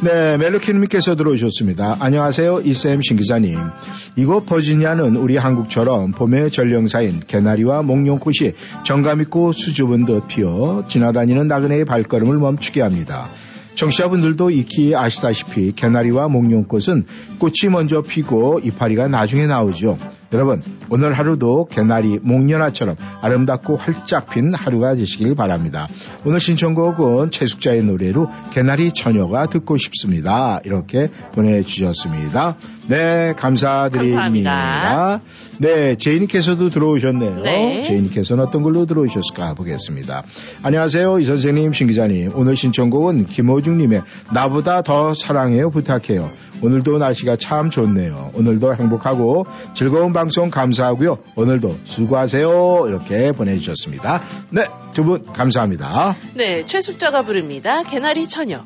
네, 0.03 0.37
멜로키님께서 0.39 1.15
들어오셨습니다. 1.17 1.99
안녕하세요, 2.01 2.63
이쌤 2.65 3.03
신기자님. 3.03 3.59
이곳 4.17 4.47
버지니아는 4.47 5.17
우리 5.17 5.37
한국처럼 5.37 6.13
봄의 6.13 6.51
전령사인 6.51 7.21
개나리와 7.27 7.83
목련꽃이 7.83 8.53
정감 8.85 9.21
있고 9.23 9.53
수줍은 9.53 10.07
듯 10.07 10.27
피어 10.29 10.85
지나다니는 10.89 11.47
나그네의 11.47 11.85
발걸음을 11.85 12.39
멈추게 12.39 12.81
합니다. 12.81 13.29
청취자분들도 13.75 14.51
익히 14.51 14.95
아시다시피 14.95 15.73
개나리와 15.73 16.29
목련꽃은 16.29 17.05
꽃이 17.39 17.71
먼저 17.71 18.01
피고 18.01 18.59
이파리가 18.63 19.09
나중에 19.09 19.47
나오죠. 19.47 19.99
여러분 20.33 20.63
오늘 20.89 21.13
하루도 21.13 21.67
개나리 21.67 22.19
목련화처럼 22.23 22.97
아름답고 23.21 23.77
활짝 23.77 24.31
핀 24.31 24.55
하루가 24.55 24.95
되시길 24.95 25.35
바랍니다. 25.35 25.87
오늘 26.25 26.41
신청곡은 26.41 27.31
최숙자의 27.31 27.85
노래로 27.85 28.29
개나리 28.51 28.93
처녀가 28.93 29.47
듣고 29.47 29.77
싶습니다. 29.77 30.61
이렇게 30.65 31.11
보내주셨습니다. 31.35 32.57
네 32.89 33.33
감사드립니다. 33.37 34.17
감사합니다. 34.23 35.21
네 35.59 35.95
제이님께서도 35.97 36.71
들어오셨네요. 36.71 37.43
네. 37.43 37.83
제이님께서는 37.85 38.45
어떤 38.45 38.63
걸로 38.63 38.87
들어오셨을까 38.87 39.55
보겠습니다. 39.55 40.25
안녕하세요 40.63 41.21
이 41.21 41.25
선생님 41.25 41.73
신 41.73 41.87
기자님 41.87 42.33
오늘 42.35 42.57
신청곡은 42.57 43.27
김호중님의 43.27 44.03
나보다 44.33 44.83
더 44.83 45.15
사랑해요 45.15 45.71
부탁해요. 45.71 46.31
오늘도 46.63 46.99
날씨가 46.99 47.37
참 47.37 47.71
좋네요. 47.71 48.31
오늘도 48.35 48.75
행복하고 48.75 49.47
즐거운 49.75 50.13
방송 50.13 50.51
감사하고요. 50.51 51.19
오늘도 51.37 51.77
수고하세요. 51.85 52.85
이렇게 52.89 53.33
보내주셨습니다. 53.33 54.23
네, 54.51 54.65
두 54.93 55.03
분 55.05 55.25
감사합니다. 55.33 56.15
네, 56.35 56.65
최숙자가 56.65 57.23
부릅니다. 57.23 57.83
개나리 57.83 58.29
처녀. 58.29 58.63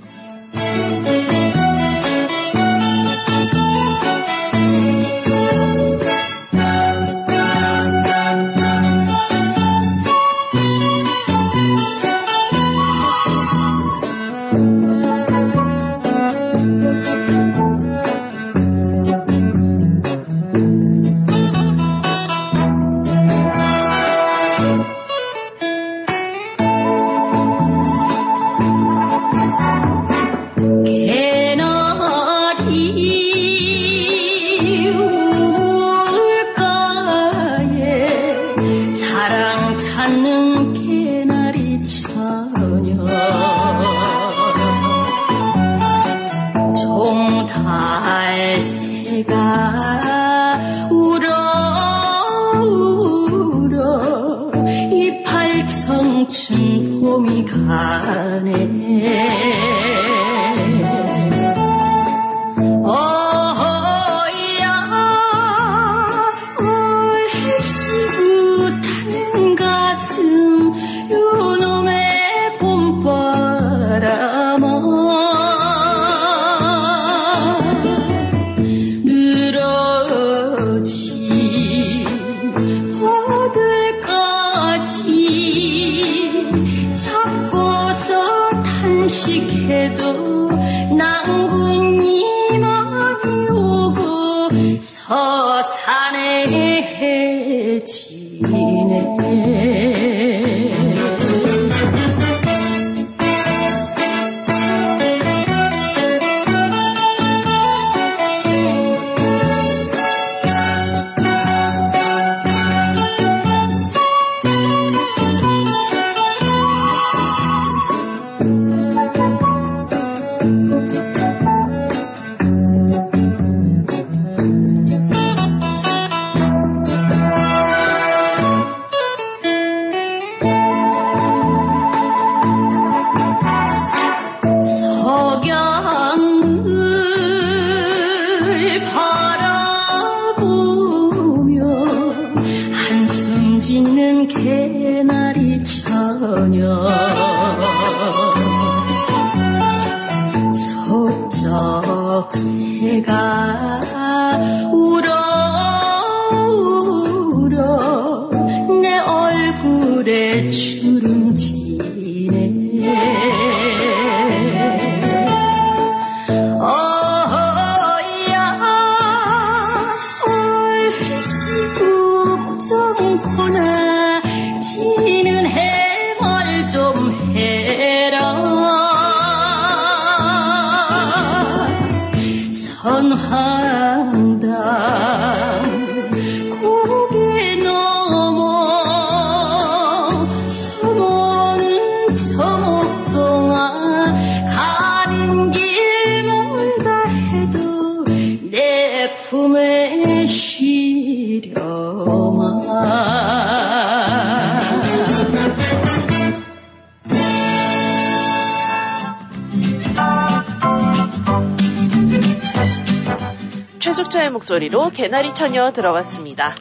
목소리로 214.47 214.91
개나리 214.91 215.35
처녀 215.35 215.73
들어봤습니다. 215.73 216.55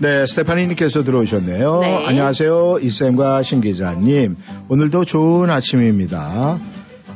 네, 0.00 0.24
스테파니님께서 0.26 1.04
들어오셨네요. 1.04 1.80
네. 1.80 2.06
안녕하세요. 2.06 2.78
이쌤과 2.80 3.42
신 3.42 3.60
기자님. 3.60 4.36
오늘도 4.68 5.04
좋은 5.04 5.50
아침입니다. 5.50 6.58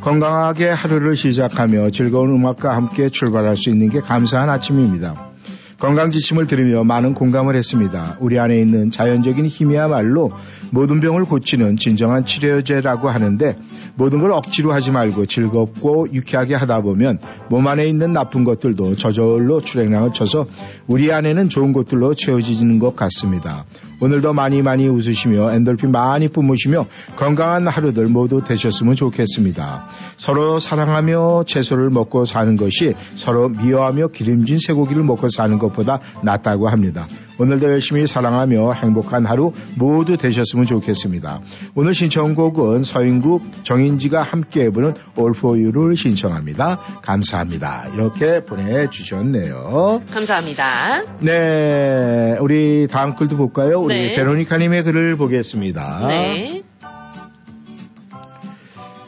건강하게 0.01 0.69
하루를 0.69 1.17
시작하며 1.17 1.91
즐거운 1.91 2.35
음악과 2.35 2.75
함께 2.75 3.09
출발할 3.09 3.57
수 3.57 3.71
있는 3.71 3.89
게 3.89 4.01
감사한 4.01 4.51
아침입니다. 4.51 5.31
건강 5.79 6.11
지침을 6.11 6.47
들으며 6.47 6.85
많은 6.85 7.15
공감을 7.15 7.57
했습니다. 7.57 8.19
우리 8.21 8.39
안에 8.39 8.59
있는 8.59 8.91
자연적인 8.91 9.47
힘이야말로 9.47 10.31
모든 10.71 11.01
병을 11.01 11.25
고치는 11.25 11.79
진정한 11.79 12.27
치료제라고 12.27 13.09
하는데 13.09 13.57
모든 13.97 14.21
걸 14.21 14.33
억지로 14.33 14.73
하지 14.73 14.91
말고 14.91 15.27
즐겁고 15.27 16.09
유쾌하게 16.13 16.55
하다 16.55 16.83
보면 16.83 17.19
몸 17.49 17.67
안에 17.67 17.87
있는 17.87 18.13
나쁜 18.13 18.45
것들도 18.45 18.97
저절로 18.97 19.61
출행량을 19.61 20.13
쳐서 20.13 20.47
우리 20.87 21.13
안에는 21.13 21.49
좋은 21.49 21.73
것들로 21.73 22.15
채워지는 22.15 22.79
것 22.79 22.97
같습니다. 22.97 23.65
오늘도 24.01 24.33
많이 24.33 24.63
많이 24.63 24.89
웃으시며 24.89 25.53
엔돌핀 25.53 25.93
많이 25.93 26.29
뿜으시며 26.29 26.87
건강한 27.17 27.69
하루들 27.69 28.07
모두 28.07 28.43
되셨으면 28.43 28.97
좋겠습니다. 28.97 29.87
서로 30.17 30.59
사랑하며 30.59 31.45
채소를 31.47 31.91
먹고 31.91 32.25
사는 32.25 32.57
것이 32.57 32.95
서로 33.15 33.49
미워하며 33.49 34.09
기름진 34.09 34.59
쇠고기를 34.59 35.03
먹고 35.03 35.29
사는 35.29 35.59
것보다 35.59 36.01
낫다고 36.23 36.69
합니다. 36.69 37.07
오늘도 37.39 37.71
열심히 37.71 38.07
사랑하며 38.07 38.75
행복한 38.75 39.25
하루 39.25 39.53
모두 39.77 40.19
되셨으면 40.19 40.67
좋겠습니다. 40.67 41.41
오늘 41.75 41.95
신청곡은 41.95 42.83
서인국 42.83 43.43
정인지가 43.65 44.23
함께 44.23 44.69
부른 44.69 44.95
All 45.19 45.33
For 45.35 45.59
You를 45.59 45.97
신청합니다. 45.97 46.81
감사합니다. 47.03 47.89
이렇게 47.95 48.45
보내주셨네요. 48.45 50.03
감사합니다. 50.13 51.03
네, 51.21 52.37
우리 52.41 52.87
다음 52.89 53.15
글도 53.15 53.39
볼까요? 53.39 53.81
우리 53.91 54.11
네. 54.11 54.15
베로니카님의 54.15 54.85
글을 54.85 55.17
보겠습니다. 55.17 56.07
네. 56.07 56.63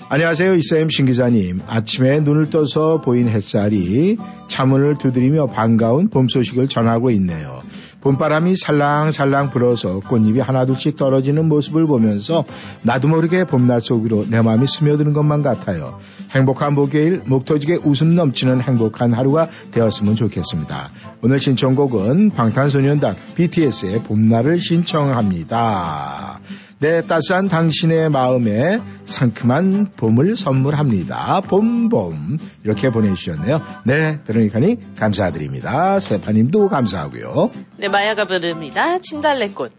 안녕하세요, 0.08 0.56
이쌤 0.56 0.90
신 0.90 1.06
기자님. 1.06 1.60
아침에 1.68 2.20
눈을 2.20 2.50
떠서 2.50 3.00
보인 3.00 3.28
햇살이 3.28 4.18
차문을 4.48 4.98
두드리며 4.98 5.46
반가운 5.46 6.10
봄 6.10 6.28
소식을 6.28 6.68
전하고 6.68 7.10
있네요. 7.12 7.62
봄바람이 8.02 8.56
살랑살랑 8.56 9.50
불어서 9.50 10.00
꽃잎이 10.00 10.40
하나둘씩 10.40 10.96
떨어지는 10.96 11.48
모습을 11.48 11.86
보면서 11.86 12.44
나도 12.82 13.08
모르게 13.08 13.44
봄날 13.44 13.80
속으로 13.80 14.26
내 14.28 14.42
마음이 14.42 14.66
스며드는 14.66 15.12
것만 15.12 15.42
같아요. 15.42 15.98
행복한 16.32 16.74
목요일 16.74 17.22
목 17.26 17.44
터지게 17.44 17.78
웃음 17.84 18.14
넘치는 18.14 18.62
행복한 18.62 19.12
하루가 19.12 19.48
되었으면 19.70 20.16
좋겠습니다. 20.16 20.90
오늘 21.22 21.38
신청곡은 21.40 22.30
방탄소년단 22.30 23.14
BTS의 23.36 24.02
봄날을 24.02 24.58
신청합니다. 24.58 26.40
네, 26.82 27.00
따스한 27.00 27.46
당신의 27.46 28.08
마음에 28.08 28.80
상큼한 29.04 29.92
봄을 29.96 30.34
선물합니다. 30.34 31.42
봄봄 31.42 32.38
이렇게 32.64 32.90
보내주셨네요. 32.90 33.62
네, 33.84 34.18
베로니카님 34.26 34.96
감사드립니다. 34.98 36.00
세파님도 36.00 36.68
감사하고요. 36.70 37.52
네, 37.76 37.86
마야가 37.86 38.24
부릅니다. 38.24 38.98
진달래꽃. 38.98 39.70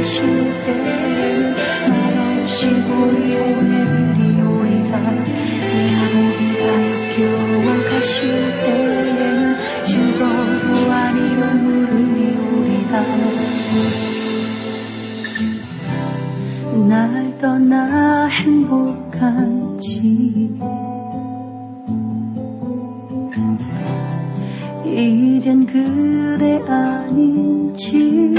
가실 0.00 0.24
때는 0.64 1.54
말없이 1.88 2.68
보내드리오리 2.84 3.79
날 16.90 17.38
떠나 17.38 18.26
행복한지 18.26 19.80
이젠 24.84 25.66
그대 25.66 26.60
아닌지. 26.66 28.34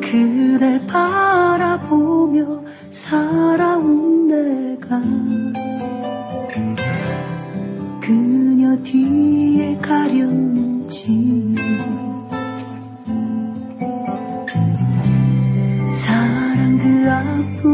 그댈 0.00 0.80
바라보며 0.86 2.62
살아온 2.88 4.26
내가 4.26 5.02
그녀 8.00 8.74
뒤에 8.82 9.76
가렸는지 9.76 11.37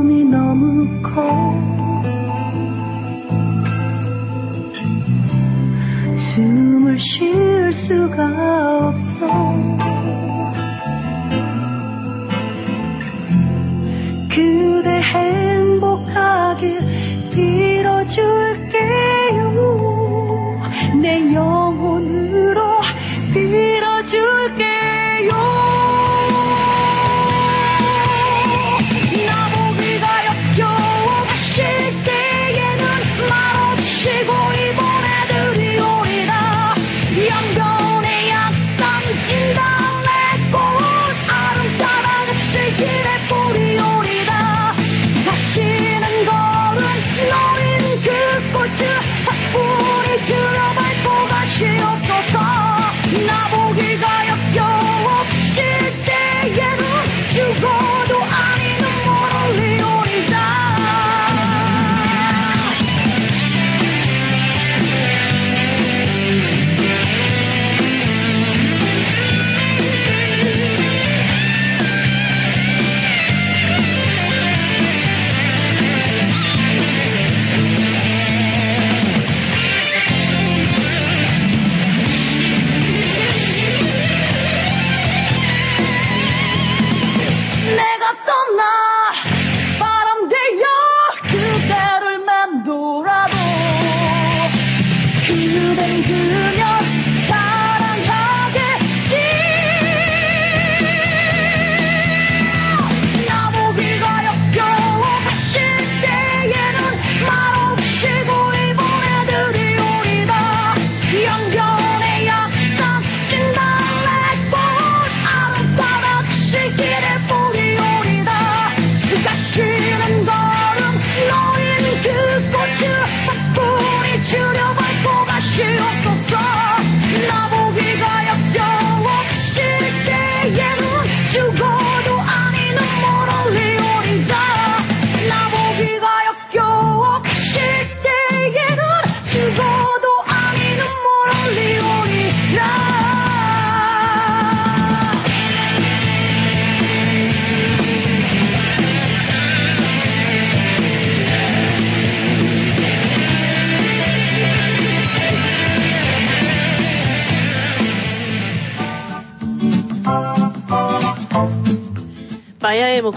아픔이 0.05 0.25
너무 0.25 1.01
커. 1.03 1.55
숨을 6.15 6.99
쉴 6.99 7.73
수가 7.73 8.89
없어. 8.89 9.27
그대 14.29 15.01
행복하길 15.01 16.81
빌어줄 17.31 18.44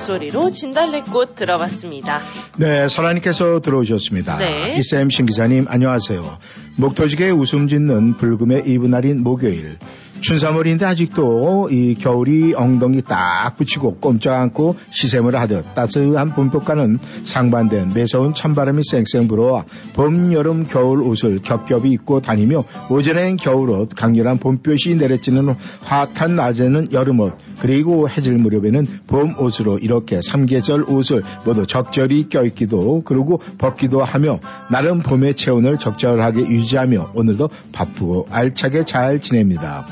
목소리로 0.07 0.49
진달래꽃 0.49 1.35
들어봤습니다. 1.35 2.21
네, 2.57 2.87
설아님께서 2.87 3.59
들어오셨습니다. 3.59 4.37
네. 4.37 4.77
이쌤 4.77 5.09
신기자님 5.09 5.65
안녕하세요. 5.67 6.37
목토지게 6.77 7.31
웃음 7.31 7.67
짓는 7.67 8.15
불금의 8.15 8.63
이브날인 8.65 9.21
목요일. 9.23 9.77
춘삼월인데 10.21 10.85
아직도 10.85 11.69
이 11.71 11.95
겨울이 11.95 12.53
엉덩이 12.55 13.01
딱 13.01 13.55
붙이고 13.57 13.97
꼼짝 13.99 14.39
않고 14.41 14.75
시샘을 14.91 15.35
하듯 15.35 15.75
따스한 15.75 16.33
봄볕과는 16.33 16.99
상반된 17.23 17.91
매서운 17.93 18.33
찬바람이 18.33 18.81
쌩쌩 18.83 19.27
불어와 19.27 19.65
봄, 19.93 20.33
여름, 20.33 20.67
겨울 20.67 21.01
옷을 21.01 21.39
겹겹이 21.41 21.91
입고 21.91 22.21
다니며 22.21 22.63
오전엔 22.89 23.37
겨울옷, 23.37 23.89
강렬한 23.95 24.39
봄볕이 24.39 24.95
내려치는 24.95 25.55
화탄 25.83 26.35
낮에는 26.35 26.91
여름옷, 26.91 27.33
그리고 27.59 28.09
해질 28.09 28.37
무렵에는 28.37 28.85
봄옷으로 29.07 29.79
이렇게 29.79 30.19
삼계절 30.21 30.83
옷을 30.89 31.23
모두 31.45 31.65
적절히 31.65 32.27
껴입기도 32.29 33.03
그리고 33.03 33.39
벗기도 33.57 34.03
하며 34.03 34.39
나름 34.71 35.01
봄의 35.01 35.35
체온을 35.35 35.77
적절하게 35.77 36.41
유지하며 36.41 37.11
오늘도 37.13 37.49
바쁘고 37.71 38.27
알차게 38.31 38.83
잘 38.83 39.19
지냅니다. 39.21 39.85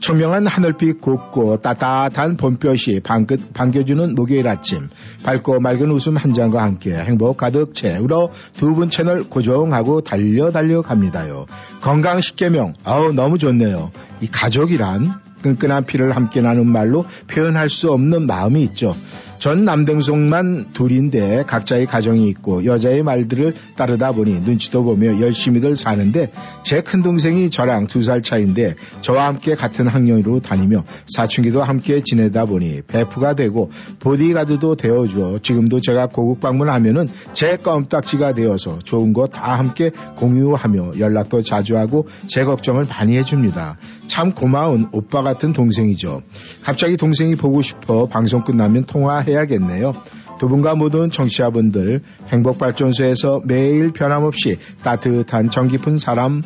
청명한 0.00 0.46
하늘빛 0.46 1.00
곱고 1.00 1.62
따뜻한 1.62 2.36
봄볕이 2.36 3.00
반긋, 3.00 3.52
반겨주는 3.54 4.14
목요일 4.14 4.48
아침 4.48 4.88
밝고 5.24 5.60
맑은 5.60 5.90
웃음 5.90 6.16
한 6.16 6.32
잔과 6.32 6.62
함께 6.62 6.94
행복 6.94 7.36
가득 7.38 7.74
채우러 7.74 8.30
두 8.56 8.74
분 8.74 8.88
채널 8.90 9.24
고정하고 9.24 10.00
달려 10.00 10.50
달려 10.50 10.82
갑니다요. 10.82 11.46
건강 11.80 12.20
십계명 12.20 12.74
아우 12.84 13.12
너무 13.12 13.38
좋네요. 13.38 13.90
이 14.20 14.26
가족이란 14.28 15.12
끈끈한 15.42 15.86
피를 15.86 16.14
함께 16.16 16.40
나눈 16.40 16.68
말로 16.70 17.04
표현할 17.26 17.68
수 17.68 17.92
없는 17.92 18.26
마음이 18.26 18.62
있죠. 18.64 18.94
전 19.42 19.64
남동생만 19.64 20.66
둘인데 20.72 21.42
각자의 21.48 21.86
가정이 21.86 22.28
있고 22.28 22.64
여자의 22.64 23.02
말들을 23.02 23.54
따르다 23.74 24.12
보니 24.12 24.34
눈치도 24.42 24.84
보며 24.84 25.20
열심히들 25.20 25.74
사는데 25.74 26.30
제 26.62 26.80
큰 26.80 27.02
동생이 27.02 27.50
저랑 27.50 27.88
두 27.88 28.04
살 28.04 28.22
차인데 28.22 28.76
저와 29.00 29.26
함께 29.26 29.56
같은 29.56 29.88
학년으로 29.88 30.38
다니며 30.38 30.84
사춘기도 31.12 31.60
함께 31.64 32.02
지내다 32.04 32.44
보니 32.44 32.82
베프가 32.82 33.34
되고 33.34 33.72
보디가드도 33.98 34.76
되어주어 34.76 35.40
지금도 35.42 35.80
제가 35.80 36.06
고국 36.06 36.38
방문하면은 36.38 37.08
제 37.32 37.56
껌딱지가 37.56 38.34
되어서 38.34 38.78
좋은 38.78 39.12
거 39.12 39.26
다 39.26 39.54
함께 39.58 39.90
공유하며 40.18 40.92
연락도 41.00 41.42
자주 41.42 41.76
하고 41.78 42.06
제 42.28 42.44
걱정을 42.44 42.84
많이 42.88 43.16
해줍니다. 43.16 43.76
참 44.06 44.34
고마운 44.34 44.88
오빠 44.92 45.22
같은 45.22 45.52
동생이죠. 45.52 46.20
갑자기 46.62 46.96
동생이 46.96 47.34
보고 47.34 47.62
싶어 47.62 48.06
방송 48.06 48.44
끝나면 48.44 48.84
통화해 48.84 49.31
야겠네요. 49.34 49.92
두 50.38 50.48
분과 50.48 50.74
모든 50.74 51.10
청취자분들 51.10 52.02
행복발전소에서 52.28 53.42
매일 53.44 53.92
변함없이 53.92 54.58
따뜻한 54.82 55.50
정깊은 55.50 55.98
사람 55.98 56.42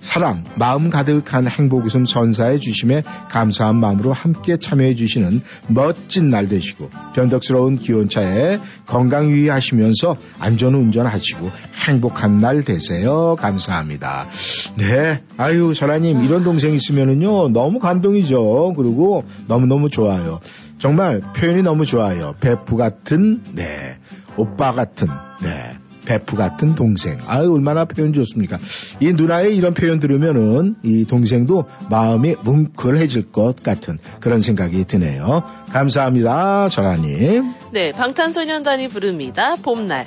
사랑, 0.00 0.44
마음 0.54 0.90
가득한 0.90 1.48
행복 1.48 1.84
웃음 1.84 2.04
선사해 2.04 2.58
주심에 2.58 3.02
감사한 3.30 3.76
마음으로 3.76 4.12
함께 4.12 4.56
참여해 4.56 4.94
주시는 4.94 5.42
멋진 5.68 6.30
날 6.30 6.48
되시고 6.48 6.88
변덕스러운 7.14 7.76
기온차에 7.76 8.60
건강 8.86 9.28
유의하시면서 9.30 10.16
안전 10.38 10.74
운전하시고 10.74 11.50
행복한 11.88 12.38
날 12.38 12.62
되세요. 12.62 13.36
감사합니다. 13.36 14.28
네. 14.76 15.22
아유, 15.36 15.74
설아님, 15.74 16.22
이런 16.22 16.44
동생 16.44 16.72
있으면은요, 16.74 17.48
너무 17.48 17.78
감동이죠. 17.80 18.74
그리고 18.76 19.24
너무너무 19.48 19.90
좋아요. 19.90 20.40
정말 20.78 21.20
표현이 21.36 21.62
너무 21.62 21.84
좋아요. 21.84 22.34
베프 22.40 22.76
같은, 22.76 23.42
네. 23.54 23.98
오빠 24.36 24.72
같은, 24.72 25.08
네. 25.42 25.76
베프 26.06 26.36
같은 26.36 26.74
동생. 26.74 27.18
아유, 27.26 27.52
얼마나 27.52 27.84
표현 27.84 28.14
좋습니까? 28.14 28.56
이 28.98 29.12
누나의 29.12 29.54
이런 29.54 29.74
표현 29.74 30.00
들으면은 30.00 30.76
이 30.82 31.04
동생도 31.04 31.64
마음이 31.90 32.36
뭉클해질 32.44 33.30
것 33.30 33.62
같은 33.62 33.98
그런 34.18 34.40
생각이 34.40 34.84
드네요. 34.86 35.42
감사합니다, 35.70 36.68
전하님. 36.68 37.52
네, 37.74 37.92
방탄소년단이 37.92 38.88
부릅니다. 38.88 39.56
봄날. 39.62 40.06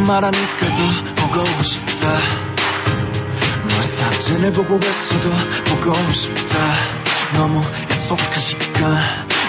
이렇게 0.00 0.06
말하니까도 0.06 1.14
보고 1.16 1.62
싶다. 1.62 2.18
너의 3.68 3.84
사진을 3.84 4.52
보고 4.52 4.78
있어도 4.78 5.30
보고 5.66 6.12
싶다. 6.12 6.58
너무 7.34 7.62
약속한 7.90 8.40
시간 8.40 8.94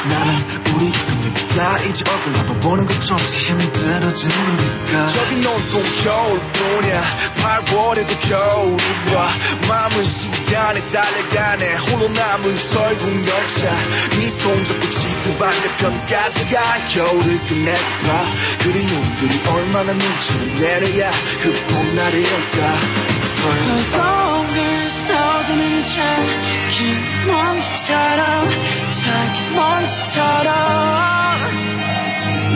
나는 0.10 0.36
우리 0.74 0.92
겁니다 0.92 1.78
이제 1.80 2.04
얼굴 2.10 2.34
한번 2.36 2.60
보는 2.60 2.86
것조차 2.86 3.16
힘들어지니까. 3.16 5.08
저기 5.10 5.48
온통 5.48 5.84
겨울 6.04 6.41
뿐이야. 6.54 7.04
8월에도 7.36 8.30
겨울이야 8.30 9.34
마음은 9.68 10.04
시간에 10.04 10.82
달려가네. 10.90 11.76
홀로 11.76 12.08
남은 12.10 12.56
설국 12.56 13.28
열차 13.28 13.72
네손 14.18 14.64
잡고 14.64 14.90
지구 14.90 15.38
반대편까지 15.38 16.46
가. 16.54 16.62
겨울을 16.88 17.40
끝내봐. 17.48 18.32
그리움들이 18.64 19.42
얼마나 19.48 19.94
눈치를 19.94 20.54
내려야 20.56 21.12
그 21.42 21.66
봄날이 21.68 22.20
올까. 22.20 23.22
을 23.44 24.92
떠드는 25.08 25.84
자기 25.84 26.94
먼지처럼 27.26 28.50
자기 28.92 29.56
먼지처럼. 29.56 30.52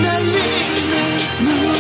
날리는 0.02 1.18
눈 1.44 1.74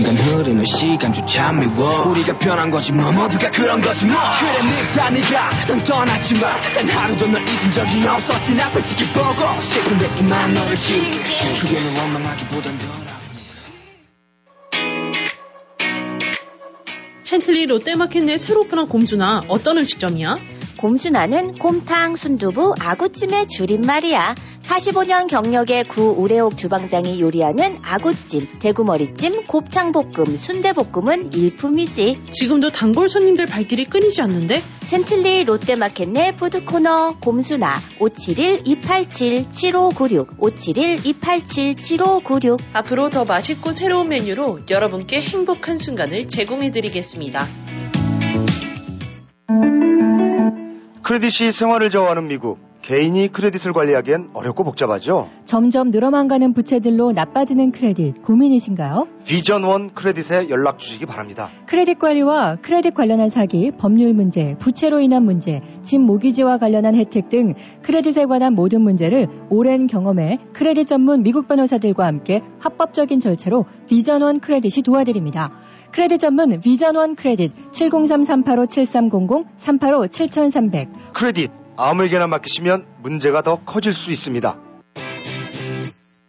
순간 0.00 0.16
흐르는 0.16 0.64
시간조차 0.64 1.52
미워. 1.52 2.08
우리가 2.08 2.38
변한 2.38 2.70
거지 2.70 2.90
뭐. 2.92 3.12
모두가 3.12 3.50
그런 3.50 3.82
거지 3.82 4.06
뭐. 4.06 4.16
그래 4.94 5.10
네가 5.10 5.50
난 5.50 5.84
떠났지만 5.84 6.62
단 6.62 6.88
하루도 6.88 7.26
널 7.26 7.42
잊은 7.42 7.70
적이 7.70 8.08
없었지. 8.08 8.54
나 8.54 8.70
솔직히 8.70 9.04
보고 9.12 9.60
싶은데 9.60 10.06
이만 10.18 10.54
너를 10.54 10.74
지울게. 10.74 11.18
그게 11.60 11.80
널 11.80 11.94
원망하기보단 11.98 12.78
더 12.78 12.86
챈틀리 17.24 17.66
롯데마켓 17.68 18.24
내 18.24 18.38
새로 18.38 18.62
오픈한 18.62 18.88
곰주나 18.88 19.42
어떤 19.48 19.76
음식점이야? 19.76 20.59
곰순아는 20.80 21.58
곰탕, 21.58 22.16
순두부, 22.16 22.72
아구찜의 22.80 23.46
줄임말이야. 23.48 24.34
45년 24.62 25.28
경력의 25.28 25.84
구 25.84 26.14
우레옥 26.16 26.56
주방장이 26.56 27.20
요리하는 27.20 27.80
아구찜, 27.82 28.60
대구머리찜, 28.60 29.46
곱창볶음, 29.46 30.38
순대볶음은 30.38 31.34
일품이지. 31.34 32.22
지금도 32.30 32.70
단골 32.70 33.10
손님들 33.10 33.44
발길이 33.44 33.84
끊이지 33.84 34.22
않는데? 34.22 34.62
젠틀리 34.86 35.44
롯데마켓 35.44 36.08
내 36.08 36.32
푸드코너 36.32 37.16
곰순아 37.20 37.74
571-287-7596 37.98 40.38
571-287-7596 40.38 42.58
앞으로 42.72 43.10
더 43.10 43.26
맛있고 43.26 43.72
새로운 43.72 44.08
메뉴로 44.08 44.60
여러분께 44.70 45.20
행복한 45.20 45.76
순간을 45.76 46.28
제공해드리겠습니다. 46.28 47.46
크레딧이 51.02 51.50
생활을 51.52 51.90
저하는 51.90 52.28
미국. 52.28 52.58
개인이 52.82 53.28
크레딧을 53.28 53.74
관리하기엔 53.74 54.30
어렵고 54.32 54.64
복잡하죠. 54.64 55.28
점점 55.44 55.90
늘어만 55.90 56.28
가는 56.28 56.54
부채들로 56.54 57.12
나빠지는 57.12 57.72
크레딧 57.72 58.22
고민이신가요? 58.22 59.06
비전 59.26 59.64
원 59.64 59.92
크레딧에 59.92 60.48
연락 60.48 60.78
주시기 60.78 61.04
바랍니다. 61.04 61.50
크레딧 61.66 61.98
관리와 61.98 62.56
크레딧 62.56 62.94
관련한 62.94 63.28
사기, 63.28 63.70
법률 63.72 64.14
문제, 64.14 64.56
부채로 64.60 65.00
인한 65.00 65.24
문제, 65.24 65.60
집 65.82 66.00
모기지와 66.00 66.56
관련한 66.56 66.94
혜택 66.94 67.28
등 67.28 67.52
credit에 67.82 68.24
관한 68.24 68.54
모든 68.54 68.80
문제를 68.80 69.26
오랜 69.50 69.86
경험에 69.86 70.38
크레딧 70.54 70.86
전문 70.86 71.22
미국 71.22 71.48
변호사들과 71.48 72.06
함께 72.06 72.40
합법적인 72.60 73.20
절차로 73.20 73.66
비전 73.88 74.22
원 74.22 74.40
크레딧이 74.40 74.82
도와드립니다. 74.84 75.52
크레딧 75.92 76.20
전문 76.20 76.60
비전원 76.60 77.16
크레딧 77.16 77.52
703-385-7300, 77.72 79.46
385-7300 79.58 81.12
크레딧 81.12 81.50
아무에게나 81.76 82.26
맡기시면 82.26 82.86
문제가 83.02 83.42
더 83.42 83.60
커질 83.64 83.92
수 83.92 84.10
있습니다. 84.10 84.58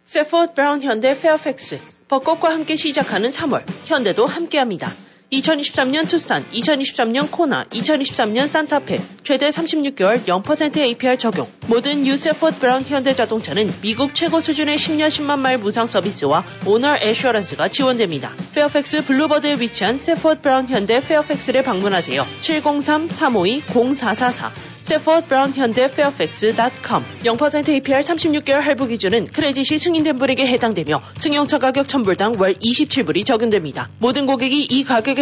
새포드 0.02 0.54
브라운 0.54 0.82
현대 0.82 1.10
페어팩스 1.18 1.78
벚꽃과 2.08 2.50
함께 2.50 2.76
시작하는 2.76 3.28
3월 3.30 3.64
현대도 3.86 4.26
함께합니다. 4.26 4.88
2023년 5.32 6.08
투싼, 6.08 6.44
2023년 6.52 7.30
코나, 7.30 7.64
2023년 7.64 8.48
산타페 8.48 9.00
최대 9.24 9.48
36개월 9.48 10.22
0% 10.26 10.78
APR 10.78 11.16
적용. 11.16 11.48
모든 11.68 12.06
new 12.06 12.20
새포드 12.20 12.58
브라운 12.58 12.82
현대자동차는 12.82 13.72
미국 13.80 14.14
최고 14.14 14.40
수준의 14.40 14.76
10년 14.76 15.08
10만 15.08 15.38
마일 15.38 15.56
무상 15.56 15.86
서비스와 15.86 16.44
owner 16.66 16.96
assurance가 17.00 17.68
지원됩니다. 17.68 18.34
페어팩스 18.54 19.06
블러바드에 19.06 19.56
위치한 19.58 19.96
새포드 19.96 20.42
브라운 20.42 20.68
현대 20.68 21.00
페어팩스를 21.00 21.62
방문하세요. 21.62 22.22
703-352-0444 22.42 24.50
Safford 24.82 25.28
Brown 25.28 25.52
현대 25.52 25.86
Fairfax.com 25.86 27.04
0% 27.24 27.70
APR 27.70 28.00
36개월 28.00 28.60
할부 28.60 28.88
기준은 28.88 29.26
credit이 29.26 29.78
승인된 29.78 30.18
분에게 30.18 30.44
해당되며 30.48 31.00
승용차 31.18 31.58
가격 31.58 31.86
1000불당 31.86 32.40
월 32.40 32.54
27불이 32.54 33.24
적용됩니다. 33.24 33.88
모든 34.00 34.26
고객이 34.26 34.64
이 34.64 34.82
가격에 34.82 35.21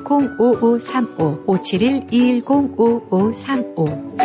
210-5535 0.00 1.46
571-210-5535 1.46 4.16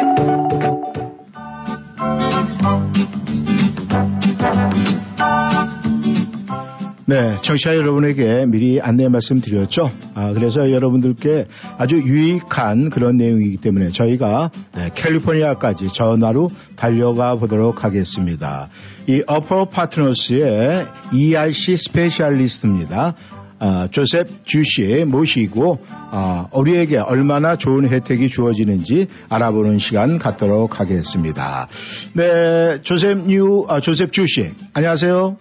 네, 7.11 7.35
청취자 7.41 7.76
여러분에게 7.76 8.45
미리 8.45 8.80
안내 8.80 9.10
말씀드렸죠. 9.10 9.91
아, 10.14 10.31
그래서 10.31 10.72
여러분들께 10.72 11.45
아주 11.77 11.98
유익한 11.98 12.89
그런 12.89 13.18
내용이기 13.18 13.57
때문에 13.57 13.89
저희가 13.89 14.49
네, 14.73 14.91
캘리포니아까지 14.95 15.89
전화로 15.89 16.49
달려가 16.77 17.35
보도록 17.35 17.84
하겠습니다. 17.84 18.69
이 19.07 19.23
어퍼 19.27 19.65
파트너스의 19.65 20.88
ERC 21.11 21.76
specialist입니다. 21.76 23.16
아, 23.64 23.88
조셉 23.92 24.28
주씨 24.48 25.06
모시고 25.06 25.78
아, 25.88 26.48
우리에게 26.52 26.98
얼마나 26.98 27.56
좋은 27.56 27.88
혜택이 27.88 28.30
주어지는지 28.30 29.08
알아보는 29.30 29.78
시간 29.78 30.18
갖도록 30.18 30.80
하겠습니다. 30.80 31.68
네, 32.14 32.82
조셉 32.82 33.28
뉴 33.28 33.66
아, 33.70 33.80
조셉 33.80 34.12
주씨 34.14 34.50
안녕하세요. 34.74 35.38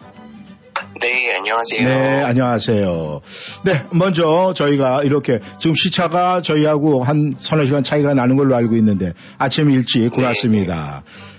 네, 1.00 1.34
안녕하세요. 1.34 1.88
네, 1.88 2.22
안녕하세요. 2.22 3.20
네, 3.64 3.84
먼저 3.90 4.52
저희가 4.54 5.02
이렇게 5.02 5.38
지금 5.58 5.74
시차가 5.74 6.42
저희하고 6.42 7.02
한 7.02 7.32
서너 7.38 7.64
시간 7.64 7.82
차이가 7.82 8.12
나는 8.12 8.36
걸로 8.36 8.54
알고 8.54 8.76
있는데 8.76 9.14
아침 9.38 9.70
일찍 9.70 10.10
고맙습니다. 10.10 11.04
네, 11.06 11.29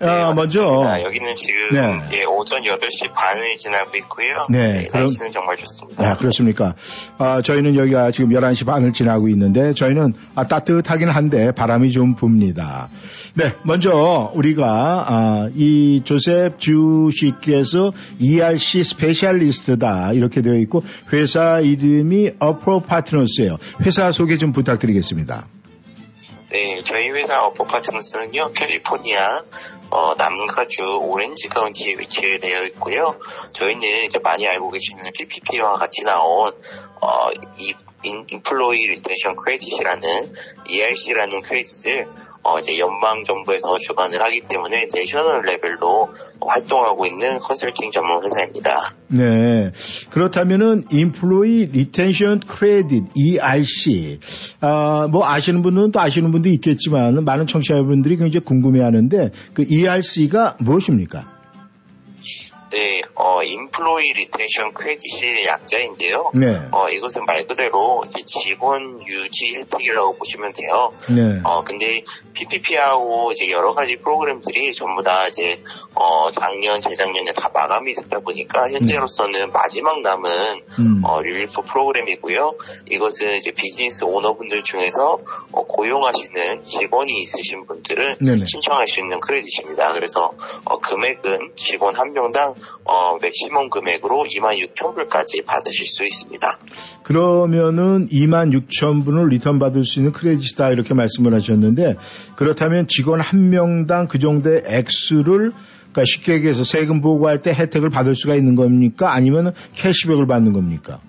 어, 0.00 0.32
먼저 0.34 0.62
아, 0.84 1.00
여기는 1.02 1.34
지금 1.34 1.70
네. 1.72 2.20
예, 2.20 2.24
오전 2.24 2.62
8시 2.62 3.12
반을 3.14 3.56
지나고 3.56 3.96
있고요. 3.96 4.46
네, 4.50 4.86
그럼- 4.90 5.06
날씨는 5.06 5.32
정말 5.32 5.56
좋습니다. 5.56 6.10
아, 6.10 6.16
그렇습니까? 6.16 6.74
아, 7.18 7.40
저희는 7.42 7.74
여기가 7.76 8.10
지금 8.10 8.30
11시 8.30 8.66
반을 8.66 8.92
지나고 8.92 9.28
있는데 9.28 9.72
저희는 9.72 10.12
아, 10.34 10.44
따뜻하긴 10.46 11.08
한데 11.08 11.52
바람이 11.52 11.90
좀 11.90 12.14
붑니다. 12.14 12.88
네, 13.34 13.54
먼저 13.62 14.30
우리가 14.34 15.06
아, 15.08 15.48
이 15.54 16.02
조셉 16.04 16.58
주 16.58 17.08
씨께서 17.12 17.92
ERC 18.20 18.84
스페셜리스트다 18.84 20.12
이렇게 20.12 20.42
되어 20.42 20.54
있고 20.56 20.82
회사 21.12 21.60
이름이 21.60 22.32
어프로 22.38 22.80
파트너스예요. 22.80 23.58
회사 23.82 24.12
소개 24.12 24.36
좀 24.36 24.52
부탁드리겠습니다. 24.52 25.46
네, 26.50 26.82
저희 26.82 27.10
회사 27.10 27.44
어퍼 27.44 27.64
파트너스는요, 27.64 28.52
캘리포니아, 28.52 29.44
어, 29.90 30.14
남가주 30.14 30.96
오렌지 31.02 31.46
카운티에 31.50 31.96
위치되어 31.98 32.62
있고요. 32.68 33.18
저희는 33.52 34.04
이제 34.04 34.18
많이 34.18 34.48
알고 34.48 34.70
계시는 34.70 35.04
PPP와 35.12 35.76
같이 35.76 36.04
나온, 36.04 36.50
어, 37.02 37.30
이, 37.58 37.74
인, 38.02 38.24
Employee 38.30 38.78
Retention 38.86 39.36
Credit이라는 39.36 40.34
ERC라는 40.68 41.42
credit을 41.42 42.06
어, 42.48 42.58
이제 42.58 42.78
연방 42.78 43.24
정부에서 43.24 43.76
주관을 43.78 44.22
하기 44.22 44.42
때문에 44.48 44.88
national 44.94 45.42
level로 45.42 46.08
활동하고 46.40 47.04
있는 47.04 47.38
컨설팅 47.40 47.90
전문 47.90 48.24
회사입니다. 48.24 48.94
네. 49.08 49.70
그렇다면은 50.10 50.82
Employee 50.90 51.66
Retention 51.66 52.40
Credit 52.40 53.04
ERC 53.14 54.20
아, 54.60 55.08
뭐 55.10 55.26
아시는 55.26 55.60
분은 55.60 55.92
또 55.92 56.00
아시는 56.00 56.30
분도 56.30 56.48
있겠지만 56.48 57.22
많은 57.24 57.46
청취자분들이 57.46 58.16
굉장히 58.16 58.44
궁금해하는데 58.44 59.30
그 59.52 59.64
ERC가 59.68 60.56
무엇입니까? 60.60 61.38
네, 62.70 63.02
어, 63.20 63.42
Employee 63.42 64.12
Retention 64.12 64.72
Credit이 64.72 65.44
약자인데요. 65.44 66.30
네. 66.34 66.60
어, 66.70 66.88
이것은 66.88 67.24
말 67.26 67.46
그대로 67.48 68.04
직원 68.26 69.04
유지 69.04 69.56
혜택이라고 69.56 70.14
보시면 70.16 70.52
돼요. 70.52 70.92
네. 71.10 71.40
어, 71.42 71.64
근데 71.64 72.02
PPP하고 72.34 73.32
이제 73.32 73.50
여러 73.50 73.74
가지 73.74 73.96
프로그램들이 73.96 74.72
전부 74.72 75.02
다 75.02 75.26
이제, 75.26 75.60
어, 75.94 76.30
작년, 76.30 76.80
재작년에 76.80 77.32
다 77.32 77.50
마감이 77.52 77.94
됐다 77.94 78.20
보니까 78.20 78.70
현재로서는 78.70 79.50
마지막 79.50 80.00
남은, 80.00 80.30
음. 80.78 81.04
어, 81.04 81.20
relief 81.20 81.62
program이고요. 81.62 82.54
이것은 82.90 83.32
이제 83.32 83.50
business 83.50 84.04
owner분들 84.04 84.62
중에서 84.62 85.18
어, 85.50 85.64
고용하시는 85.64 86.62
직원이 86.62 87.20
있으신 87.22 87.66
분들은 87.66 88.18
네네. 88.20 88.44
신청할 88.46 88.86
수 88.86 89.00
있는 89.00 89.18
credit입니다. 89.18 89.94
그래서 89.94 90.32
어, 90.64 90.78
금액은 90.78 91.52
직원 91.56 91.96
한 91.96 92.12
명당 92.12 92.54
어, 92.84 93.07
maximum 93.16 93.70
금액으로 93.70 94.24
26,000불까지 94.24 95.44
받으실 95.44 95.86
수 95.86 96.04
있습니다. 96.04 96.58
그러면은 97.02 98.08
2만 98.08 98.52
6천 98.52 99.04
불을 99.04 99.28
return 99.28 99.58
받을 99.58 99.84
수 99.84 99.98
있는 99.98 100.12
credit이다 100.12 100.70
이렇게 100.70 100.94
말씀을 100.94 101.32
하셨는데 101.34 101.96
그렇다면 102.36 102.86
직원 102.88 103.20
한 103.20 103.50
명당 103.50 104.08
그 104.08 104.18
정도의 104.18 104.62
액수를 104.66 105.52
그러니까 105.92 106.04
쉽게 106.04 106.34
얘기해서 106.34 106.64
세금 106.64 107.00
보고할 107.00 107.42
때 107.42 107.52
혜택을 107.52 107.90
받을 107.90 108.14
수가 108.14 108.34
있는 108.34 108.54
겁니까? 108.54 109.14
아니면 109.14 109.54
캐시백을 109.74 110.26
받는 110.26 110.52
겁니까? 110.52 111.00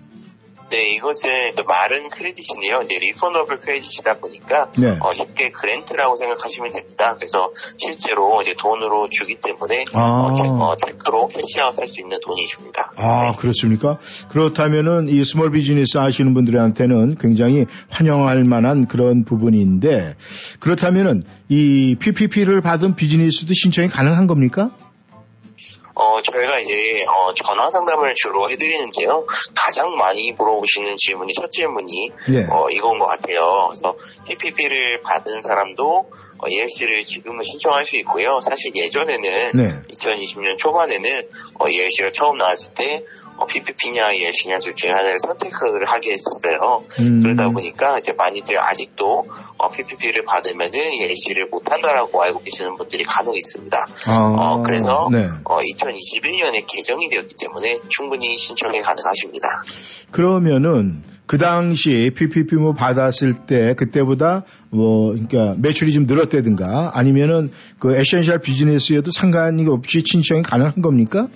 네, 0.69 0.93
이것은 0.95 1.29
이제 1.51 1.63
말은 1.63 2.09
credit인데요. 2.11 2.81
이제 2.83 2.99
refundable 2.99 3.59
credit이다 3.59 4.19
보니까 4.19 4.71
네. 4.77 4.97
어, 5.01 5.13
쉽게 5.13 5.49
grant라고 5.51 6.15
생각하시면 6.17 6.71
됩니다. 6.73 7.15
그래서 7.15 7.51
실제로 7.77 8.39
이제 8.41 8.53
돈으로 8.57 9.09
주기 9.09 9.35
때문에 9.41 9.85
아. 9.93 9.99
어, 9.99 10.33
ca- 10.35 10.43
어, 10.47 10.75
check로 10.75 11.27
cash 11.27 11.56
out 11.56 11.77
할 11.79 11.87
수 11.87 11.99
있는 12.01 12.17
돈이 12.23 12.45
줍니다. 12.45 12.91
아, 12.97 13.33
그렇습니까? 13.35 13.97
그렇다면은 14.29 15.07
이 15.09 15.23
small 15.25 15.51
business 15.51 15.97
하시는 15.97 16.33
분들한테는 16.35 17.17
굉장히 17.17 17.65
환영할 17.89 18.43
만한 18.43 18.85
그런 18.87 19.25
부분인데 19.25 20.15
그렇다면은 20.59 21.23
이 21.49 21.95
PPP를 21.99 22.61
받은 22.61 22.95
비즈니스도 22.95 23.53
신청이 23.55 23.87
가능한 23.87 24.27
겁니까? 24.27 24.69
어, 25.99 26.21
저희가 26.21 26.59
이제, 26.59 27.05
어, 27.13 27.33
전화 27.33 27.69
상담을 27.69 28.13
주로 28.15 28.49
해드리는데요. 28.49 29.27
가장 29.53 29.91
많이 29.97 30.31
물어보시는 30.31 30.95
질문이, 30.97 31.33
첫 31.33 31.51
질문이, 31.51 32.11
예. 32.29 32.47
어, 32.49 32.69
이건 32.69 32.99
것 32.99 33.05
같아요. 33.05 33.67
그래서 33.67 33.95
PPP를 34.25 35.01
받은 35.01 35.41
사람도, 35.41 36.09
어, 36.37 36.47
ELC를 36.47 37.01
지금은 37.01 37.43
신청할 37.43 37.85
수 37.85 37.97
있고요. 37.97 38.39
사실 38.39 38.73
예전에는, 38.73 39.51
네. 39.55 39.81
2020년 39.91 40.57
초반에는, 40.57 41.23
어, 41.59 41.67
ELC가 41.67 42.11
처음 42.13 42.37
나왔을 42.37 42.73
때, 42.75 43.03
어, 43.39 43.45
PPP냐 43.45 44.11
ELC냐 44.11 44.59
둘 44.59 44.75
중에 44.75 44.91
하나를 44.91 45.17
선택을 45.19 45.87
하게 45.87 46.11
했었어요. 46.11 46.83
음. 46.99 47.21
그러다 47.21 47.49
보니까 47.49 47.99
이제 47.99 48.11
많이들 48.11 48.59
아직도 48.59 49.27
어, 49.57 49.69
PPP를 49.69 50.25
받으면은 50.25 50.77
ERC를 50.77 51.47
못한다라고 51.47 52.21
알고 52.21 52.41
계시는 52.43 52.75
분들이 52.75 53.03
간혹 53.05 53.37
있습니다. 53.37 53.77
아, 54.07 54.17
어, 54.17 54.61
그래서 54.61 55.07
네. 55.11 55.19
어, 55.45 55.57
2021년에 55.59 56.65
개정이 56.67 57.09
되었기 57.09 57.35
때문에 57.39 57.79
충분히 57.87 58.37
신청이 58.37 58.81
가능하십니다. 58.81 59.47
그러면은 60.11 61.03
그 61.25 61.37
당시 61.37 62.11
PPP 62.15 62.55
뭐 62.55 62.73
받았을 62.73 63.45
때 63.45 63.75
그때보다 63.75 64.45
뭐 64.71 65.11
그러니까 65.11 65.53
매출이 65.59 65.93
좀 65.93 66.07
늘었다든가 66.07 66.91
아니면은 66.95 67.51
그 67.77 67.95
essential 67.95 68.39
business에도 68.39 69.11
상관이 69.11 69.65
없이 69.67 70.01
신청이 70.03 70.41
가능한 70.41 70.81
겁니까? 70.81 71.27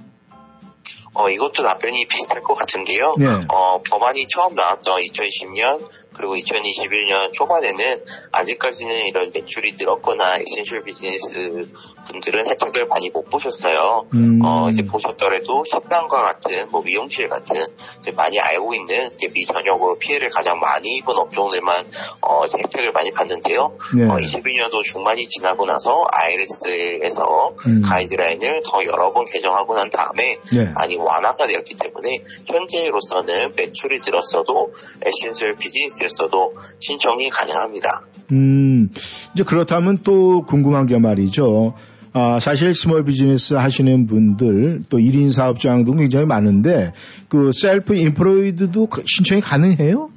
어, 1.13 1.29
이것도 1.29 1.63
답변이 1.63 2.05
비슷할 2.07 2.41
것 2.41 2.55
같은데요. 2.55 3.15
네. 3.19 3.27
어, 3.49 3.81
법안이 3.89 4.27
처음 4.27 4.55
나왔던 4.55 5.01
2020년 5.01 5.87
그리고 6.15 6.35
2021년 6.35 7.33
초반에는 7.33 8.03
아직까지는 8.31 9.07
이런 9.07 9.31
매출이 9.33 9.75
늘었거나 9.77 10.37
essential 10.37 10.83
business 10.83 11.67
분들은 12.05 12.47
혜택을 12.47 12.87
많이 12.87 13.09
못 13.09 13.29
보셨어요. 13.29 14.07
음. 14.13 14.39
어, 14.43 14.69
이제 14.69 14.83
보셨더라도 14.83 15.63
식당과 15.65 16.21
같은 16.21 16.69
뭐 16.69 16.81
미용실 16.83 17.29
같은 17.29 17.55
이제 17.99 18.11
많이 18.11 18.39
알고 18.39 18.73
있는 18.73 19.07
이제 19.13 19.27
미전역으로 19.33 19.97
피해를 19.97 20.29
가장 20.29 20.59
많이 20.59 20.97
입은 20.97 21.15
업종들만 21.15 21.85
어, 22.21 22.43
혜택을 22.43 22.91
많이 22.91 23.11
받는데요. 23.11 23.77
네. 23.97 24.05
어, 24.05 24.17
21년도 24.17 24.83
중반이 24.83 25.27
지나고 25.27 25.65
나서 25.65 26.05
IRS에서 26.11 27.55
음. 27.67 27.81
가이드라인을 27.81 28.61
더 28.65 28.83
여러 28.85 29.13
번 29.13 29.25
개정하고 29.25 29.75
난 29.75 29.89
다음에 29.89 30.37
네. 30.53 30.71
많이 30.75 30.95
완화가 30.97 31.47
되었기 31.47 31.75
때문에 31.77 32.09
현재로서는 32.45 33.53
매출이 33.55 34.01
늘었어도 34.01 34.73
essential 35.01 35.55
business 35.55 36.02
였어도 36.03 36.53
신청이 36.79 37.29
가능합니다. 37.29 38.01
음, 38.31 38.89
이제 39.33 39.43
그렇다면 39.43 39.99
또 40.03 40.43
궁금한 40.45 40.85
게 40.85 40.97
말이죠. 40.97 41.73
아, 42.13 42.39
사실 42.39 42.75
small 42.75 43.05
business 43.05 43.55
하시는 43.55 44.05
분들 44.05 44.83
또 44.89 44.97
1인 44.99 45.31
사업장도 45.31 45.93
굉장히 45.95 46.27
많은데 46.27 46.93
그 47.27 47.49
self-employed도 47.51 48.85
그 48.87 49.03
신청이 49.07 49.41
가능해요? 49.41 50.09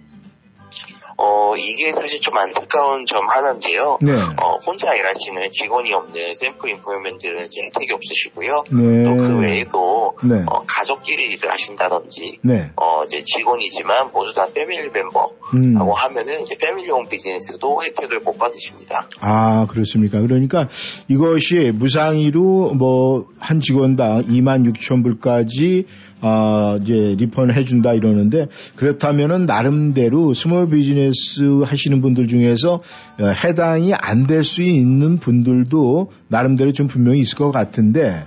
어, 1.19 1.55
이게 1.57 1.93
사실 1.93 2.21
좀 2.21 2.37
안타까운 2.37 3.07
점 3.07 3.27
하나인데요. 3.29 3.99
네. 4.03 4.13
어, 4.13 4.57
혼자 4.67 4.95
일하시는 4.95 5.51
직원이 5.51 5.93
없는 5.93 6.35
self-employment들은 6.35 7.47
이제 7.47 7.63
혜택이 7.67 7.93
없으시고요. 7.93 8.65
네. 8.71 9.05
또그 9.05 9.39
외에도 9.41 10.17
네. 10.25 10.45
어, 10.47 10.63
가족끼리 10.67 11.33
일을 11.33 11.51
하신다든지 11.51 12.41
네. 12.43 12.71
어, 12.77 13.05
이제 13.05 13.23
직원이지만 13.25 14.11
모두 14.13 14.35
다 14.35 14.47
family 14.53 14.91
member라고 14.91 15.37
음. 15.55 15.77
하면은 15.77 16.43
이제 16.43 16.57
family-owned 16.59 17.09
business도 17.09 17.83
혜택을 17.83 18.21
못 18.21 18.39
받으십니다. 18.39 19.09
아, 19.21 19.67
그렇습니까? 19.71 20.21
그러니까 20.21 20.69
이것이 21.09 21.73
무상으로 21.75 22.75
뭐 22.75 23.27
한 23.47 23.61
직원당 23.61 24.25
2만 24.25 24.73
6천 24.73 25.03
불까지 25.03 25.87
아, 26.23 26.79
이제 26.81 26.95
refund 27.19 27.51
해준다 27.51 27.93
이러는데 27.93 28.47
그렇다면은 28.77 29.45
나름대로 29.47 30.33
small 30.33 30.69
business 30.71 31.43
하시는 31.65 32.01
분들 32.01 32.27
중에서 32.27 32.83
어, 33.21 33.27
해당이 33.29 33.93
안 33.95 34.27
될 34.27 34.43
수 34.43 34.63
있는 34.63 35.19
분들도 35.19 36.11
나름대로 36.29 36.73
좀 36.73 36.89
분명히 36.89 37.21
있을 37.21 37.37
것 37.37 37.51
같은데 37.53 38.25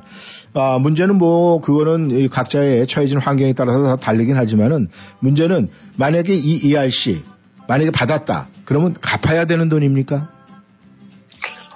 아, 0.53 0.77
문제는 0.79 1.17
뭐 1.17 1.61
그거는 1.61 2.11
이 2.11 2.27
각자의 2.27 2.87
처해진 2.87 3.19
환경에 3.19 3.53
따라서 3.53 3.83
다 3.83 3.95
다르긴 3.97 4.37
하지만은 4.37 4.89
문제는 5.19 5.69
만약에 5.97 6.33
이 6.35 6.67
ERC 6.67 7.21
만약에 7.67 7.91
받았다 7.91 8.47
그러면 8.65 8.93
갚아야 9.01 9.45
되는 9.45 9.67
돈입니까? 9.69 10.29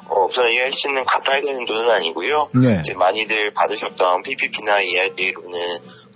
어, 0.09 0.25
우선 0.25 0.49
ERC는 0.49 1.05
갚아야 1.05 1.41
되는 1.41 1.65
돈은 1.65 1.89
아니고요. 1.89 2.49
네. 2.53 2.79
이제 2.79 2.93
많이들 2.93 3.51
받으셨던 3.53 4.21
PPP나 4.21 4.81
EIDL은 4.81 5.59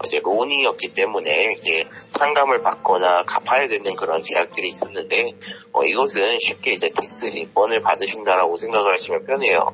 이제 0.05 0.19
loan이었기 0.23 0.93
때문에 0.93 1.55
이제 1.57 1.85
탕감을 2.17 2.61
받거나 2.61 3.23
갚아야 3.23 3.67
되는 3.67 3.95
그런 3.95 4.21
계약들이 4.21 4.69
있었는데 4.69 5.31
어, 5.71 5.83
이것은 5.83 6.39
쉽게 6.39 6.73
이제 6.73 6.89
tax 6.89 7.25
refund를 7.25 7.81
받으신다라고 7.81 8.57
생각을 8.57 8.93
하시면 8.93 9.25
편해요. 9.25 9.73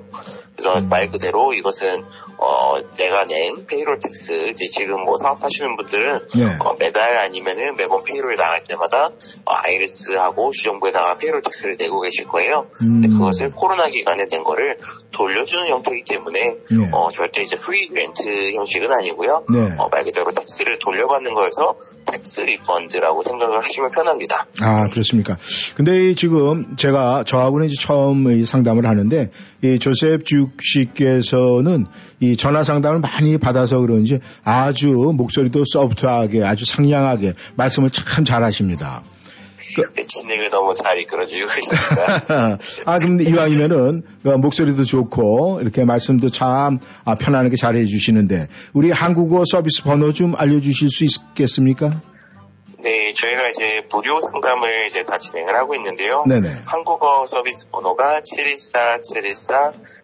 그래서 0.55 0.77
음. 0.77 0.89
말 0.89 1.09
그대로 1.09 1.51
이것은 1.53 2.05
어, 2.37 2.77
내가 2.97 3.25
낸 3.25 3.65
payroll 3.65 3.99
tax 3.99 4.49
이제 4.51 4.65
지금 4.65 5.03
뭐 5.03 5.17
사업하시는 5.17 5.75
분들은 5.77 6.27
네. 6.35 6.57
어, 6.59 6.75
매달 6.77 7.17
아니면은 7.17 7.75
매번 7.75 8.03
payroll 8.03 8.35
나갈 8.35 8.63
때마다 8.63 9.07
어, 9.45 9.53
IRS하고 9.53 10.51
주정부에다가 10.51 11.17
payroll 11.18 11.41
tax를 11.41 11.76
내고 11.79 12.01
계실 12.01 12.27
거예요. 12.27 12.67
근데 12.73 13.07
음. 13.07 13.17
그것을 13.17 13.51
코로나 13.51 13.87
기간에 13.89 14.25
낸 14.29 14.43
거를 14.43 14.77
돌려주는 15.11 15.67
형태이기 15.67 16.03
때문에 16.05 16.39
네. 16.39 16.89
어, 16.91 17.09
절대 17.11 17.41
이제 17.41 17.55
free 17.55 17.89
grant 17.91 18.51
형식은 18.53 18.91
아니고요. 18.91 19.45
네. 19.49 19.75
어, 19.77 19.89
말 19.89 20.03
그대로 20.03 20.12
tax를 20.14 20.80
돌려받는 20.80 21.34
거여서 21.34 21.76
tax 22.05 22.41
refund라고 22.41 23.22
생각을 23.22 23.64
하시면 23.64 23.91
편합니다. 23.91 24.45
아, 24.61 24.88
그렇습니까? 24.90 25.38
근데 25.76 26.10
이 26.10 26.15
지금 26.15 26.76
제가 26.77 27.23
저하고는 27.26 27.68
이제 27.68 27.76
처음 27.80 28.30
이 28.31 28.45
상담을 28.45 28.85
하는데 28.85 29.31
이 29.64 29.80
조셉 29.80 30.26
주 30.26 30.49
씨께서는 30.61 31.88
이 32.19 32.38
전화 32.38 32.64
상담을 32.64 32.99
많이 32.99 33.38
받아서 33.38 33.80
그런지 33.80 34.19
아주 34.44 34.88
목소리도 35.15 35.64
소프트하게 35.65 36.44
아주 36.44 36.65
상냥하게 36.65 37.34
말씀을 37.56 37.90
참 37.90 38.26
잘하십니다. 38.26 39.03
네, 39.95 40.06
진행을 40.06 40.49
너무 40.49 40.73
잘 40.73 40.99
이끌어주고 40.99 41.45
계십니다. 41.48 42.57
아, 42.85 42.99
근데 42.99 43.23
이왕이면은 43.23 44.03
그 44.23 44.30
목소리도 44.30 44.84
좋고 44.84 45.60
이렇게 45.61 45.84
말씀도 45.84 46.30
참 46.30 46.80
아, 47.06 47.15
편안하게 47.15 47.56
잘 47.56 47.76
해주시는데 47.76 48.48
우리 48.73 48.91
한국어 48.91 49.44
서비스 49.45 49.84
번호 49.84 50.14
좀 50.14 50.35
알려주실 50.35 50.90
수 50.90 51.06
있겠습니까? 51.06 52.02
네, 52.84 53.14
저희가 53.14 53.48
이제 53.48 53.81
무료 53.90 54.19
상담을 54.19 54.85
이제 54.88 55.06
다 55.06 55.18
진행을 55.18 55.56
하고 55.56 55.73
있는데요. 55.76 56.26
네네. 56.27 56.64
한국어 56.65 57.26
서비스 57.26 57.69
번호가 57.69 58.22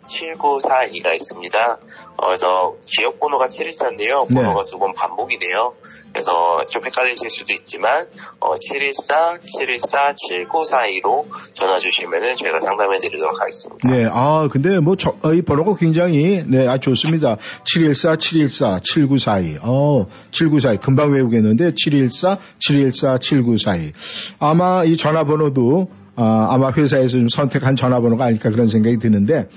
714-714-7942가 0.10 1.14
있습니다. 1.14 1.80
어, 2.18 2.28
그래서 2.28 2.76
지역 2.86 3.20
번호가 3.20 3.48
714인데요. 3.48 4.28
네. 4.30 4.42
번호가 4.42 4.66
두번 4.66 4.94
반복이 4.94 5.40
돼요. 5.40 5.74
그래서 6.12 6.66
좀 6.70 6.86
헷갈리실 6.86 7.30
수도 7.30 7.54
있지만 7.54 8.08
어, 8.40 8.54
714-714-7942로 8.56 11.26
전화 11.54 11.80
주시면은 11.80 12.36
저희가 12.36 12.60
상담해 12.60 13.00
드리도록 13.00 13.40
하겠습니다. 13.40 13.88
네, 13.88 14.08
아, 14.12 14.50
근데 14.52 14.80
뭐, 14.80 14.96
저, 14.96 15.16
어, 15.24 15.34
이 15.34 15.42
번호가 15.42 15.76
굉장히, 15.76 16.44
네, 16.46 16.68
아, 16.68 16.78
좋습니다. 16.78 17.38
714, 17.64 18.18
714, 18.18 18.80
7942. 18.84 19.60
어, 19.62 20.08
7942. 20.32 20.84
금방 20.84 21.14
외우겠는데, 21.14 21.74
714, 21.76 22.38
714, 22.60 23.18
7942. 23.20 23.94
아마 24.40 24.84
이 24.84 24.98
전화번호도, 24.98 25.90
아, 26.16 26.48
아마 26.52 26.72
회사에서 26.72 27.18
좀 27.18 27.30
선택한 27.30 27.76
전화번호가 27.76 28.26
아닐까 28.26 28.50
그런 28.50 28.66
생각이 28.68 28.98
드는데, 28.98 29.48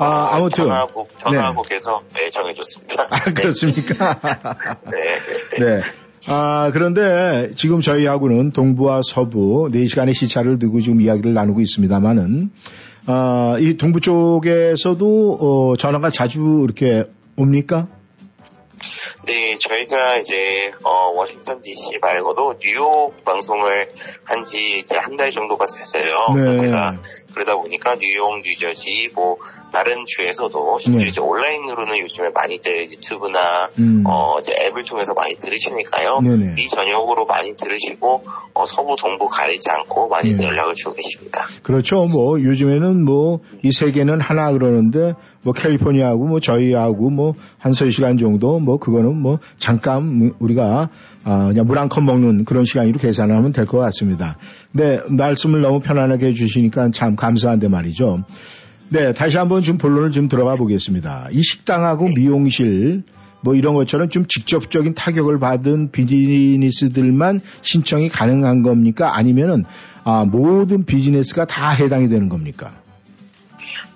아, 0.00 0.34
아무튼. 0.34 0.64
전화국, 0.64 1.08
전화국에서 1.18 2.02
네. 2.14 2.30
정해줬습니다. 2.30 3.06
아, 3.10 3.32
그렇습니까? 3.32 4.18
네. 4.90 5.64
네. 5.64 5.82
아, 6.26 6.70
그런데 6.72 7.50
지금 7.54 7.80
저희하고는 7.80 8.52
동부와 8.52 9.02
서부 9.04 9.68
4시간의 9.72 10.14
시차를 10.14 10.58
두고 10.58 10.80
지금 10.80 11.02
이야기를 11.02 11.34
나누고 11.34 11.60
있습니다만은, 11.60 12.50
아, 13.06 13.56
이 13.60 13.74
동부 13.74 14.00
쪽에서도, 14.00 15.38
어, 15.38 15.76
전화가 15.76 16.08
자주 16.08 16.62
이렇게 16.64 17.04
옵니까? 17.36 17.88
네, 19.26 19.56
저희가 19.56 20.16
이제 20.16 20.72
어, 20.82 21.10
워싱턴 21.14 21.60
DC 21.60 21.98
말고도 22.00 22.54
뉴욕 22.60 23.24
방송을 23.24 23.88
한 24.24 24.44
지 24.44 24.78
이제 24.78 24.96
한 24.96 25.16
달 25.16 25.30
정도가 25.30 25.66
됐어요. 25.66 26.14
그래서 26.32 26.50
네. 26.52 26.56
제가 26.62 26.96
그러다 27.34 27.56
보니까 27.56 27.96
뉴욕, 28.00 28.40
뉴저지, 28.42 29.10
뭐 29.14 29.36
다른 29.70 30.04
주에서도 30.06 30.78
심지어 30.78 31.02
네. 31.04 31.08
이제 31.10 31.20
온라인으로는 31.20 31.98
요즘에 31.98 32.30
많이들 32.34 32.90
유튜브나 32.92 33.68
음. 33.78 34.02
어, 34.06 34.38
이제 34.40 34.52
앱을 34.58 34.84
통해서 34.84 35.12
많이 35.12 35.34
들으시니까요. 35.34 36.20
네네. 36.22 36.54
이 36.58 36.68
저녁으로 36.68 37.26
많이 37.26 37.54
들으시고 37.54 38.24
어, 38.54 38.64
서부 38.64 38.96
동부 38.96 39.28
가리지 39.28 39.68
않고 39.70 40.08
많이들 40.08 40.38
네. 40.38 40.46
연락을 40.46 40.74
주고 40.74 40.94
계십니다. 40.94 41.44
그렇죠. 41.62 41.96
뭐 42.06 42.40
요즘에는 42.40 43.04
뭐 43.04 43.40
이 43.62 43.70
세계는 43.72 44.20
하나 44.22 44.50
그러는데 44.52 45.12
뭐 45.42 45.52
캘리포니아하고 45.54 46.26
뭐 46.26 46.40
저희하고 46.40 47.10
뭐 47.10 47.34
한 47.58 47.72
세 47.72 47.88
시간 47.90 48.18
정도 48.18 48.58
뭐 48.60 48.78
그거는 48.78 49.16
뭐 49.20 49.38
잠깐 49.58 50.32
우리가 50.38 50.88
아 51.24 51.46
그냥 51.48 51.66
물 51.66 51.78
한 51.78 51.88
컵 51.88 52.04
먹는 52.04 52.44
그런 52.44 52.64
시간으로 52.64 52.98
계산하면 52.98 53.52
될 53.52 53.66
것 53.66 53.78
같습니다. 53.78 54.36
네 54.72 55.00
말씀을 55.08 55.60
너무 55.62 55.80
편안하게 55.80 56.26
해주시니까 56.28 56.90
참 56.92 57.16
감사한데 57.16 57.68
말이죠. 57.68 58.24
네 58.90 59.12
다시 59.12 59.38
한번 59.38 59.62
좀 59.62 59.78
본론을 59.78 60.10
좀 60.10 60.28
들어가 60.28 60.56
보겠습니다. 60.56 61.28
이 61.30 61.42
식당하고 61.42 62.08
미용실 62.16 63.04
뭐 63.42 63.54
이런 63.54 63.74
것처럼 63.74 64.08
좀 64.10 64.26
직접적인 64.28 64.92
타격을 64.94 65.38
받은 65.38 65.90
비즈니스들만 65.92 67.40
신청이 67.62 68.08
가능한 68.08 68.62
겁니까? 68.62 69.16
아니면은 69.16 69.64
아, 70.04 70.24
모든 70.24 70.84
비즈니스가 70.84 71.46
다 71.46 71.70
해당이 71.70 72.08
되는 72.08 72.28
겁니까? 72.28 72.72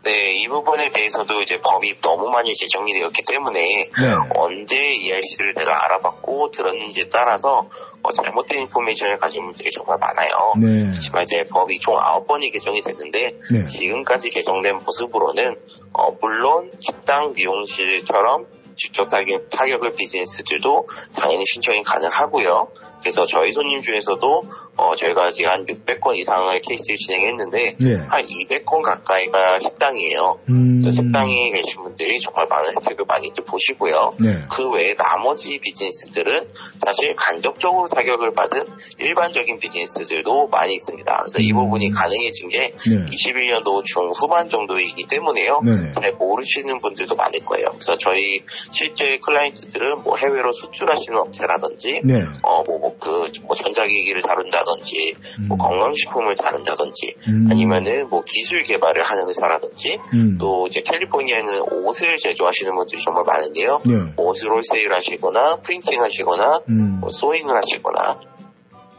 네, 0.05 0.33
이 0.35 0.49
부분에 0.49 0.91
대해서도 0.91 1.41
이제 1.41 1.59
법이 1.61 1.99
너무 2.01 2.29
많이 2.29 2.55
제정이 2.55 2.93
되었기 2.93 3.23
때문에 3.27 3.61
네. 3.61 3.91
언제 4.37 4.77
ERC를 4.77 5.55
내가 5.55 5.85
알아봤고 5.85 6.51
들었는지에 6.51 7.09
따라서 7.11 7.69
어, 8.03 8.11
잘못된 8.11 8.63
인포메이션을 8.63 9.19
가진 9.19 9.45
분들이 9.45 9.71
정말 9.71 9.99
많아요. 9.99 10.53
네. 10.61 10.91
하지만 10.95 11.23
이제 11.23 11.45
법이 11.45 11.79
총 11.81 11.97
9번이 11.97 12.53
개정이 12.53 12.83
됐는데 12.83 13.39
네. 13.51 13.65
지금까지 13.67 14.29
개정된 14.29 14.81
모습으로는 14.85 15.57
어, 15.95 16.11
물론 16.21 16.71
식당, 16.81 17.33
미용실처럼 17.33 18.47
직접 18.77 19.07
타격, 19.09 19.49
타격을 19.51 19.93
비즈니스들도 19.93 20.89
당연히 21.17 21.45
신청이 21.47 21.83
가능하고요. 21.83 22.69
그래서 23.05 23.27
저희 23.27 23.53
손님 23.53 23.83
중에서도 23.83 24.43
어, 24.77 24.95
저희가 24.97 25.31
지금 25.31 25.51
한 25.51 25.67
600건 25.67 26.17
이상의 26.17 26.63
케이스를 26.63 26.97
진행했는데 26.97 27.77
네. 27.79 27.95
한 28.09 28.25
200건 28.25 28.83
가까이가 28.83 29.59
식당이에요. 29.59 30.41
음. 30.49 30.81
그래서 30.81 31.03
식당에 31.03 31.51
계신 31.51 31.83
분들이 31.83 32.19
정말 32.19 32.47
많은 32.49 32.71
혜택을 32.71 33.05
많이들 33.07 33.45
보시고요. 33.45 34.13
네. 34.21 34.47
그 34.51 34.71
외에 34.71 34.95
나머지 34.95 35.59
비즈니스들은 35.61 36.49
사실 36.85 37.15
간접적으로 37.15 37.89
타격을 37.89 38.33
받은 38.33 38.65
일반적인 38.99 39.59
비즈니스들도 39.59 40.49
많이 40.49 40.75
있습니다. 40.75 41.17
그래서 41.19 41.39
이 41.41 41.53
음. 41.53 41.57
부분이 41.57 41.91
가능해진 41.91 42.49
게 42.49 42.73
네. 42.89 43.05
21년도 43.05 43.85
중후반 43.85 44.49
정도이기 44.49 45.07
때문에요. 45.09 45.61
네네. 45.63 45.93
잘 45.93 46.13
모르시는 46.13 46.81
분들도 46.81 47.15
많을 47.17 47.41
거예요. 47.45 47.67
그래서 47.73 47.99
저희 47.99 48.41
실제 48.73 49.19
클라이언트들은 49.19 50.03
뭐 50.03 50.17
해외로 50.17 50.53
수출하시는 50.53 51.19
업체라든지 51.19 52.01
네. 52.03 52.23
어, 52.43 52.63
뭐, 52.63 52.79
뭐, 52.79 52.94
그, 53.01 53.31
뭐, 53.43 53.55
전자기기를 53.55 54.23
다룬다든지, 54.23 55.17
뭐, 55.49 55.57
건강식품을 55.57 56.37
다룬다든지, 56.37 57.15
음. 57.29 57.49
아니면은 57.51 58.09
뭐, 58.09 58.23
기술 58.23 58.65
개발을 58.65 59.03
하는 59.03 59.29
회사라든지, 59.29 59.99
음. 60.13 60.39
또 60.39 60.67
이제 60.67 60.81
캘리포니아에는 60.83 61.61
옷을 61.71 62.17
제조하시는 62.17 62.75
분들이 62.75 63.01
정말 63.03 63.25
많은데요. 63.25 63.83
네. 63.85 64.13
옷을 64.17 64.51
홀세일 64.51 64.93
하시거나, 64.93 65.57
프린팅 65.61 66.03
하시거나, 66.03 66.61
음. 66.69 67.01
뭐, 67.01 67.11
소잉을 67.11 67.55
하시거나, 67.57 68.21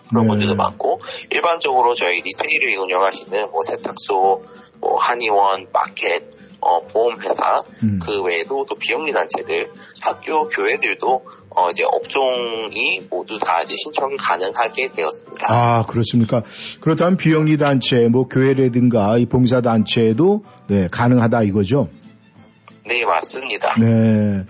그런 0.09 0.23
네. 0.23 0.29
분들도 0.29 0.55
많고, 0.55 1.01
일반적으로 1.31 1.95
저희 1.95 2.21
리테일을 2.21 2.77
운영하시는 2.77 3.51
뭐, 3.51 3.61
세탁소, 3.61 4.43
뭐, 4.79 4.99
한의원, 4.99 5.67
마켓, 5.73 6.23
어, 6.65 6.81
보험회사, 6.87 7.63
음. 7.83 7.99
그 8.03 8.23
외에도 8.23 8.65
또 8.67 8.75
비영리 8.75 9.11
단체들, 9.13 9.71
학교, 10.01 10.47
교회들도 10.47 11.25
어, 11.51 11.69
이제 11.69 11.83
업종이 11.83 13.01
모두 13.09 13.37
다 13.37 13.61
이제 13.61 13.75
신청이 13.75 14.17
가능하게 14.17 14.89
되었습니다. 14.91 15.45
아, 15.47 15.85
그렇습니까? 15.85 16.41
그렇다면 16.81 17.17
비영리 17.17 17.57
단체, 17.57 18.07
뭐 18.07 18.27
교회라든가 18.27 19.19
이 19.19 19.27
봉사 19.27 19.61
단체도 19.61 20.43
네, 20.67 20.87
가능하다 20.89 21.43
이거죠? 21.43 21.87
네, 22.87 23.05
맞습니다. 23.05 23.75
네. 23.79 24.43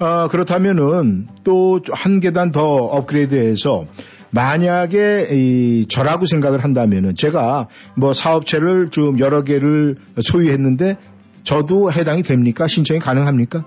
아, 0.00 0.28
그렇다면은 0.28 1.28
또 1.44 1.80
한 1.92 2.20
계단 2.20 2.50
더 2.50 2.62
업그레이드해서 2.62 3.84
만약에 4.30 5.28
이 5.32 5.86
저라고 5.88 6.26
생각을 6.26 6.62
한다면은 6.62 7.14
제가 7.14 7.68
뭐 7.96 8.12
사업체를 8.14 8.90
좀 8.90 9.18
여러 9.18 9.42
개를 9.42 9.96
소유했는데 10.22 10.96
저도 11.42 11.92
해당이 11.92 12.22
됩니까? 12.22 12.66
신청이 12.66 13.00
가능합니까? 13.00 13.64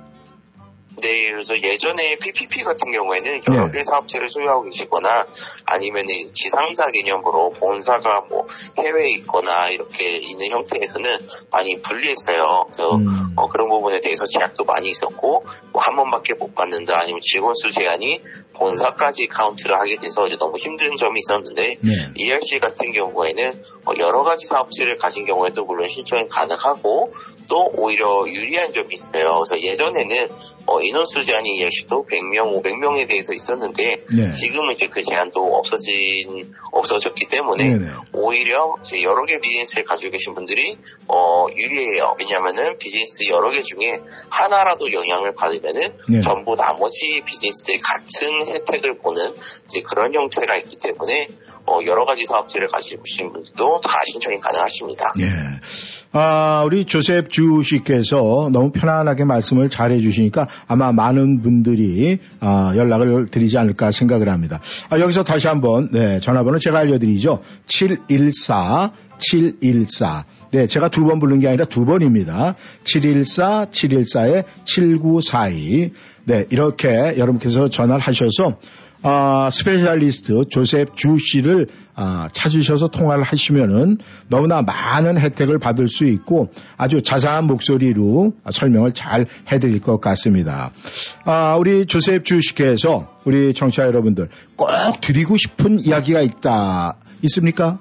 네, 1.01 1.31
그래서 1.31 1.61
예전에 1.61 2.15
PPP 2.15 2.63
같은 2.63 2.91
경우에는 2.91 3.41
여러 3.51 3.65
네. 3.65 3.77
개 3.79 3.83
사업체를 3.83 4.29
소유하고 4.29 4.63
계시거나 4.63 5.25
아니면 5.65 6.05
지상사 6.33 6.91
개념으로 6.91 7.51
본사가 7.51 8.21
뭐 8.29 8.47
해외에 8.77 9.09
있거나 9.15 9.67
이렇게 9.69 10.17
있는 10.17 10.49
형태에서는 10.49 11.09
많이 11.51 11.81
불리했어요. 11.81 12.65
그래서 12.67 12.95
음. 12.95 13.22
어, 13.35 13.47
그런 13.47 13.69
부분에 13.69 13.99
대해서 13.99 14.25
제약도 14.25 14.63
많이 14.65 14.89
있었고 14.89 15.45
뭐 15.71 15.83
한 15.83 15.97
번밖에 15.97 16.33
못 16.35 16.55
받는다 16.55 16.97
아니면 16.99 17.19
직원 17.21 17.53
수 17.55 17.69
제한이 17.71 18.21
본사까지 18.53 19.27
카운트를 19.27 19.75
하게 19.75 19.97
돼서 19.97 20.25
이제 20.27 20.37
너무 20.37 20.57
힘든 20.57 20.95
점이 20.95 21.19
있었는데 21.19 21.77
네. 21.81 21.91
ERC 22.15 22.59
같은 22.59 22.93
경우에는 22.93 23.63
어, 23.85 23.91
여러 23.99 24.23
가지 24.23 24.45
사업체를 24.45 24.97
가진 24.97 25.25
경우에도 25.25 25.65
물론 25.65 25.89
신청이 25.89 26.29
가능하고 26.29 27.13
또 27.49 27.71
오히려 27.75 28.23
유리한 28.27 28.71
점이 28.71 28.93
있어요. 28.93 29.43
그래서 29.43 29.59
예전에는 29.59 30.29
어, 30.67 30.79
인원수 30.79 31.23
제한이 31.25 31.57
ERC도 31.57 32.05
100명, 32.05 32.63
500명에 32.63 33.07
대해서 33.07 33.33
있었는데 33.33 34.05
네. 34.15 34.31
지금은 34.31 34.71
이제 34.71 34.87
그 34.87 35.03
제한도 35.03 35.55
없어진 35.55 36.53
없어졌기 36.71 37.27
때문에 37.27 37.65
네네. 37.65 37.91
오히려 38.13 38.75
이제 38.81 39.01
여러 39.01 39.25
개 39.25 39.39
비즈니스를 39.39 39.83
가지고 39.83 40.11
계신 40.11 40.33
분들이 40.33 40.77
어, 41.07 41.47
유리해요. 41.53 42.15
왜냐하면은 42.19 42.77
비즈니스 42.77 43.22
여러 43.29 43.49
개 43.49 43.63
중에 43.63 43.99
하나라도 44.29 44.91
영향을 44.91 45.35
받으면은 45.35 45.97
네. 46.09 46.21
전부 46.21 46.55
나머지 46.55 47.21
비즈니스들이 47.25 47.79
같은 47.79 48.47
혜택을 48.47 48.97
보는 48.99 49.21
이제 49.65 49.81
그런 49.81 50.13
형태가 50.13 50.57
있기 50.57 50.77
때문에 50.77 51.27
어, 51.65 51.79
여러 51.85 52.05
가지 52.05 52.25
사업체를 52.25 52.67
가지고 52.67 53.03
계신 53.03 53.31
분들도 53.31 53.81
다 53.81 54.01
신청이 54.05 54.39
가능하십니다. 54.39 55.13
예. 55.19 55.25
아, 56.15 56.61
우리 56.63 56.85
조셉 56.85 57.31
주 57.31 57.63
씨께서 57.63 58.49
너무 58.51 58.71
편안하게 58.71 59.23
말씀을 59.23 59.69
잘해 59.69 59.99
주시니까 59.99 60.47
아마 60.67 60.91
많은 60.91 61.41
분들이 61.41 62.19
아, 62.39 62.73
연락을 62.75 63.29
드리지 63.31 63.57
않을까 63.57 63.89
생각을 63.89 64.29
합니다. 64.29 64.61
아, 64.89 64.99
여기서 64.99 65.23
다시 65.23 65.47
한번 65.47 65.89
네, 65.91 66.19
전화번호 66.19 66.59
제가 66.59 66.79
알려드리죠. 66.79 67.41
714 67.65 68.91
714. 69.17 70.25
네, 70.51 70.67
제가 70.67 70.89
두 70.89 71.05
번 71.05 71.19
부른 71.19 71.39
게 71.39 71.47
아니라 71.47 71.65
두 71.65 71.83
번입니다. 71.85 72.55
714 72.83 73.65
714에 73.71 74.43
7942. 74.65 75.91
네, 76.25 76.45
이렇게 76.51 77.15
여러분께서 77.17 77.69
전화를 77.69 78.01
하셔서 78.01 78.57
아, 79.03 79.49
specialist 79.51 80.45
조셉 80.49 80.95
주 80.95 81.17
씨를 81.17 81.67
아, 81.93 82.29
찾으셔서 82.31 82.87
통화를 82.87 83.23
하시면은 83.23 83.97
너무나 84.29 84.61
많은 84.61 85.19
혜택을 85.19 85.59
받을 85.59 85.87
수 85.87 86.05
있고 86.05 86.49
아주 86.77 87.01
자세한 87.01 87.45
목소리로 87.45 88.33
설명을 88.49 88.93
잘 88.93 89.25
해드릴 89.51 89.81
것 89.81 89.99
같습니다. 89.99 90.71
아, 91.25 91.55
우리 91.57 91.85
조셉 91.85 92.23
주 92.23 92.39
씨께서 92.39 93.09
우리 93.25 93.53
청취자 93.53 93.83
여러분들 93.83 94.29
꼭 94.55 94.69
드리고 95.01 95.35
싶은 95.37 95.79
이야기가 95.79 96.21
있다. 96.21 96.95
있습니까? 97.23 97.79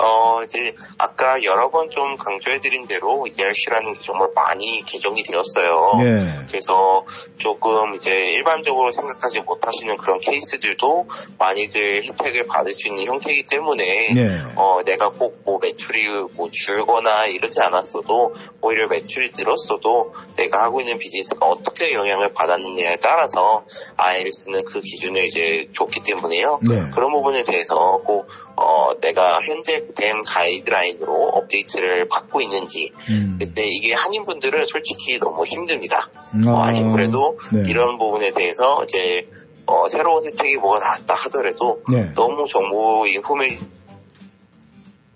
어, 0.00 0.42
이제, 0.42 0.74
아까 0.98 1.42
여러 1.44 1.70
번 1.70 1.84
좀 1.90 2.16
강조해드린 2.16 2.86
대로 2.86 3.26
ERC라는 3.26 3.92
게 3.92 4.00
정말 4.00 4.28
많이 4.34 4.82
개정이 4.84 5.22
되었어요. 5.22 5.92
네. 5.98 6.46
그래서 6.48 7.04
조금 7.38 7.94
이제 7.94 8.10
일반적으로 8.10 8.90
생각하지 8.90 9.40
못하시는 9.40 9.96
그런 9.98 10.18
케이스들도 10.18 11.06
많이들 11.38 12.02
혜택을 12.02 12.46
받을 12.46 12.72
수 12.72 12.88
있는 12.88 13.04
형태이기 13.04 13.44
때문에, 13.46 14.14
네. 14.14 14.28
어, 14.56 14.80
내가 14.84 15.10
꼭 15.10 15.34
뭐 15.44 15.58
매출이 15.60 16.06
뭐 16.32 16.48
줄거나 16.50 17.26
이러지 17.26 17.60
않았어도, 17.60 18.34
오히려 18.62 18.88
매출이 18.88 19.32
늘었어도 19.36 20.14
내가 20.36 20.62
하고 20.64 20.80
있는 20.80 20.98
비즈니스가 20.98 21.46
어떻게 21.46 21.92
영향을 21.92 22.32
받았느냐에 22.32 22.96
따라서 23.02 23.64
IRS는 23.98 24.64
그 24.64 24.80
기준을 24.80 25.24
이제 25.26 25.68
줬기 25.74 26.00
때문에요. 26.02 26.60
네. 26.62 26.90
그런 26.94 27.12
부분에 27.12 27.44
대해서 27.44 28.00
꼭 28.06 28.26
어, 28.56 28.98
내가 29.00 29.40
현재 29.40 29.86
된 29.96 30.22
가이드라인으로 30.22 31.12
업데이트를 31.12 32.08
받고 32.08 32.40
있는지. 32.40 32.92
음. 33.10 33.36
근데 33.40 33.66
이게 33.66 33.94
한인분들은 33.94 34.66
솔직히 34.66 35.18
너무 35.18 35.44
힘듭니다. 35.44 36.08
아, 36.46 36.50
어, 36.50 36.62
아무래도 36.62 37.38
네. 37.52 37.64
이런 37.68 37.98
부분에 37.98 38.32
대해서 38.32 38.84
이제 38.84 39.28
어, 39.66 39.88
새로운 39.88 40.24
혜택이 40.24 40.56
뭐가 40.56 40.78
나왔다 40.78 41.14
하더라도 41.14 41.82
네. 41.90 42.12
너무 42.14 42.46
정보 42.46 43.06
인포메이션 43.06 43.68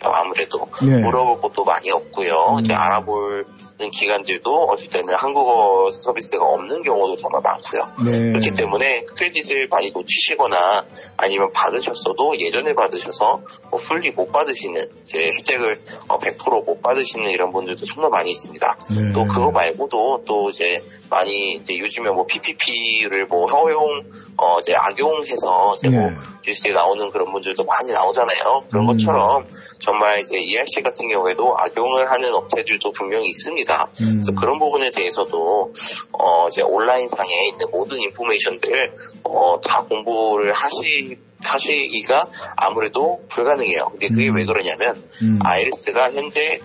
아무래도 0.00 0.66
네. 0.82 0.96
물어볼 0.96 1.40
것도 1.40 1.64
많이 1.64 1.90
없고요. 1.90 2.56
음. 2.56 2.60
이제 2.60 2.72
알아보는 2.72 3.44
기관들도 3.78 4.64
어쩔 4.64 4.88
때는 4.88 5.14
한국어 5.14 5.90
서비스가 5.90 6.44
없는 6.44 6.82
경우도 6.82 7.16
정말 7.16 7.40
많고요. 7.42 7.92
네. 8.04 8.32
그렇기 8.32 8.52
때문에 8.54 9.04
크레딧을 9.04 9.68
많이 9.68 9.90
놓치시거나 9.92 10.84
아니면 11.16 11.52
받으셨어도 11.52 12.38
예전에 12.38 12.74
받으셔서 12.74 13.42
뭐 13.70 13.80
풀리 13.80 14.10
못 14.10 14.32
받으시는 14.32 14.84
이제 15.02 15.30
혜택을 15.38 15.80
어, 16.08 16.18
100%못 16.18 16.82
받으시는 16.82 17.30
이런 17.30 17.52
분들도 17.52 17.84
정말 17.86 18.10
많이 18.10 18.32
있습니다. 18.32 18.78
네. 18.96 19.12
또 19.12 19.26
그거 19.26 19.50
말고도 19.50 20.24
또 20.26 20.50
이제 20.50 20.82
많이 21.10 21.54
이제 21.54 21.78
요즘에 21.78 22.10
뭐 22.10 22.26
PPP를 22.26 23.26
뭐 23.26 23.46
허용 23.46 24.04
어 24.36 24.58
이제 24.60 24.74
악용해서 24.74 25.74
이제 25.76 25.88
뭐 25.88 26.10
네. 26.10 26.16
뉴스에 26.46 26.72
나오는 26.72 27.10
그런 27.10 27.32
분들도 27.32 27.64
많이 27.64 27.92
나오잖아요. 27.92 28.64
그런 28.70 28.84
음. 28.84 28.86
것처럼 28.88 29.46
정말 29.80 30.20
이제 30.20 30.38
ERC 30.38 30.82
같은 30.82 31.08
경우에도 31.08 31.56
악용을 31.56 32.10
하는 32.10 32.34
업체들도 32.34 32.92
분명히 32.92 33.26
있습니다. 33.28 33.90
음. 34.00 34.06
그래서 34.14 34.32
그런 34.32 34.58
부분에 34.58 34.90
대해서도 34.90 35.72
어 36.12 36.48
이제 36.48 36.62
온라인 36.62 37.08
상에 37.08 37.48
있는 37.48 37.66
모든 37.70 37.98
인포메이션들을 37.98 38.92
어다 39.24 39.84
공부를 39.84 40.52
하시 40.52 41.18
하시기가 41.42 42.28
아무래도 42.56 43.24
불가능해요. 43.28 43.90
근데 43.90 44.08
그게 44.08 44.28
음. 44.28 44.36
왜 44.36 44.44
그러냐면 44.44 45.02
음. 45.22 45.38
IRS가 45.42 46.12
현재 46.12 46.60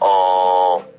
어 0.00 0.93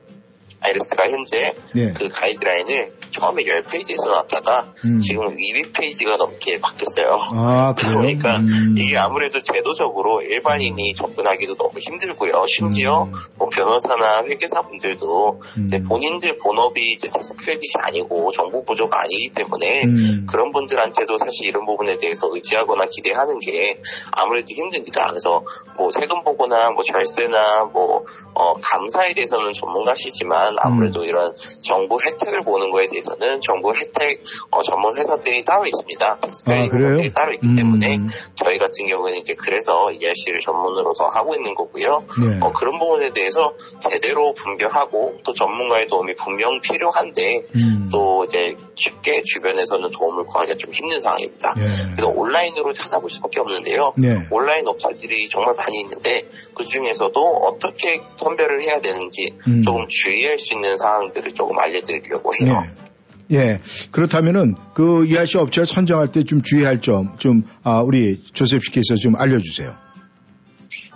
IRS가 0.66 1.10
현재 1.10 1.56
네. 1.74 1.94
그 1.94 2.10
가이드라인을 2.10 2.94
처음에 3.16 3.44
10페이지에서 3.44 4.10
나왔다가 4.10 4.74
음. 4.86 5.00
지금 5.00 5.38
200페이지가 5.38 6.18
넘게 6.18 6.60
바뀌었어요. 6.60 7.18
아? 7.34 7.74
그러니까 7.78 8.38
음. 8.38 8.76
이게 8.78 8.98
아무래도 8.98 9.42
제도적으로 9.42 10.22
일반인이 10.22 10.94
접근하기도 10.96 11.56
너무 11.56 11.80
힘들고요. 11.80 12.46
심지어 12.48 13.04
음. 13.04 13.12
뭐 13.38 13.48
변호사나 13.50 14.24
회계사분들도 14.26 15.42
이제 15.66 15.82
본인들 15.82 16.38
본업이 16.38 16.82
이제 16.92 17.10
tax 17.10 17.36
credit이 17.38 17.74
아니고 17.80 18.32
정부 18.32 18.66
보조가 18.66 19.02
아니기 19.04 19.30
때문에 19.30 19.84
음. 19.86 20.28
그런 20.30 20.52
분들한테도 20.52 21.18
사실 21.18 21.48
이런 21.48 21.66
부분에 21.66 21.98
대해서 21.98 22.28
의지하거나 22.32 22.88
기대하는 22.92 23.40
게 23.40 23.80
아무래도 24.12 24.48
힘듭니다. 24.50 25.06
그래서 25.08 25.46
뭐 25.78 25.90
세금 25.90 26.24
보고나 26.24 26.72
뭐 26.72 26.84
절세나 26.84 27.66
뭐 27.72 28.04
어, 28.34 28.54
감사에 28.62 29.14
대해서는 29.14 29.54
전문가시지만 29.54 30.56
아무래도 30.60 31.02
음. 31.02 31.06
이런 31.06 31.34
정부 31.64 31.98
혜택을 32.04 32.42
보는 32.42 32.72
거에 32.72 32.88
대해서 32.88 33.05
는 33.20 33.40
정부 33.42 33.74
혜택 33.74 34.24
어, 34.52 34.62
전문 34.62 34.98
회사들이 34.98 35.44
따로 35.46 35.66
있습니다. 35.66 36.20
아, 36.22 36.68
그래요? 36.70 37.12
따로 37.14 37.34
있기 37.34 37.48
음. 37.48 37.56
때문에 37.56 38.00
저희 38.36 38.58
같은 38.58 38.88
경우에는 38.88 39.20
이제 39.20 39.36
그래서 39.36 39.92
ERC를 39.92 40.40
전문으로 40.40 40.94
더 40.94 41.08
하고 41.08 41.36
있는 41.36 41.54
거고요. 41.56 42.04
네. 42.28 42.40
어, 42.42 42.52
그런 42.52 42.80
부분에 42.80 43.12
대해서 43.12 43.54
제대로 43.80 44.34
분별하고 44.34 45.20
또 45.24 45.34
전문가의 45.34 45.88
도움이 45.88 46.16
분명 46.16 46.60
필요한데 46.62 47.46
음. 47.56 47.90
또 47.92 48.26
이제 48.26 48.56
쉽게 48.76 49.22
주변에서는 49.24 49.92
도움을 49.92 50.26
구하기가 50.26 50.58
좀 50.58 50.74
힘든 50.74 51.00
상황입니다. 51.00 51.54
네. 51.56 51.64
그래서 51.92 52.08
온라인으로 52.10 52.74
찾아볼 52.74 53.10
수밖에 53.10 53.40
없는데요. 53.40 53.94
네. 53.98 54.28
온라인 54.30 54.68
업체들이 54.68 55.30
정말 55.30 55.56
많이 55.56 55.80
있는데 55.82 56.22
그 56.54 56.66
중에서도 56.66 57.20
어떻게 57.22 58.02
선별을 58.18 58.64
해야 58.64 58.82
되는지 58.82 59.38
음. 59.48 59.62
조금 59.62 59.88
주의할 59.88 60.40
수 60.40 60.54
있는 60.54 60.78
사항들을 60.78 61.34
조금 61.34 61.58
알려드리려고 61.60 62.32
해요. 62.42 62.62
네. 62.62 62.86
예. 63.32 63.60
그렇다면은 63.92 64.56
그 64.74 65.06
ERC 65.08 65.38
업체를 65.38 65.66
선정할 65.66 66.12
때 66.12 66.24
좀 66.24 66.42
주의할 66.42 66.82
점 66.82 67.18
좀 67.18 67.44
아, 67.64 67.82
우리 67.82 68.24
조셉 68.34 68.64
씨께서 68.64 68.96
좀 68.96 69.16
알려주세요. 69.16 69.76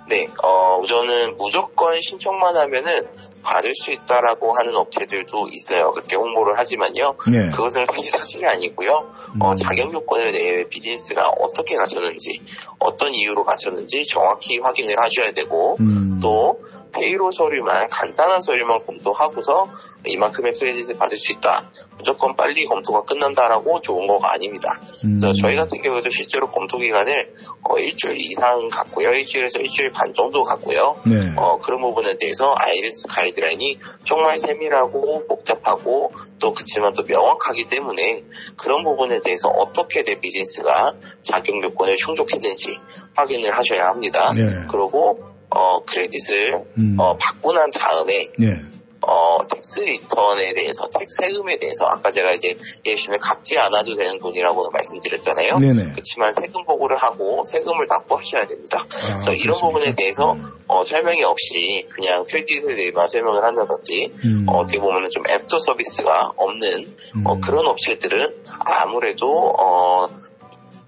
네, 0.10 0.26
어, 0.44 0.80
우선은 0.82 1.36
무조건 1.38 2.02
신청만 2.02 2.58
하면은 2.58 3.08
받을 3.44 3.74
수 3.76 3.94
있다라고 3.94 4.54
하는 4.54 4.76
업체들도 4.76 5.50
있어요. 5.52 5.92
그렇게 5.92 6.16
홍보를 6.16 6.58
하지만요. 6.58 7.16
네. 7.32 7.50
그것은 7.52 7.86
사실 7.86 8.10
사실이 8.10 8.44
아니고요. 8.48 9.14
어, 9.40 9.56
자격 9.56 9.94
요건을 9.94 10.32
내 10.32 10.64
비즈니스가 10.68 11.30
어떻게 11.40 11.76
갖췄는지, 11.76 12.42
어떤 12.80 13.14
이유로 13.14 13.44
갖췄는지 13.44 14.04
정확히 14.06 14.58
확인을 14.58 14.96
하셔야 15.00 15.32
되고, 15.32 15.78
음. 15.80 16.20
또 16.20 16.60
payroll 16.92 17.32
서류만 17.32 17.90
간단한 17.90 18.42
서류만 18.42 18.86
검토하고서 18.86 19.70
이만큼의 20.06 20.54
credit을 20.54 20.98
받을 20.98 21.18
수 21.18 21.32
있다. 21.34 21.70
무조건 21.98 22.36
빨리 22.36 22.66
검토가 22.66 23.04
끝난다라고 23.04 23.82
좋은 23.82 24.08
거가 24.08 24.34
아닙니다. 24.34 24.80
그래서 25.02 25.30
음. 25.30 25.34
저희 25.34 25.56
같은 25.56 25.82
경우에도 25.82 26.10
실제로 26.10 26.50
검토 26.50 26.78
기간을 26.78 27.34
어, 27.64 27.78
일주일 27.78 28.20
이상 28.22 28.70
갖고요. 28.70 29.12
일주일에서 29.12 29.60
일주일 29.60 29.92
반 29.92 30.14
정도 30.14 30.44
갖고요. 30.44 31.02
네. 31.06 31.34
어, 31.36 31.60
그런 31.60 31.82
부분에 31.82 32.16
대해서 32.18 32.54
IRS 32.58 33.08
가이드라인이 33.10 33.80
정말 34.06 34.38
세밀하고 34.38 35.28
복잡하고 35.28 36.14
또 36.40 36.54
그치만 36.54 36.94
또 36.94 37.04
명확하기 37.04 37.68
때문에 37.68 38.24
그런 38.58 38.84
부분에 38.84 39.20
대해서 39.24 39.50
어떻게 39.50 40.04
내 40.04 40.20
비즈니스가 40.20 40.94
자격 41.22 41.62
요건을 41.64 41.96
충족했는지 41.98 42.78
확인을 43.16 43.58
하셔야 43.58 43.88
합니다. 43.88 44.34
네. 44.34 44.46
그리고 44.70 45.29
어, 45.50 45.84
credit을 45.86 46.66
음. 46.78 46.96
어, 47.00 47.18
받고 47.18 47.54
난 47.54 47.72
다음에 47.72 48.30
네. 48.38 48.62
어, 49.02 49.38
tax 49.48 49.80
return에 49.80 50.54
대해서, 50.54 50.88
tax 50.90 51.16
세금에 51.22 51.58
대해서, 51.58 51.86
아까 51.86 52.12
제가 52.12 52.32
이제 52.34 52.56
예시는 52.86 53.20
갚지 53.20 53.58
않아도 53.58 53.96
되는 53.96 54.20
돈이라고 54.20 54.70
말씀드렸잖아요. 54.72 55.58
네네. 55.58 55.92
그렇지만 55.94 56.32
세금 56.34 56.64
보고를 56.66 56.98
하고 56.98 57.44
세금을 57.46 57.88
납부하셔야 57.88 58.46
됩니다. 58.48 58.86
그래서 58.90 59.34
이런 59.34 59.58
그렇습니까? 59.58 59.68
부분에 59.68 59.96
대해서 59.96 60.36
어, 60.68 60.84
설명이 60.84 61.24
없이 61.24 61.88
그냥 61.90 62.26
credit에 62.26 62.76
대해만 62.76 63.08
설명을 63.08 63.44
한다든지 63.44 64.12
음. 64.26 64.46
어떻게 64.48 64.80
보면 64.80 65.10
좀 65.12 65.24
애프터 65.28 65.60
서비스가 65.60 66.34
없는 66.36 66.96
어, 67.26 67.34
음. 67.34 67.42
그런 67.42 67.66
업체들은 67.68 68.44
아무래도 68.60 69.56
어, 69.58 70.08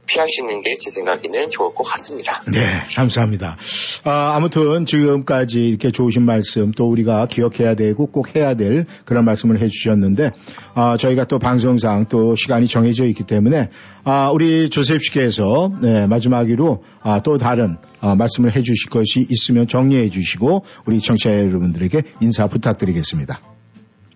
피하시는 0.05 0.61
게 0.61 0.71
제 0.81 0.89
생각에는 0.89 1.49
좋을 1.51 1.73
것 1.75 1.83
같습니다. 1.83 2.41
네, 2.51 2.81
감사합니다. 2.95 3.57
아, 4.03 4.35
아무튼 4.35 4.85
지금까지 4.85 5.67
이렇게 5.67 5.91
좋으신 5.91 6.23
말씀 6.23 6.71
또 6.71 6.89
우리가 6.89 7.27
기억해야 7.27 7.75
되고 7.75 8.07
꼭 8.07 8.35
해야 8.35 8.55
될 8.55 8.85
그런 9.05 9.25
말씀을 9.25 9.61
해주셨는데 9.61 10.29
아, 10.73 10.97
저희가 10.97 11.25
또 11.25 11.37
방송상 11.37 12.07
또 12.09 12.35
시간이 12.35 12.67
정해져 12.67 13.05
있기 13.05 13.25
때문에 13.25 13.69
아, 14.03 14.31
우리 14.31 14.69
조셉 14.69 15.03
씨께서 15.03 15.71
네, 15.81 16.07
마지막으로 16.07 16.83
아, 17.01 17.19
또 17.19 17.37
다른 17.37 17.77
아, 17.99 18.15
말씀을 18.15 18.55
해주실 18.55 18.89
것이 18.89 19.27
있으면 19.29 19.67
정리해 19.67 20.09
주시고 20.09 20.65
우리 20.87 20.99
청취자 20.99 21.31
여러분들에게 21.31 22.01
인사 22.21 22.47
부탁드리겠습니다. 22.47 23.39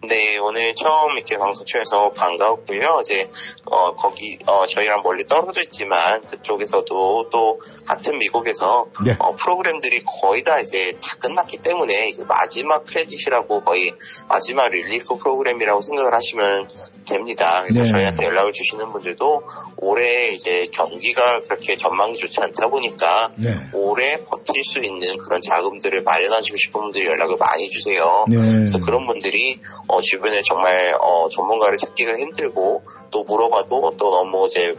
네, 0.08 0.38
오늘 0.38 0.76
처음 0.76 1.18
이렇게 1.18 1.38
방송 1.38 1.66
출연해서 1.66 2.12
반가웠고요. 2.12 3.00
이제, 3.02 3.30
어, 3.66 3.96
거기, 3.96 4.38
어, 4.46 4.66
저희랑 4.66 5.02
멀리 5.04 5.26
떨어져 5.26 5.62
있지만, 5.62 6.22
그쪽에서도 6.28 7.30
또, 7.30 7.62
같은 7.86 8.18
미국에서, 8.20 8.88
네. 9.06 9.16
어, 9.20 9.36
프로그램들이 9.36 10.04
거의 10.22 10.44
다 10.44 10.60
이제 10.60 10.98
다 11.02 11.18
끝났기 11.20 11.58
때문에, 11.60 12.10
이게 12.10 12.24
마지막 12.24 12.86
credit이라고 12.86 13.64
거의 13.64 13.94
마지막 14.28 14.70
relief 14.70 15.18
프로그램이라고 15.18 15.82
생각을 15.82 16.14
하시면 16.14 16.70
됩니다. 17.08 17.62
그래서 17.62 17.82
네. 17.82 17.90
저희한테 17.90 18.26
연락을 18.26 18.52
주시는 18.52 18.92
분들도, 18.92 19.44
올해 19.78 20.30
이제 20.30 20.70
경기가 20.72 21.42
그렇게 21.42 21.78
전망이 21.78 22.18
좋지 22.18 22.40
않다 22.42 22.68
보니까, 22.68 23.32
네. 23.36 23.56
오래 23.74 24.24
버틸 24.26 24.64
수 24.64 24.80
있는 24.80 25.18
그런 25.18 25.42
자금들을 25.42 26.04
마련하시고 26.04 26.58
싶은 26.58 26.82
분들이 26.82 27.06
연락을 27.06 27.38
많이 27.38 27.70
주세요. 27.70 28.26
네. 28.28 28.38
그래서 28.38 28.80
그런 28.80 29.08
분들이 29.08 29.60
어, 29.88 29.95
주변에 30.02 30.42
정말 30.42 30.96
어, 31.00 31.28
전문가를 31.30 31.78
찾기가 31.78 32.18
힘들고 32.18 32.84
또 33.12 33.24
물어봐도 33.24 33.94
또 33.98 34.12
너무 34.12 34.48
이제 34.48 34.76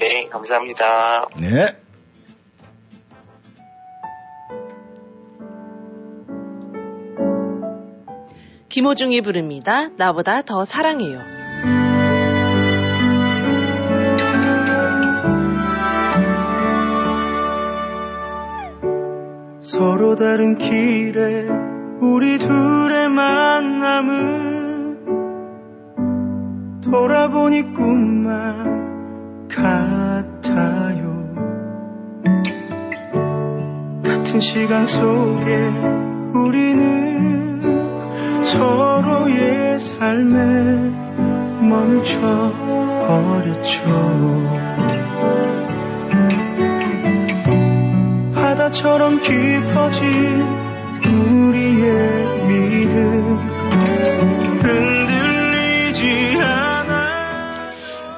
네, 0.00 0.28
감사합니다. 0.28 1.26
네. 1.38 1.66
김호중이 8.68 9.20
부릅니다. 9.22 9.88
나보다 9.96 10.42
더 10.42 10.64
사랑해요. 10.64 11.39
서로 19.80 20.14
다른 20.14 20.58
길에 20.58 21.48
우리 22.02 22.36
둘의 22.36 23.08
만남은 23.08 24.98
돌아보니 26.82 27.72
꿈만 27.72 29.48
같아요. 29.48 31.00
같은 34.04 34.40
시간 34.40 34.84
속에 34.84 35.68
우리는 36.34 37.62
서로의 38.44 39.80
삶에 39.80 40.90
멈춰 41.70 42.52
버렸죠. 43.06 44.89
바다처럼 48.60 49.20
깊어진 49.20 50.42
우리의 51.02 52.46
믿음 52.46 53.38
흔들리지 54.60 56.36
않아 56.38 57.70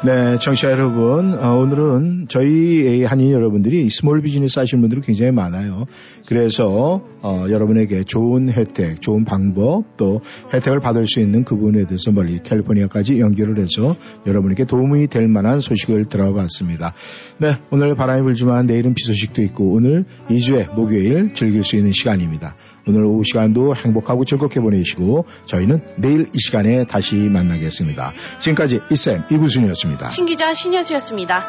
네, 0.04 0.38
청취자 0.40 0.72
여러분, 0.72 1.38
어, 1.38 1.54
오늘은 1.54 2.26
저희 2.28 3.04
한인 3.04 3.30
여러분들이 3.30 3.88
small 3.88 4.20
business 4.22 4.58
하시는 4.58 4.80
분들이 4.80 5.00
굉장히 5.00 5.30
많아요. 5.30 5.86
그래서 6.26 7.04
어, 7.22 7.46
여러분에게 7.48 8.04
좋은 8.04 8.50
혜택, 8.50 9.00
좋은 9.00 9.24
방법, 9.24 9.96
또 9.96 10.20
혜택을 10.52 10.80
받을 10.80 11.06
수 11.06 11.20
있는 11.20 11.44
그 11.44 11.56
부분에 11.56 11.86
대해서 11.86 12.10
멀리 12.10 12.40
캘리포니아까지 12.40 13.20
연결을 13.20 13.58
해서 13.58 13.94
여러분에게 14.26 14.64
도움이 14.64 15.06
될 15.06 15.28
만한 15.28 15.60
소식을 15.60 16.06
들어봤습니다. 16.06 16.94
네, 17.38 17.56
오늘 17.70 17.94
바람이 17.94 18.22
불지만 18.22 18.66
내일은 18.66 18.94
비 18.94 19.04
소식도 19.04 19.42
있고 19.42 19.72
오늘 19.72 20.04
2주의 20.28 20.72
목요일 20.74 21.32
즐길 21.34 21.62
수 21.62 21.76
있는 21.76 21.92
시간입니다. 21.92 22.56
오늘 22.86 23.04
오후 23.04 23.22
시간도 23.24 23.76
행복하고 23.76 24.24
즐겁게 24.24 24.60
보내시고 24.60 25.26
저희는 25.46 25.80
내일 25.98 26.22
이 26.22 26.38
시간에 26.38 26.84
다시 26.84 27.14
만나겠습니다. 27.16 28.12
지금까지 28.40 28.80
이쌤 28.90 29.22
이구순이었습니다. 29.30 30.08
신기자 30.08 30.52
신현수였습니다. 30.52 31.44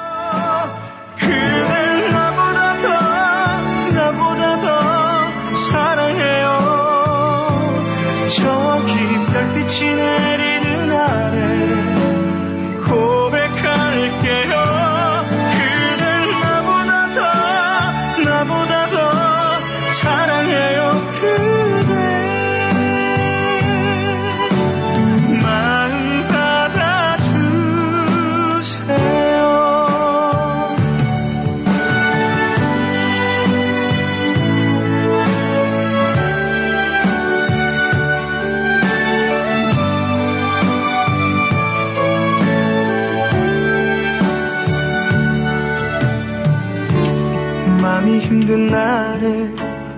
힘든 48.43 48.67
날에 48.67 49.49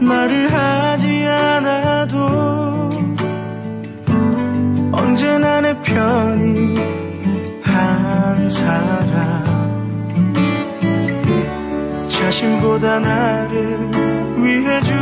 말을 0.02 0.54
하지 0.54 1.26
않아도 1.26 2.90
언제나 4.92 5.62
내 5.62 5.74
편이 5.82 6.76
한 7.64 8.48
사람. 8.48 10.36
자신보다 12.08 13.00
나를 13.00 13.92
위해 14.38 14.80
준 14.84 14.95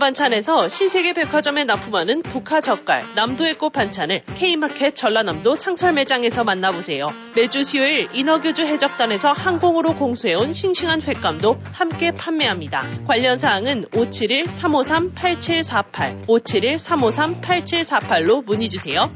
반찬에서 0.00 0.66
신세계 0.66 1.12
백화점에 1.12 1.62
납품하는 1.64 2.22
독화 2.22 2.60
젓갈, 2.60 3.02
남도의 3.14 3.54
꽃 3.54 3.70
반찬을 3.70 4.24
K마켓 4.36 4.96
전라남도 4.96 5.54
상설 5.54 5.92
매장에서 5.92 6.42
만나보세요. 6.42 7.06
매주 7.36 7.62
수요일 7.62 8.08
인어교주 8.12 8.62
해적단에서 8.62 9.30
항공으로 9.30 9.94
공수해온 9.94 10.52
싱싱한 10.52 11.02
횟감도 11.02 11.60
함께 11.72 12.10
판매합니다. 12.10 12.82
관련 13.06 13.38
사항은 13.38 13.84
571-353-8748, 13.92 16.26
571-353-8748로 16.26 18.44
문의주세요. 18.44 19.08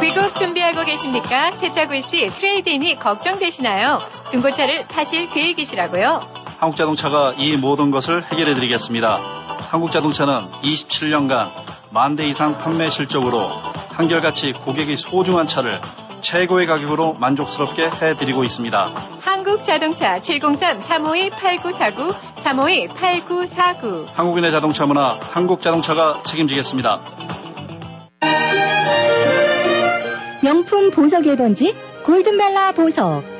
귀국 0.00 0.34
준비하고 0.34 0.86
계십니까? 0.86 1.50
새차 1.50 1.86
구입 1.86 2.08
시 2.08 2.28
트레이드인이 2.28 2.96
걱정되시나요? 2.96 3.98
중고차를 4.30 4.88
파실 4.88 5.28
계획이시라고요? 5.28 6.39
한국자동차가 6.60 7.34
이 7.38 7.56
모든 7.56 7.90
것을 7.90 8.22
해결해 8.24 8.54
드리겠습니다. 8.54 9.18
한국자동차는 9.70 10.50
27년간 10.62 11.50
만 11.90 12.16
대 12.16 12.26
이상 12.26 12.58
판매 12.58 12.88
실적으로 12.90 13.40
한결같이 13.88 14.52
고객이 14.52 14.96
소중한 14.96 15.46
차를 15.46 15.80
최고의 16.20 16.66
가격으로 16.66 17.14
만족스럽게 17.14 17.88
해드리고 17.90 18.42
있습니다. 18.44 18.92
한국자동차 19.20 20.18
703-352-8949, 20.18 22.14
352-8949. 22.36 24.04
한국인의 24.12 24.50
자동차 24.50 24.84
문화, 24.84 25.18
한국자동차가 25.18 26.22
책임지겠습니다. 26.24 27.00
명품 30.42 30.90
보석 30.90 31.22
1번지 31.22 31.74
골든벨라 32.04 32.72
보석. 32.72 33.39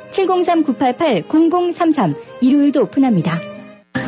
703-988-0033, 0.11 2.13
일요일도 2.41 2.81
오픈합니다. 2.83 3.39